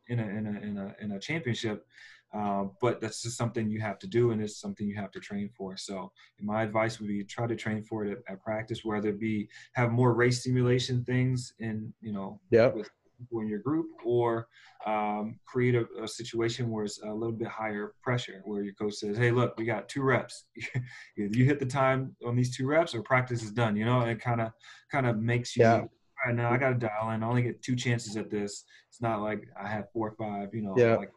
in 0.09 0.19
a 0.19 0.27
in 0.27 0.45
a 0.45 0.59
in 0.59 0.77
a 0.77 0.95
in 0.99 1.11
a 1.13 1.19
championship. 1.19 1.87
Uh, 2.33 2.65
but 2.81 2.99
that's 2.99 3.21
just 3.23 3.37
something 3.37 3.69
you 3.69 3.79
have 3.79 3.97
to 3.97 4.07
do, 4.07 4.31
and 4.31 4.41
it's 4.41 4.59
something 4.59 4.85
you 4.87 4.95
have 4.95 5.11
to 5.11 5.21
train 5.21 5.49
for. 5.57 5.77
So, 5.77 6.11
my 6.41 6.63
advice 6.63 6.99
would 6.99 7.07
be 7.07 7.23
try 7.23 7.47
to 7.47 7.55
train 7.55 7.81
for 7.81 8.03
it 8.05 8.11
at, 8.11 8.33
at 8.33 8.41
practice, 8.43 8.83
whether 8.83 9.07
it 9.09 9.19
be 9.21 9.47
have 9.73 9.91
more 9.93 10.13
race 10.13 10.43
simulation 10.43 11.05
things, 11.05 11.53
and 11.61 11.93
you 12.01 12.11
know, 12.11 12.41
yeah, 12.51 12.67
with 12.67 12.89
people 13.17 13.41
in 13.41 13.47
your 13.47 13.59
group, 13.59 13.87
or 14.03 14.47
um, 14.85 15.39
create 15.45 15.75
a, 15.75 15.85
a 16.01 16.07
situation 16.07 16.69
where 16.69 16.85
it's 16.85 17.01
a 17.01 17.11
little 17.11 17.31
bit 17.35 17.47
higher 17.47 17.93
pressure, 18.03 18.41
where 18.45 18.63
your 18.63 18.73
coach 18.73 18.93
says, 18.95 19.17
"Hey, 19.17 19.31
look, 19.31 19.57
we 19.57 19.65
got 19.65 19.89
two 19.89 20.01
reps. 20.01 20.45
Either 21.17 21.37
you 21.37 21.45
hit 21.45 21.59
the 21.59 21.65
time 21.65 22.15
on 22.25 22.35
these 22.35 22.55
two 22.55 22.67
reps, 22.67 22.93
or 22.95 23.01
practice 23.01 23.43
is 23.43 23.51
done." 23.51 23.75
You 23.75 23.85
know, 23.85 24.01
and 24.01 24.09
it 24.11 24.19
kind 24.21 24.41
of 24.41 24.51
kind 24.91 25.05
of 25.07 25.19
makes 25.19 25.55
you. 25.55 25.63
Yeah. 25.63 25.81
All 25.81 26.31
right, 26.31 26.35
now 26.35 26.51
I 26.51 26.57
got 26.57 26.69
to 26.69 26.75
dial 26.75 27.11
in. 27.11 27.23
I 27.23 27.27
only 27.27 27.43
get 27.43 27.61
two 27.61 27.75
chances 27.75 28.15
at 28.15 28.31
this. 28.31 28.63
It's 28.89 29.01
not 29.01 29.21
like 29.21 29.47
I 29.61 29.67
have 29.67 29.91
four 29.91 30.09
or 30.09 30.15
five. 30.15 30.53
You 30.53 30.61
know, 30.61 30.73
Yeah. 30.77 30.95
like 30.95 31.11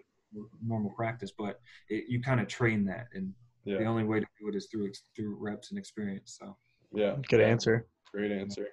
normal 0.63 0.91
practice, 0.91 1.33
but 1.37 1.61
it, 1.89 2.05
you 2.09 2.21
kind 2.21 2.41
of 2.41 2.49
train 2.49 2.85
that, 2.87 3.07
and 3.15 3.33
the 3.65 3.85
only 3.85 4.05
way 4.05 4.19
to 4.21 4.27
do 4.41 4.49
it 4.49 4.55
is 4.55 4.67
through 4.71 4.91
through 5.15 5.37
reps 5.39 5.71
and 5.71 5.79
experience. 5.79 6.37
So. 6.41 6.57
Yeah. 6.91 7.17
good 7.29 7.41
answer 7.43 7.87
Great 8.13 8.33
answer. 8.33 8.67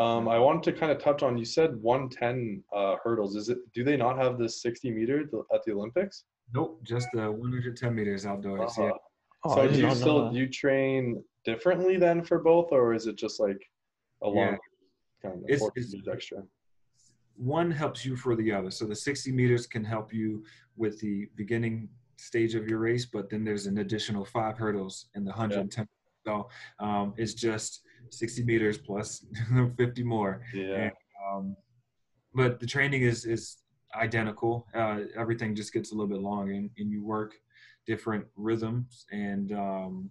Um, 0.00 0.28
I 0.28 0.38
wanted 0.38 0.62
to 0.64 0.72
kind 0.72 0.90
of 0.90 0.98
touch 0.98 1.22
on. 1.22 1.36
You 1.36 1.44
said 1.44 1.76
110 1.82 2.64
uh, 2.74 2.96
hurdles. 3.04 3.36
Is 3.36 3.50
it? 3.50 3.58
Do 3.74 3.84
they 3.84 3.98
not 3.98 4.16
have 4.16 4.38
the 4.38 4.48
60 4.48 4.90
meter 4.90 5.28
at 5.54 5.62
the 5.64 5.72
Olympics? 5.72 6.24
Nope, 6.54 6.80
just 6.82 7.06
the 7.12 7.30
110 7.30 7.94
meters 7.94 8.24
outdoors. 8.24 8.74
Yeah. 8.78 8.86
Uh, 8.86 8.92
Oh, 9.42 9.54
so 9.54 9.66
do 9.68 9.78
you 9.80 9.94
still 9.94 10.30
do 10.30 10.36
you 10.38 10.46
train 10.46 11.24
differently 11.46 11.96
then 11.96 12.22
for 12.22 12.40
both, 12.40 12.72
or 12.72 12.92
is 12.92 13.06
it 13.06 13.16
just 13.16 13.40
like 13.40 13.56
a 14.20 14.28
long 14.28 14.36
Yeah. 14.36 14.56
kind 15.22 15.34
of 15.42 15.48
It's- 15.48 15.70
it's- 15.76 16.06
extra? 16.12 16.42
One 17.36 17.70
helps 17.70 18.04
you 18.04 18.16
for 18.16 18.36
the 18.36 18.52
other. 18.52 18.70
So 18.70 18.84
the 18.84 18.94
60 18.94 19.32
meters 19.32 19.66
can 19.66 19.82
help 19.82 20.12
you 20.12 20.44
with 20.76 21.00
the 21.00 21.24
beginning 21.36 21.88
stage 22.18 22.54
of 22.54 22.68
your 22.68 22.80
race, 22.80 23.06
but 23.06 23.30
then 23.30 23.42
there's 23.42 23.64
an 23.66 23.78
additional 23.78 24.26
five 24.26 24.58
hurdles 24.58 25.06
in 25.14 25.24
the 25.24 25.32
110. 25.32 25.88
So 26.26 26.50
um, 26.78 27.14
it's 27.16 27.32
just 27.32 27.86
60 28.10 28.44
meters 28.44 28.78
plus 28.78 29.24
50 29.76 30.02
more. 30.02 30.42
Yeah. 30.54 30.74
And, 30.74 30.92
um, 31.28 31.56
but 32.34 32.60
the 32.60 32.66
training 32.66 33.02
is 33.02 33.24
is 33.24 33.58
identical. 33.94 34.66
Uh, 34.74 35.00
everything 35.16 35.54
just 35.54 35.72
gets 35.72 35.92
a 35.92 35.94
little 35.94 36.08
bit 36.08 36.20
longer, 36.20 36.52
and, 36.52 36.70
and 36.78 36.90
you 36.90 37.04
work 37.04 37.34
different 37.86 38.24
rhythms. 38.36 39.06
And 39.10 39.52
um, 39.52 40.10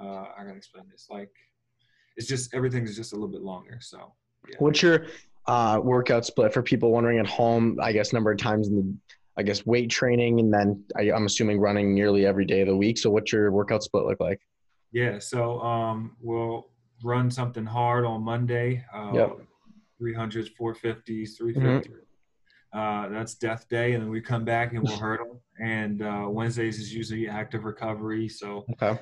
uh, 0.00 0.26
I 0.36 0.44
gotta 0.44 0.56
explain 0.56 0.84
this. 0.90 1.08
Like, 1.10 1.32
it's 2.16 2.28
just 2.28 2.54
everything 2.54 2.84
is 2.84 2.96
just 2.96 3.12
a 3.12 3.16
little 3.16 3.28
bit 3.28 3.42
longer. 3.42 3.78
So 3.80 4.12
yeah. 4.48 4.56
What's 4.58 4.82
your 4.82 5.06
uh, 5.46 5.80
workout 5.82 6.24
split 6.24 6.52
for 6.52 6.62
people 6.62 6.92
wondering 6.92 7.18
at 7.18 7.26
home? 7.26 7.78
I 7.82 7.92
guess 7.92 8.12
number 8.12 8.30
of 8.30 8.38
times 8.38 8.68
in 8.68 8.76
the, 8.76 8.96
I 9.36 9.42
guess 9.42 9.66
weight 9.66 9.90
training, 9.90 10.40
and 10.40 10.52
then 10.52 10.84
I, 10.96 11.10
I'm 11.10 11.26
assuming 11.26 11.58
running 11.58 11.94
nearly 11.94 12.26
every 12.26 12.44
day 12.44 12.60
of 12.60 12.68
the 12.68 12.76
week. 12.76 12.98
So 12.98 13.10
what's 13.10 13.32
your 13.32 13.50
workout 13.50 13.82
split 13.82 14.04
look 14.04 14.20
like? 14.20 14.40
Yeah, 14.92 15.18
so 15.18 15.58
um, 15.60 16.16
we'll 16.20 16.68
run 17.04 17.30
something 17.30 17.66
hard 17.66 18.04
on 18.04 18.22
Monday. 18.24 18.82
Uh, 18.92 19.10
Yep. 19.14 19.38
300s, 20.02 20.48
450s, 20.60 21.30
350s. 21.40 21.86
Uh, 22.72 23.08
that's 23.08 23.34
death 23.36 23.68
day, 23.68 23.92
and 23.92 24.02
then 24.02 24.10
we 24.10 24.20
come 24.20 24.44
back 24.44 24.72
and 24.72 24.82
we'll 24.82 24.96
hurdle. 24.98 25.40
And 25.60 26.02
uh, 26.02 26.26
Wednesdays 26.28 26.80
is 26.80 26.92
usually 26.92 27.28
active 27.28 27.64
recovery, 27.64 28.28
so 28.28 28.66
Okay. 28.72 28.98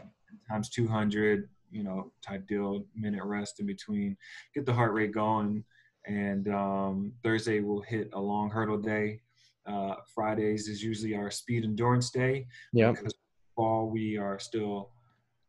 times 0.50 0.68
200, 0.68 1.48
you 1.70 1.82
know, 1.82 2.12
type 2.20 2.46
deal, 2.46 2.84
minute 2.94 3.24
rest 3.24 3.60
in 3.60 3.66
between, 3.66 4.16
get 4.54 4.66
the 4.66 4.72
heart 4.74 4.92
rate 4.92 5.12
going. 5.12 5.64
And 6.06 6.48
um, 6.48 7.12
Thursday 7.22 7.60
we'll 7.60 7.80
hit 7.80 8.10
a 8.12 8.20
long 8.20 8.50
hurdle 8.50 8.78
day. 8.78 9.22
Uh, 9.64 9.94
Fridays 10.14 10.68
is 10.68 10.82
usually 10.82 11.14
our 11.14 11.30
speed 11.30 11.64
endurance 11.64 12.10
day 12.10 12.46
Yeah. 12.74 12.90
because 12.92 13.14
fall 13.56 13.88
we 13.88 14.18
are 14.18 14.38
still 14.38 14.90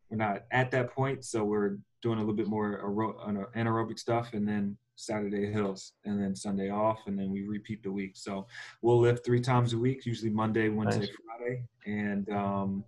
we're 0.09 0.17
not 0.17 0.43
at 0.51 0.71
that 0.71 0.91
point 0.91 1.23
so 1.23 1.43
we're 1.43 1.77
doing 2.01 2.17
a 2.17 2.21
little 2.21 2.35
bit 2.35 2.47
more 2.47 2.79
aero- 2.79 3.47
anaerobic 3.55 3.97
stuff 3.99 4.33
and 4.33 4.47
then 4.47 4.77
saturday 4.95 5.51
hills 5.51 5.93
and 6.05 6.21
then 6.21 6.35
sunday 6.35 6.69
off 6.69 6.99
and 7.07 7.17
then 7.17 7.31
we 7.31 7.43
repeat 7.43 7.81
the 7.83 7.91
week 7.91 8.11
so 8.15 8.45
we'll 8.81 8.99
lift 8.99 9.25
three 9.25 9.39
times 9.41 9.73
a 9.73 9.77
week 9.77 10.05
usually 10.05 10.29
monday 10.29 10.69
wednesday 10.69 11.01
Nice. 11.01 11.09
friday 11.25 11.63
and 11.87 12.29
um, 12.29 12.83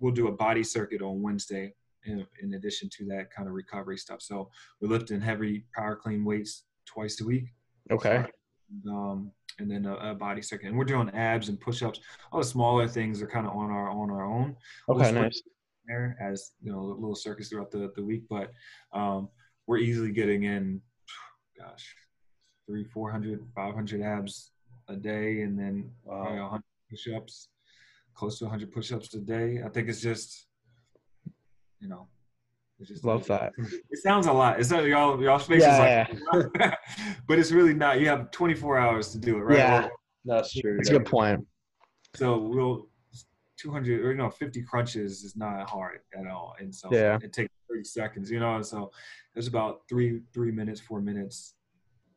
we'll 0.00 0.14
do 0.14 0.28
a 0.28 0.32
body 0.32 0.62
circuit 0.64 1.02
on 1.02 1.20
wednesday 1.20 1.74
in, 2.06 2.26
in 2.42 2.54
addition 2.54 2.88
to 2.90 3.04
that 3.06 3.30
kind 3.30 3.46
of 3.48 3.54
recovery 3.54 3.98
stuff 3.98 4.22
so 4.22 4.48
we're 4.80 4.88
lifting 4.88 5.20
heavy 5.20 5.64
power 5.76 5.96
clean 5.96 6.24
weights 6.24 6.64
twice 6.86 7.20
a 7.20 7.24
week 7.24 7.44
Okay. 7.90 8.24
um, 8.88 9.30
and 9.58 9.70
then 9.70 9.86
a, 9.86 9.94
a 10.10 10.14
body 10.14 10.40
circuit. 10.42 10.68
And 10.68 10.76
we're 10.78 10.84
doing 10.84 11.08
abs 11.10 11.48
and 11.48 11.58
push-ups. 11.58 11.98
All 12.30 12.38
the 12.38 12.46
smaller 12.46 12.86
things 12.86 13.20
are 13.22 13.26
kind 13.26 13.44
of 13.46 13.56
on 13.56 13.70
our 13.70 13.88
on 13.90 14.10
our 14.10 14.24
own. 14.24 14.54
We'll 14.86 14.98
Okay. 15.00 15.10
Nice. 15.10 15.42
There 15.88 16.16
as 16.20 16.52
you 16.62 16.70
know, 16.70 16.80
a 16.80 16.98
little 17.00 17.14
circus 17.14 17.48
throughout 17.48 17.70
the, 17.70 17.90
the 17.96 18.04
week, 18.04 18.24
but 18.28 18.50
um, 18.92 19.28
we're 19.66 19.78
easily 19.78 20.12
getting 20.12 20.44
in, 20.44 20.80
gosh, 21.58 21.94
three, 22.66 22.84
400, 22.84 23.46
500 23.54 24.02
abs 24.02 24.52
a 24.88 24.96
day, 24.96 25.42
and 25.42 25.58
then 25.58 25.90
probably 26.06 26.40
100 26.40 26.62
push-ups, 26.90 27.48
close 28.14 28.38
to 28.38 28.44
100 28.44 28.72
push-ups 28.72 29.14
a 29.14 29.20
day. 29.20 29.62
I 29.64 29.68
think 29.68 29.88
it's 29.88 30.00
just, 30.00 30.46
you 31.80 31.88
know. 31.88 32.08
It's 32.80 32.90
just 32.90 33.04
Love 33.04 33.26
that. 33.26 33.52
It 33.90 33.98
sounds 34.02 34.26
a 34.26 34.32
lot. 34.32 34.60
It's 34.60 34.70
not 34.70 34.84
y'all 34.84 35.20
y'all 35.20 35.38
faces 35.38 35.66
Yeah, 35.66 36.06
like, 36.32 36.78
but 37.26 37.38
it's 37.38 37.50
really 37.50 37.74
not. 37.74 38.00
You 38.00 38.06
have 38.08 38.30
24 38.30 38.78
hours 38.78 39.10
to 39.12 39.18
do 39.18 39.36
it, 39.36 39.40
right? 39.40 39.58
Yeah. 39.58 39.88
That's 40.24 40.52
true. 40.52 40.76
That's 40.76 40.90
a 40.90 40.92
good 40.92 41.06
point. 41.06 41.44
So 42.14 42.38
we'll 42.38 42.88
200 43.58 44.04
or 44.04 44.12
you 44.12 44.16
know 44.16 44.30
50 44.30 44.62
crunches 44.62 45.24
is 45.24 45.36
not 45.36 45.68
hard 45.68 46.00
at 46.18 46.26
all, 46.26 46.54
and 46.60 46.74
so 46.74 46.88
Yeah. 46.92 47.18
it 47.22 47.32
takes 47.32 47.52
30 47.68 47.84
seconds, 47.84 48.30
you 48.30 48.40
know. 48.40 48.54
And 48.56 48.64
so 48.64 48.90
there's 49.34 49.48
about 49.48 49.82
three 49.88 50.22
three 50.32 50.52
minutes, 50.52 50.80
four 50.80 51.00
minutes, 51.00 51.54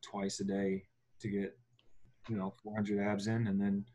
twice 0.02 0.40
a 0.40 0.44
day 0.46 0.84
to 1.20 1.28
get 1.30 1.58
you 2.30 2.38
know 2.38 2.54
400 2.64 3.00
abs 3.00 3.28
in, 3.28 3.48
and 3.48 3.60
then 3.60 3.86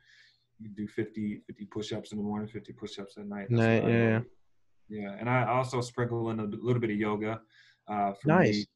you 0.59 0.69
do 0.71 0.87
50 0.89 1.43
50 1.47 1.65
push-ups 1.67 2.13
in 2.13 2.19
the 2.19 2.25
morning, 2.25 2.49
50 2.49 2.73
push-ups 2.73 3.17
at 3.17 3.27
night. 3.27 3.51
Night, 3.51 3.83
what 3.83 3.93
yeah, 3.93 4.21
yeah. 4.89 5.17
And 5.19 5.31
I 5.31 5.47
also 5.47 5.81
sprinkle 5.81 6.31
in 6.31 6.41
a 6.41 6.45
little 6.45 6.81
bit 6.81 6.91
of 6.91 6.97
yoga. 6.97 7.41
Uh, 7.89 8.13
for 8.15 8.29
Nice. 8.29 8.67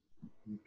me, 0.47 0.59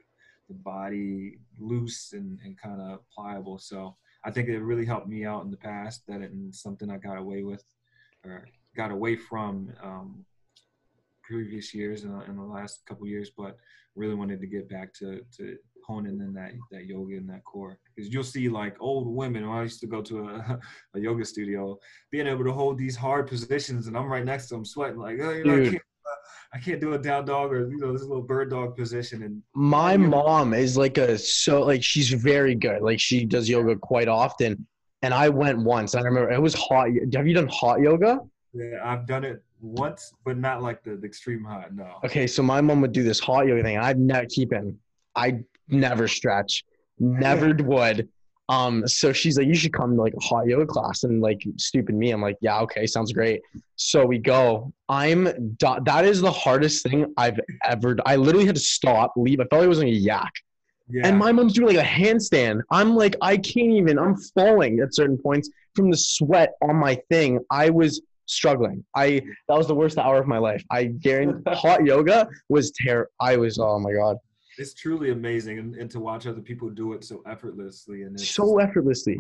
the 0.50 0.54
body 0.56 1.40
loose 1.58 2.12
and, 2.12 2.38
and 2.44 2.58
kind 2.58 2.82
of 2.82 3.00
pliable. 3.10 3.58
So 3.58 3.96
I 4.26 4.32
think 4.32 4.50
it 4.50 4.60
really 4.60 4.86
helped 4.86 5.08
me 5.08 5.24
out 5.26 5.46
in 5.46 5.52
the 5.52 5.58
past. 5.58 6.06
That 6.08 6.22
it's 6.22 6.62
something 6.62 6.90
I 6.90 6.98
got 6.98 7.18
away 7.18 7.44
with, 7.44 7.64
got 8.76 8.92
away 8.92 9.16
from 9.16 9.72
um, 9.84 10.26
previous 11.24 11.74
years 11.74 12.04
and 12.04 12.22
in 12.24 12.36
the 12.36 12.44
last 12.44 12.86
couple 12.86 13.08
years, 13.08 13.32
but 13.36 13.58
really 13.96 14.16
wanted 14.16 14.42
to 14.42 14.48
get 14.48 14.70
back 14.70 14.94
to 14.94 15.22
to 15.38 15.56
honing 15.86 16.20
in 16.20 16.34
that 16.34 16.52
that 16.72 16.86
yoga 16.86 17.18
and 17.18 17.30
that 17.30 17.44
core 17.44 17.78
because 17.96 18.12
you'll 18.12 18.24
see 18.24 18.50
like 18.50 18.76
old 18.80 19.08
women. 19.08 19.48
When 19.48 19.58
I 19.58 19.64
used 19.64 19.82
to 19.82 19.88
go 19.88 20.02
to 20.02 20.30
a, 20.30 20.60
a 20.96 21.00
yoga 21.00 21.26
studio, 21.26 21.78
being 22.12 22.28
able 22.28 22.44
to 22.46 22.54
hold 22.54 22.78
these 22.78 22.96
hard 22.96 23.28
positions, 23.28 23.88
and 23.88 23.98
I'm 23.98 24.12
right 24.12 24.26
next 24.26 24.48
to 24.48 24.56
them, 24.56 24.66
sweating 24.66 25.00
like, 25.00 25.18
oh, 25.22 25.32
you 25.32 25.44
know, 25.44 25.62
I 25.62 25.70
can't, 25.70 25.82
I 26.54 26.60
can't 26.60 26.82
do 26.82 26.94
a 26.94 27.00
down 27.00 27.26
dog 27.26 27.52
or 27.52 27.70
you 27.70 27.78
know 27.78 27.94
this 27.94 28.04
little 28.04 28.24
bird 28.24 28.50
dog 28.50 28.76
position, 28.76 29.24
and 29.24 29.42
My 29.54 29.98
mom 29.98 30.54
is 30.54 30.78
like 30.78 30.98
a 30.98 31.18
so 31.18 31.64
like 31.64 31.84
she's 31.84 32.10
very 32.10 32.56
good. 32.56 32.82
Like 32.82 33.00
she 33.00 33.26
does 33.26 33.50
yoga 33.50 33.76
quite 33.76 34.08
often. 34.08 34.68
And 35.04 35.14
I 35.14 35.30
went 35.30 35.60
once. 35.60 35.94
And 35.94 36.04
I 36.04 36.08
remember 36.08 36.32
it 36.32 36.42
was 36.42 36.56
hot. 36.56 36.88
Have 37.14 37.28
you 37.28 37.34
done 37.34 37.48
hot 37.48 37.80
yoga? 37.82 38.20
yeah, 38.54 38.80
I've 38.84 39.06
done 39.06 39.24
it 39.24 39.44
once, 39.62 40.14
but 40.26 40.38
not 40.38 40.62
like 40.62 40.84
the, 40.84 40.96
the 40.96 41.06
extreme 41.06 41.44
hot. 41.44 41.74
No. 41.74 42.00
Okay, 42.04 42.28
so 42.28 42.44
my 42.44 42.62
mom 42.62 42.82
would 42.82 42.92
do 42.92 43.04
this 43.04 43.20
hot 43.20 43.48
yoga 43.48 43.64
thing. 43.64 43.78
I'd 43.78 44.00
never 44.00 44.26
keeping. 44.28 44.78
I 45.16 45.40
never 45.68 46.08
stretch, 46.08 46.64
never 47.00 47.54
would. 47.64 48.10
Um, 48.50 48.86
so 48.88 49.14
she's 49.14 49.38
like, 49.38 49.48
you 49.48 49.56
should 49.56 49.74
come 49.74 49.96
to 49.96 50.02
like 50.02 50.14
a 50.14 50.24
hot 50.24 50.48
yoga 50.48 50.66
class, 50.66 51.04
and 51.04 51.22
like 51.22 51.42
stupid 51.58 51.96
me, 51.96 52.12
I'm 52.12 52.22
like, 52.22 52.38
yeah, 52.42 52.60
okay, 52.60 52.86
sounds 52.86 53.14
great. 53.14 53.42
So 53.76 54.06
we 54.06 54.20
go. 54.20 54.74
I'm 54.90 55.58
that 55.60 56.06
is 56.06 56.22
the 56.22 56.32
hardest 56.32 56.84
thing 56.84 57.14
I've 57.18 57.40
ever. 57.64 57.96
I 58.06 58.18
literally 58.18 58.46
had 58.46 58.56
to 58.56 58.62
stop, 58.62 59.14
leave. 59.16 59.40
I 59.40 59.46
felt 59.46 59.62
like 59.62 59.66
I 59.66 59.68
was 59.68 59.80
in 59.80 59.88
a 59.88 59.92
yak. 59.92 60.34
Yeah. 60.90 61.08
And 61.08 61.18
my 61.18 61.32
mom's 61.32 61.54
doing 61.54 61.76
like 61.76 61.86
a 61.86 61.88
handstand. 61.88 62.62
I'm 62.72 62.96
like, 62.96 63.16
I 63.22 63.38
can't 63.38 63.72
even. 63.72 63.98
I'm 63.98 64.16
falling 64.36 64.80
at 64.80 64.94
certain 64.94 65.18
points 65.18 65.50
from 65.76 65.90
the 65.90 65.98
sweat 65.98 66.54
on 66.62 66.76
my 66.76 66.96
thing. 67.10 67.40
I 67.50 67.70
was 67.70 68.02
struggling. 68.26 68.84
I 68.96 69.22
that 69.48 69.58
was 69.58 69.68
the 69.68 69.76
worst 69.76 69.98
hour 69.98 70.18
of 70.18 70.28
my 70.28 70.38
life. 70.38 70.64
I 70.72 70.86
guarantee 70.86 71.42
hot 71.48 71.86
yoga 71.86 72.28
was 72.50 72.72
ter. 72.72 73.08
I 73.20 73.38
was 73.38 73.58
oh 73.60 73.80
my 73.80 73.94
god, 73.94 74.18
it's 74.58 74.74
truly 74.74 75.12
amazing, 75.12 75.60
and, 75.60 75.76
and 75.76 75.90
to 75.92 76.00
watch 76.00 76.28
other 76.28 76.42
people 76.42 76.70
do 76.70 76.94
it 76.94 77.04
so 77.04 77.24
effortlessly 77.28 78.04
and 78.04 78.20
so 78.20 78.60
effortlessly. 78.60 79.20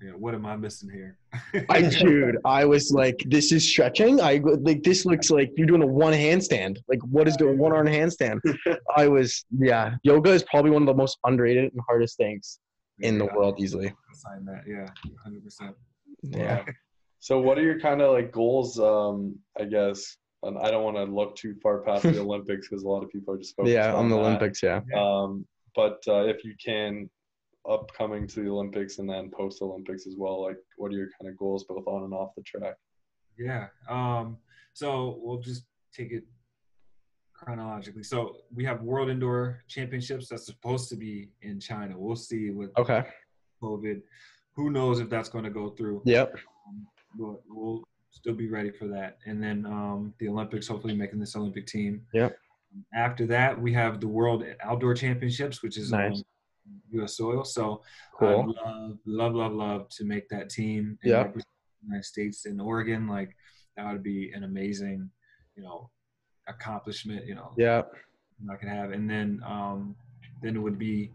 Wow. 0.00 0.08
Yeah, 0.08 0.12
what 0.16 0.34
am 0.34 0.46
I 0.46 0.56
missing 0.56 0.90
here? 0.90 1.18
I 1.68 1.82
dude, 1.82 2.38
I 2.44 2.64
was 2.64 2.92
like, 2.92 3.16
this 3.26 3.52
is 3.52 3.68
stretching. 3.68 4.20
I 4.20 4.40
like 4.60 4.82
this 4.82 5.04
looks 5.04 5.30
like 5.30 5.50
you're 5.56 5.66
doing 5.66 5.82
a 5.82 5.86
one 5.86 6.12
handstand. 6.12 6.78
Like 6.88 7.00
what 7.04 7.28
is 7.28 7.36
going 7.36 7.58
one 7.58 7.72
arm 7.72 7.86
handstand? 7.86 8.40
I 8.96 9.08
was 9.08 9.44
yeah. 9.58 9.96
Yoga 10.02 10.30
is 10.30 10.44
probably 10.44 10.70
one 10.70 10.82
of 10.82 10.86
the 10.86 10.94
most 10.94 11.18
underrated 11.24 11.64
and 11.72 11.80
hardest 11.86 12.16
things 12.16 12.60
in 13.00 13.18
the 13.18 13.26
Yeah, 13.26 13.34
world 13.36 13.60
easily. 13.60 13.88
I'll 13.88 14.14
Sign 14.14 14.44
that, 14.46 14.62
yeah, 14.66 14.88
hundred 15.22 15.44
percent. 15.44 15.76
Yeah. 16.22 16.64
So, 17.20 17.40
what 17.40 17.58
are 17.58 17.62
your 17.62 17.80
kind 17.80 18.00
of 18.00 18.12
like 18.12 18.32
goals? 18.32 18.78
Um, 18.78 19.36
I 19.60 19.64
guess, 19.64 20.16
and 20.44 20.56
I 20.58 20.70
don't 20.70 20.84
want 20.84 20.96
to 20.96 21.04
look 21.04 21.36
too 21.36 21.54
far 21.62 21.80
past 21.80 22.02
the 22.04 22.18
Olympics 22.20 22.68
because 22.68 22.84
a 22.84 22.88
lot 22.88 23.02
of 23.02 23.10
people 23.10 23.34
are 23.34 23.38
just 23.38 23.56
focused 23.56 23.74
Yeah, 23.74 23.92
on 23.94 24.08
the 24.08 24.16
that. 24.16 24.22
Olympics, 24.22 24.62
yeah. 24.62 24.80
Um, 24.96 25.46
but 25.74 25.98
uh, 26.08 26.24
if 26.26 26.44
you 26.44 26.54
can, 26.64 27.10
upcoming 27.68 28.26
to 28.28 28.42
the 28.42 28.48
Olympics 28.50 28.98
and 28.98 29.08
then 29.08 29.30
post 29.30 29.60
Olympics 29.62 30.06
as 30.06 30.14
well, 30.16 30.42
like 30.42 30.56
what 30.76 30.88
are 30.92 30.96
your 30.96 31.08
kind 31.20 31.30
of 31.30 31.36
goals 31.36 31.64
both 31.64 31.86
on 31.86 32.04
and 32.04 32.14
off 32.14 32.34
the 32.36 32.42
track? 32.42 32.74
Yeah. 33.38 33.66
Um, 33.88 34.38
so 34.72 35.18
we'll 35.22 35.40
just 35.40 35.64
take 35.92 36.12
it 36.12 36.24
chronologically. 37.34 38.02
So 38.02 38.36
we 38.54 38.64
have 38.64 38.82
World 38.82 39.10
Indoor 39.10 39.62
Championships 39.68 40.28
that's 40.28 40.46
supposed 40.46 40.88
to 40.90 40.96
be 40.96 41.30
in 41.42 41.60
China. 41.60 41.94
We'll 41.96 42.16
see 42.16 42.50
with 42.50 42.70
Okay. 42.78 43.04
COVID. 43.62 44.02
Who 44.56 44.70
knows 44.70 44.98
if 44.98 45.08
that's 45.08 45.28
going 45.28 45.44
to 45.44 45.50
go 45.50 45.70
through? 45.70 46.02
Yep. 46.04 46.34
Um, 46.68 46.86
but 47.16 47.40
we'll 47.48 47.82
still 48.10 48.34
be 48.34 48.48
ready 48.48 48.70
for 48.72 48.88
that. 48.88 49.18
And 49.26 49.42
then 49.42 49.64
um, 49.66 50.14
the 50.18 50.28
Olympics, 50.28 50.66
hopefully 50.66 50.96
making 50.96 51.20
this 51.20 51.36
Olympic 51.36 51.66
team. 51.66 52.02
Yep. 52.12 52.36
After 52.94 53.24
that, 53.26 53.60
we 53.60 53.72
have 53.72 54.00
the 54.00 54.08
World 54.08 54.44
Outdoor 54.62 54.94
Championships, 54.94 55.62
which 55.62 55.76
is 55.78 55.92
Nice. 55.92 56.22
U.S. 56.92 57.16
soil. 57.16 57.44
So 57.44 57.82
Cool. 58.18 58.28
I'd 58.40 58.46
love, 58.66 58.98
love, 59.06 59.34
love, 59.34 59.52
love 59.52 59.88
to 59.90 60.04
make 60.04 60.28
that 60.30 60.48
team. 60.50 60.98
and 61.02 61.10
Yeah. 61.10 61.24
the 61.24 61.42
United 61.84 62.04
States 62.04 62.46
and 62.46 62.60
Oregon, 62.60 63.06
like 63.06 63.34
that 63.76 63.90
would 63.92 64.02
be 64.02 64.32
an 64.32 64.44
amazing, 64.44 65.10
you 65.56 65.62
know, 65.62 65.90
accomplishment. 66.48 67.26
You 67.26 67.34
know, 67.36 67.52
Yeah. 67.56 67.82
I 68.50 68.56
could 68.56 68.68
have. 68.68 68.90
And 68.92 69.08
then, 69.08 69.42
um, 69.44 69.96
then 70.42 70.56
it 70.56 70.60
would 70.60 70.78
be 70.78 71.12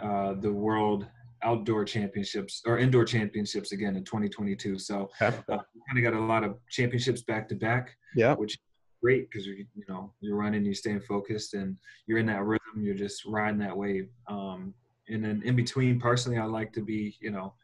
uh, 0.00 0.34
the 0.34 0.52
World 0.52 1.06
outdoor 1.42 1.84
championships 1.84 2.62
or 2.66 2.78
indoor 2.78 3.04
championships 3.04 3.72
again 3.72 3.96
in 3.96 4.04
2022. 4.04 4.78
So 4.78 5.10
Okay. 5.20 5.36
uh, 5.48 5.58
kind 5.58 5.98
of 5.98 6.02
got 6.02 6.14
a 6.14 6.20
lot 6.24 6.44
of 6.44 6.58
championships 6.70 7.22
back 7.22 7.48
to 7.48 7.54
back, 7.54 7.96
Yeah. 8.14 8.34
which 8.36 8.54
is 8.54 8.58
great 9.02 9.28
because 9.30 9.46
you 9.46 9.66
you 9.74 9.84
know 9.88 10.12
you're 10.20 10.36
running, 10.36 10.64
you're 10.64 10.74
staying 10.74 11.00
focused, 11.00 11.54
and 11.54 11.76
you're 12.06 12.18
in 12.18 12.26
that 12.26 12.44
rhythm. 12.44 12.80
You're 12.82 12.94
just 12.94 13.24
riding 13.24 13.58
that 13.60 13.76
wave. 13.76 14.08
Um, 14.28 14.74
and 15.12 15.24
then 15.24 15.42
in 15.44 15.56
between, 15.56 16.00
personally, 16.00 16.38
I 16.38 16.44
like 16.44 16.72
to 16.74 16.82
be 16.82 17.16
you 17.20 17.30
know 17.30 17.54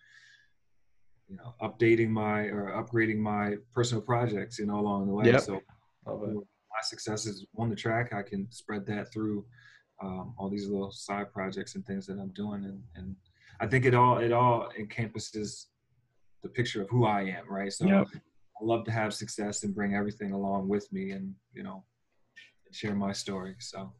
you 1.28 1.36
know 1.36 1.55
updating 1.62 2.11
my 2.11 2.42
or 2.42 2.72
upgrading 2.82 3.18
my 3.18 3.57
personal 3.74 4.03
projects 4.03 4.59
you 4.59 4.66
know 4.66 4.78
along 4.78 5.07
the 5.07 5.12
way. 5.12 5.26
Yep. 5.26 5.40
So 5.40 5.61
my 6.07 6.82
successes 6.82 7.46
on 7.57 7.70
the 7.70 7.76
track, 7.76 8.12
I 8.12 8.22
can 8.22 8.51
spread 8.51 8.86
that 8.86 9.12
through 9.12 9.44
um, 10.03 10.34
all 10.38 10.49
these 10.49 10.68
little 10.68 10.90
side 10.90 11.32
projects 11.32 11.74
and 11.74 11.84
things 11.86 12.07
that 12.07 12.18
I'm 12.18 12.32
doing, 12.34 12.64
and, 12.64 12.82
and 12.94 13.16
I 13.61 13.66
think 13.66 13.84
it 13.84 13.94
all 13.94 14.18
it 14.18 14.32
all 14.32 14.70
encompasses 14.78 15.68
the 16.42 16.49
picture 16.49 16.82
of 16.82 16.88
who 16.88 17.05
I 17.05 17.22
am, 17.22 17.49
right? 17.49 17.72
So 17.72 17.86
Yep. 17.86 18.07
I 18.14 18.64
love 18.64 18.84
to 18.84 18.90
have 18.90 19.14
success 19.14 19.62
and 19.64 19.74
bring 19.74 19.94
everything 19.94 20.32
along 20.32 20.68
with 20.68 20.92
me, 20.92 21.12
and 21.12 21.34
you 21.53 21.62
know, 21.62 21.84
share 22.72 22.94
my 22.94 23.12
story. 23.12 23.57
So 23.59 23.92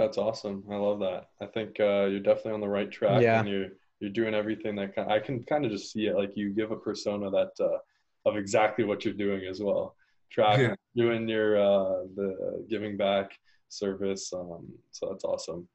That's 0.00 0.18
awesome. 0.18 0.64
I 0.70 0.76
love 0.76 0.98
that. 1.00 1.26
I 1.40 1.46
think 1.46 1.78
uh, 1.78 2.06
you're 2.10 2.20
definitely 2.20 2.52
on 2.52 2.60
the 2.60 2.68
right 2.68 2.90
track, 2.90 3.22
Yeah. 3.22 3.40
and 3.40 3.48
you're 3.48 3.68
you're 4.00 4.10
doing 4.10 4.34
everything 4.34 4.76
that 4.76 4.94
kind 4.94 5.12
I 5.12 5.18
can 5.18 5.42
kind 5.44 5.64
of 5.66 5.70
just 5.70 5.92
see 5.92 6.06
it. 6.06 6.16
Like 6.16 6.32
you 6.34 6.54
give 6.54 6.70
a 6.70 6.76
persona 6.76 7.30
that 7.30 7.52
uh, 7.60 7.78
of 8.28 8.36
exactly 8.36 8.84
what 8.84 9.04
you're 9.04 9.14
doing 9.26 9.44
as 9.46 9.60
well. 9.62 9.94
Track 10.30 10.58
Yeah. 10.58 10.74
doing 10.96 11.28
your 11.28 11.58
uh, 11.58 12.04
the 12.16 12.64
giving 12.68 12.96
back 12.96 13.32
service. 13.68 14.32
Um, 14.32 14.66
so 14.90 15.08
that's 15.10 15.24
awesome. 15.24 15.68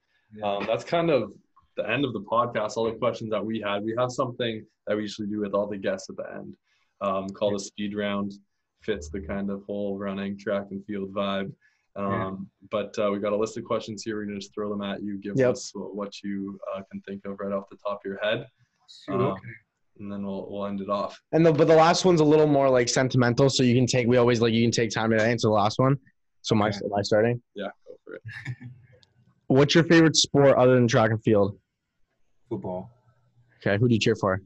Um, 0.44 0.66
that's 0.66 0.84
kind 0.84 1.10
of 1.12 1.32
the 1.78 1.88
end 1.90 2.04
of 2.04 2.14
the 2.14 2.22
podcast. 2.22 2.78
All 2.78 2.86
the 2.86 2.94
questions 2.98 3.30
that 3.32 3.46
we 3.46 3.60
had. 3.62 3.84
We 3.84 3.94
have 3.98 4.12
something 4.12 4.66
that 4.88 4.96
we 4.98 5.04
usually 5.04 5.28
do 5.28 5.40
with 5.42 5.54
all 5.54 5.68
the 5.68 5.78
guests 5.78 6.10
at 6.10 6.18
the 6.18 6.28
end, 6.34 6.56
um, 7.02 7.30
called 7.30 7.56
a 7.56 7.60
speed 7.60 7.96
round. 7.96 8.34
Fits 8.82 9.10
the 9.10 9.22
kind 9.22 9.50
of 9.50 9.64
whole 9.64 9.98
running 9.98 10.38
track 10.38 10.66
and 10.72 10.84
field 10.86 11.12
vibe. 11.14 11.52
Um, 11.96 12.50
But 12.72 12.98
uh, 13.00 13.10
we 13.12 13.20
got 13.20 13.32
a 13.34 13.38
list 13.38 13.58
of 13.58 13.64
questions 13.64 14.04
here. 14.04 14.18
We're 14.18 14.26
gonna 14.26 14.40
just 14.40 14.54
throw 14.54 14.70
them 14.70 14.82
at 14.82 15.02
you. 15.02 15.18
Give 15.18 15.34
Yep. 15.38 15.52
us 15.52 15.72
what 15.74 16.22
you 16.24 16.60
uh, 16.76 16.82
can 16.92 17.02
think 17.02 17.26
of 17.26 17.40
right 17.40 17.54
off 17.54 17.70
the 17.70 17.78
top 17.78 18.02
of 18.04 18.10
your 18.10 18.20
head, 18.22 18.48
Shoot, 18.90 19.14
Um, 19.16 19.22
okay. 19.22 19.42
and 20.00 20.12
then 20.12 20.26
we'll 20.26 20.48
we'll 20.50 20.66
end 20.66 20.82
it 20.82 20.90
off. 20.90 21.20
And 21.32 21.46
the 21.46 21.54
but 21.54 21.68
the 21.68 21.76
last 21.76 22.04
one's 22.06 22.20
a 22.22 22.24
little 22.26 22.48
more 22.48 22.70
like 22.70 22.90
sentimental, 22.90 23.50
so 23.50 23.64
you 23.64 23.76
can 23.76 23.88
take. 23.88 24.08
We 24.08 24.18
always 24.18 24.42
like 24.42 24.54
you 24.54 24.64
can 24.64 24.72
take 24.72 24.90
time 24.92 25.10
to 25.12 25.22
answer 25.24 25.48
the 25.48 25.54
last 25.54 25.80
one. 25.80 25.98
So 26.42 26.54
my 26.56 26.68
Okay. 26.70 26.80
am 26.84 26.94
I 26.98 27.02
starting? 27.02 27.42
Yeah, 27.56 27.70
go 27.88 27.96
for 28.04 28.16
it. 28.16 28.22
What's 29.48 29.74
your 29.76 29.84
favorite 29.86 30.16
sport 30.16 30.58
other 30.58 30.76
than 30.76 30.88
track 30.88 31.12
and 31.12 31.22
field? 31.24 31.58
football. 32.50 32.90
Okay, 33.58 33.78
who 33.80 33.88
do 33.88 33.94
you 33.96 34.00
cheer 34.00 34.16
for? 34.16 34.42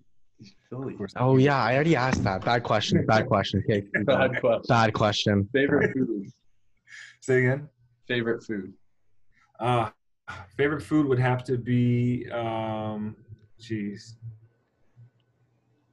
Philly. 0.70 0.96
Oh 1.18 1.36
yeah, 1.38 1.58
I 1.62 1.74
already 1.76 1.96
asked 1.98 2.24
that. 2.24 2.46
Bad 2.46 2.64
question. 2.64 3.06
Bad 3.06 3.26
question. 3.28 3.62
Okay. 3.70 3.82
Bad 4.06 4.40
question. 4.40 4.62
Bad 4.70 4.94
question. 4.94 5.50
Favorite 5.52 5.92
food. 5.94 6.32
Say 7.30 7.46
again. 7.46 7.70
Favorite 8.08 8.42
food. 8.42 8.74
Uh, 9.60 9.92
favorite 10.58 10.82
food 10.82 11.06
would 11.06 11.20
have 11.20 11.44
to 11.44 11.60
be, 11.60 12.28
um, 12.32 13.16
geez. 13.60 14.16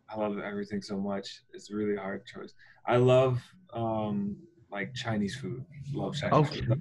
I 0.08 0.16
love 0.18 0.38
everything 0.38 0.80
so 0.80 0.96
much. 0.96 1.42
It's 1.52 1.70
a 1.70 1.74
really 1.76 1.94
hard 1.94 2.24
choice. 2.24 2.54
I 2.86 2.96
love 2.96 3.42
um, 3.74 4.38
like 4.72 4.94
Chinese 4.94 5.36
food. 5.36 5.62
Love 5.92 6.16
Chinese 6.16 6.32
Okay. 6.48 6.62
food. 6.64 6.80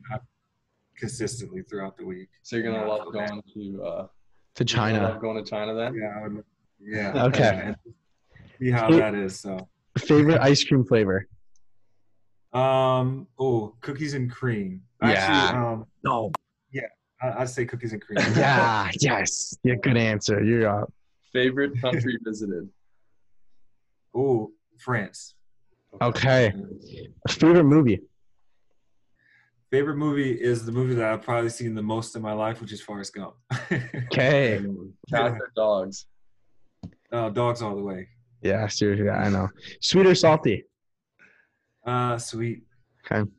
Consistently 0.97 1.61
throughout 1.63 1.97
the 1.97 2.05
week. 2.05 2.29
So 2.41 2.55
you're 2.55 2.63
gonna 2.63 2.85
Yeah, 2.85 2.89
love 2.93 3.07
okay. 3.07 3.25
going 3.25 3.41
to 3.55 3.83
uh, 3.83 4.07
To 4.55 4.63
China. 4.63 5.01
love 5.09 5.19
going 5.19 5.43
to 5.43 5.49
China 5.49 5.73
then. 5.73 5.95
Yeah. 6.01 6.23
I 6.23 6.27
would, 6.29 6.45
yeah. 6.79 7.25
Okay. 7.25 7.61
And 7.61 7.75
See 8.61 8.71
how 8.71 8.89
that 8.91 9.15
is. 9.15 9.37
So, 9.37 9.67
Favorite 9.97 10.39
ice 10.39 10.63
cream 10.63 10.85
flavor? 10.85 11.27
Um, 12.55 13.27
oh, 13.37 13.75
cookies 13.81 14.13
and 14.13 14.31
cream. 14.31 14.81
Yeah. 15.01 15.09
Actually, 15.09 15.59
um, 15.61 15.85
No. 16.03 16.31
I, 17.21 17.41
I'd 17.41 17.49
say 17.49 17.65
cookies 17.65 17.93
and 17.93 18.01
cream. 18.01 18.17
Yeah. 18.35 18.89
Yes. 18.99 19.55
Yeah. 19.63 19.75
Good 19.75 19.95
answer. 19.97 20.43
You're 20.43 20.67
up. 20.67 20.91
Favorite 21.31 21.79
country 21.81 22.17
visited. 22.23 22.67
Oh, 24.13 24.51
France. 24.77 25.33
Okay. 26.01 26.53
Favorite 27.29 27.63
movie? 27.63 28.01
Favorite 29.71 29.95
movie 29.95 30.31
is 30.33 30.65
the 30.65 30.71
movie 30.73 30.93
that 30.95 31.05
I've 31.05 31.21
probably 31.21 31.49
seen 31.49 31.73
the 31.73 31.81
most 31.81 32.15
in 32.17 32.21
my 32.21 32.33
life, 32.33 32.59
which 32.61 32.71
is 32.73 32.81
Forrest 32.81 33.13
Gump. 33.13 33.35
Okay. 34.11 34.59
Cats 35.09 35.35
or 35.39 35.51
dogs. 35.55 36.05
uh, 37.11 37.29
dogs 37.29 37.61
all 37.61 37.75
the 37.75 37.81
way. 37.83 38.07
Yeah. 38.41 38.67
Seriously, 38.67 39.09
I 39.09 39.29
know. 39.29 39.49
Sweet 39.81 40.05
or 40.05 40.15
salty? 40.15 40.65
Uh, 41.85 42.17
sweet. 42.17 42.63
Okay. 43.05 43.29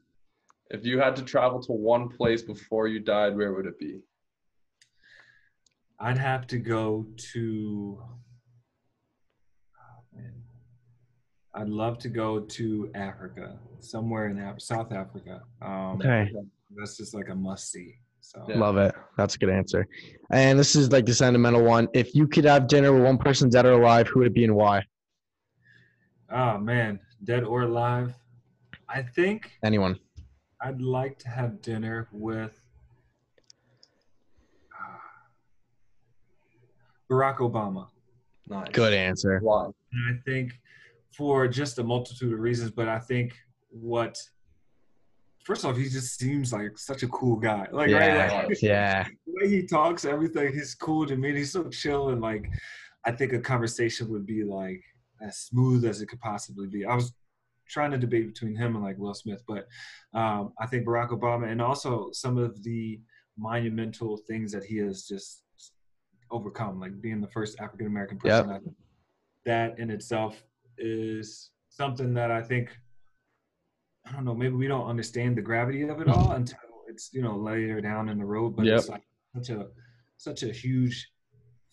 If 0.71 0.85
you 0.85 0.99
had 1.01 1.17
to 1.17 1.23
travel 1.23 1.61
to 1.63 1.73
one 1.73 2.09
place 2.09 2.43
before 2.43 2.87
you 2.89 3.01
died, 3.01 3.37
where 3.37 3.53
would 3.53 3.67
it 3.67 3.79
be? 3.79 4.01
I'd 5.99 6.19
have 6.19 6.47
to 6.49 6.59
go 6.59 7.07
to. 7.33 8.03
oh, 9.79 10.03
man. 10.17 10.35
I'd 11.55 11.69
love 11.69 11.99
to 12.01 12.09
go 12.09 12.41
to 12.41 12.91
Africa, 12.95 13.59
somewhere 13.81 14.27
in 14.29 14.39
Af- 14.39 14.61
South 14.61 14.93
Africa. 14.93 15.43
Um, 15.63 15.97
Okay. 16.01 16.31
That's 16.77 16.97
just 16.97 17.15
like 17.15 17.29
a 17.31 17.35
must 17.35 17.71
see. 17.71 17.95
So 18.21 18.45
Yeah. 18.49 18.59
Love 18.59 18.77
it. 18.77 18.93
That's 19.17 19.37
a 19.37 19.39
good 19.39 19.51
answer. 19.51 19.87
And 20.31 20.59
this 20.59 20.75
is 20.75 20.91
like 20.91 21.07
the 21.07 21.15
sentimental 21.15 21.63
one. 21.63 21.87
If 21.95 22.13
you 22.15 22.27
could 22.27 22.45
have 22.45 22.67
dinner 22.67 22.93
with 22.93 23.05
one 23.05 23.19
person 23.19 23.49
dead 23.49 23.67
or 23.67 23.73
alive, 23.81 24.09
who 24.09 24.19
would 24.19 24.27
it 24.29 24.35
be 24.35 24.45
and 24.45 24.55
why? 24.55 24.85
oh 26.31 26.59
man, 26.59 26.99
dead 27.23 27.45
or 27.45 27.63
alive. 27.63 28.13
I 28.89 29.03
think 29.03 29.53
Anyone. 29.65 29.99
I'd 30.61 30.81
like 30.81 31.19
to 31.21 31.29
have 31.29 31.61
dinner 31.61 32.09
with 32.13 32.59
uh, 34.73 34.99
Barack 37.11 37.39
Obama. 37.39 37.89
Nice. 38.49 38.69
Good 38.73 38.93
answer. 38.95 39.39
Why? 39.43 39.67
And 39.93 40.17
I 40.19 40.21
think 40.25 40.59
for 41.17 41.49
just 41.49 41.79
a 41.79 41.85
multitude 41.85 42.33
of 42.33 42.39
reasons, 42.39 42.71
but 42.71 42.89
I 42.89 42.99
think 42.99 43.37
what 43.71 44.17
first 45.45 45.65
off, 45.65 45.77
he 45.77 45.85
just 45.89 46.19
seems 46.19 46.53
like 46.53 46.79
such 46.79 47.03
a 47.03 47.09
cool 47.09 47.37
guy. 47.37 47.67
Like, 47.73 47.91
right, 47.91 47.91
Yeah. 47.91 48.45
like 48.49 48.59
Yeah. 48.63 49.05
the 49.27 49.33
way 49.41 49.49
he 49.49 49.67
talks, 49.67 50.05
everything, 50.05 50.53
he's 50.53 50.75
cool 50.75 51.07
to 51.07 51.17
me. 51.17 51.35
He's 51.37 51.53
so 51.53 51.69
chill 51.69 52.11
and 52.11 52.21
like 52.21 52.49
I 53.05 53.13
think 53.13 53.33
a 53.33 53.39
conversation 53.41 54.09
would 54.11 54.27
be 54.27 54.43
like 54.45 54.83
as 55.23 55.39
smooth 55.39 55.85
as 55.85 56.01
it 56.01 56.07
could 56.07 56.21
possibly 56.21 56.67
be. 56.67 56.85
I 56.85 56.95
was 56.95 57.13
trying 57.69 57.91
to 57.91 57.99
debate 57.99 58.27
between 58.29 58.55
him 58.57 58.75
and 58.77 58.85
like 58.85 58.99
Will 58.99 59.15
Smith, 59.15 59.43
but 59.47 59.67
um, 60.15 60.53
I 60.61 60.67
think 60.67 60.87
Barack 60.87 61.11
Obama 61.11 61.51
and 61.51 61.61
also 61.61 62.11
some 62.13 62.39
of 62.39 62.63
the 62.63 63.01
monumental 63.39 64.17
things 64.29 64.53
that 64.53 64.65
he 64.65 64.77
has 64.79 65.05
just 65.07 65.43
overcome, 66.31 66.81
like 66.81 67.01
being 67.01 67.21
the 67.21 67.29
first 67.29 67.59
African 67.61 67.87
American 67.87 68.19
person. 68.19 68.51
I- 68.51 68.61
That 69.45 69.79
in 69.79 69.91
itself 69.91 70.43
is 70.79 71.51
something 71.69 72.15
that 72.15 72.31
I 72.31 72.43
think 72.43 72.77
I 74.07 74.13
don't 74.13 74.25
know. 74.25 74.35
Maybe 74.35 74.55
we 74.55 74.69
don't 74.69 74.89
understand 74.89 75.37
the 75.37 75.43
gravity 75.43 75.83
of 75.83 76.01
it 76.01 76.09
all 76.09 76.33
until 76.33 76.59
it's 76.89 77.13
you 77.13 77.23
know 77.23 77.37
later 77.37 77.81
down 77.81 78.09
in 78.09 78.19
the 78.19 78.25
road. 78.25 78.55
But 78.57 78.67
Yep. 78.67 78.79
it's 78.79 78.89
like 78.89 79.03
such 79.35 79.51
a 79.51 79.69
such 80.17 80.43
a 80.45 80.53
huge 80.53 81.11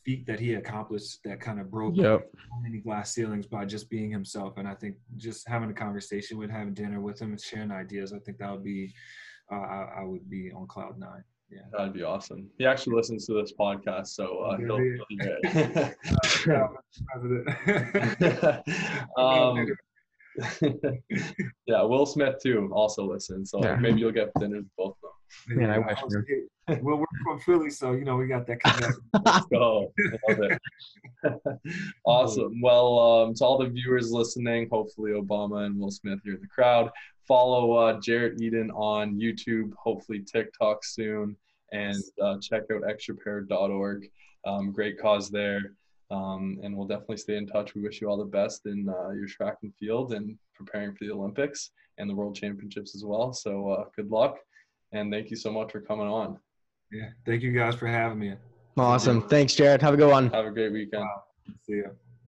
feat 0.06 0.26
that 0.26 0.40
he 0.40 0.56
accomplished 0.56 1.20
that 1.24 1.40
kind 1.40 1.60
of 1.60 1.72
broke 1.72 1.96
Yep. 1.96 2.30
so 2.34 2.60
many 2.62 2.80
glass 2.80 3.14
ceilings 3.14 3.46
by 3.48 3.66
just 3.66 3.90
being 3.90 4.10
himself. 4.12 4.58
And 4.58 4.68
I 4.68 4.76
think 4.76 4.96
just 5.18 5.48
having 5.48 5.70
a 5.70 5.74
conversation 5.74 6.38
with, 6.38 6.50
having 6.50 6.74
dinner 6.74 7.00
with 7.00 7.22
him, 7.22 7.32
and 7.32 7.40
sharing 7.42 7.72
ideas, 7.72 8.14
I 8.14 8.20
think 8.20 8.38
that 8.40 8.52
would 8.52 8.64
be, 8.64 8.94
uh, 9.52 9.56
I, 9.56 9.88
I 10.00 10.04
would 10.04 10.30
be 10.30 10.52
on 10.52 10.68
cloud 10.68 10.98
nine. 11.00 11.24
Yeah, 11.50 11.60
That'd 11.72 11.94
be 11.94 12.04
awesome. 12.04 12.50
He 12.58 12.66
actually 12.66 12.96
listens 12.96 13.28
to 13.28 13.34
this 13.40 13.54
podcast, 13.60 14.08
so 14.08 14.40
uh, 14.40 14.58
he'll, 14.58 14.78
he'll 14.78 15.06
be 15.08 15.18
great. 15.18 15.94
Yeah, 16.48 16.68
President. 17.14 18.64
um, 19.18 19.68
yeah, 21.68 21.82
Will 21.84 22.06
Smith 22.08 22.36
too 22.42 22.70
also 22.74 23.06
listens, 23.06 23.52
so 23.52 23.62
Yeah. 23.64 23.76
maybe 23.76 24.00
you'll 24.00 24.12
get 24.12 24.32
dinner 24.40 24.58
with 24.58 24.68
both 24.78 24.96
of 24.96 25.02
them. 25.02 25.12
Man, 25.48 25.70
I 25.70 25.78
Yeah, 25.78 25.88
wish 25.88 26.02
was- 26.04 26.26
hey, 26.68 26.80
Well, 26.82 26.98
we're 26.98 27.06
from 27.24 27.40
Philly, 27.40 27.70
so 27.70 27.92
you 27.94 28.06
know 28.06 28.16
we 28.18 28.28
got 28.28 28.46
that 28.48 28.60
connection. 28.62 29.02
Let's 29.26 29.46
go. 29.48 29.92
Love 30.30 30.40
it. 30.44 30.62
awesome. 32.06 32.62
Well, 32.62 33.00
um, 33.00 33.34
to 33.36 33.46
all 33.46 33.58
the 33.58 33.70
viewers 33.70 34.12
listening, 34.12 34.70
hopefully 34.72 35.12
Obama 35.12 35.66
and 35.66 35.80
Will 35.80 35.92
Smith 35.92 36.20
here 36.24 36.36
in 36.36 36.42
the 36.42 36.48
crowd. 36.48 36.92
Follow 37.28 37.74
uh, 37.74 38.00
Jarret 38.00 38.40
Eaton 38.42 38.70
on 38.72 39.20
YouTube, 39.20 39.72
hopefully 39.82 40.20
TikTok 40.22 40.84
soon, 40.84 41.36
and 41.72 41.98
uh, 42.22 42.38
check 42.42 42.64
out 42.72 42.82
extrapair.org. 42.84 44.10
Um, 44.46 44.72
great 44.72 45.00
cause 45.00 45.30
there. 45.30 45.74
Um, 46.12 46.60
and 46.62 46.78
we'll 46.78 46.86
definitely 46.88 47.18
stay 47.18 47.38
in 47.38 47.48
touch. 47.48 47.74
We 47.76 47.82
wish 47.82 48.00
you 48.02 48.10
all 48.10 48.18
the 48.18 48.26
best 48.26 48.66
in 48.66 48.88
uh, 48.90 49.12
your 49.12 49.28
track 49.28 49.58
and 49.64 49.74
field 49.80 50.14
and 50.14 50.38
preparing 50.54 50.94
for 50.94 51.06
the 51.06 51.12
Olympics 51.12 51.72
and 51.98 52.10
the 52.10 52.14
World 52.14 52.36
Championships 52.36 52.94
as 52.96 53.04
well. 53.04 53.34
So 53.34 53.70
uh, 53.70 53.86
good 53.96 54.12
luck. 54.12 54.38
And 54.94 55.12
thank 55.12 55.30
you 55.32 55.36
so 55.36 55.52
much 55.52 55.72
for 55.72 55.82
coming 55.82 56.08
on. 56.08 56.40
yeah, 56.92 57.10
thank 57.26 57.42
you 57.42 57.52
guys 57.52 57.76
for 57.76 57.88
having 57.88 58.20
me. 58.20 58.34
Awesome. 58.78 59.22
Thanks, 59.28 59.54
Jarret. 59.54 59.82
Have 59.82 59.96
a 59.96 59.98
good 59.98 60.10
one. 60.10 60.30
Have 60.30 60.46
a 60.46 60.52
great 60.52 60.72
weekend. 60.72 61.06
See 61.66 61.78
ya. 61.78 61.90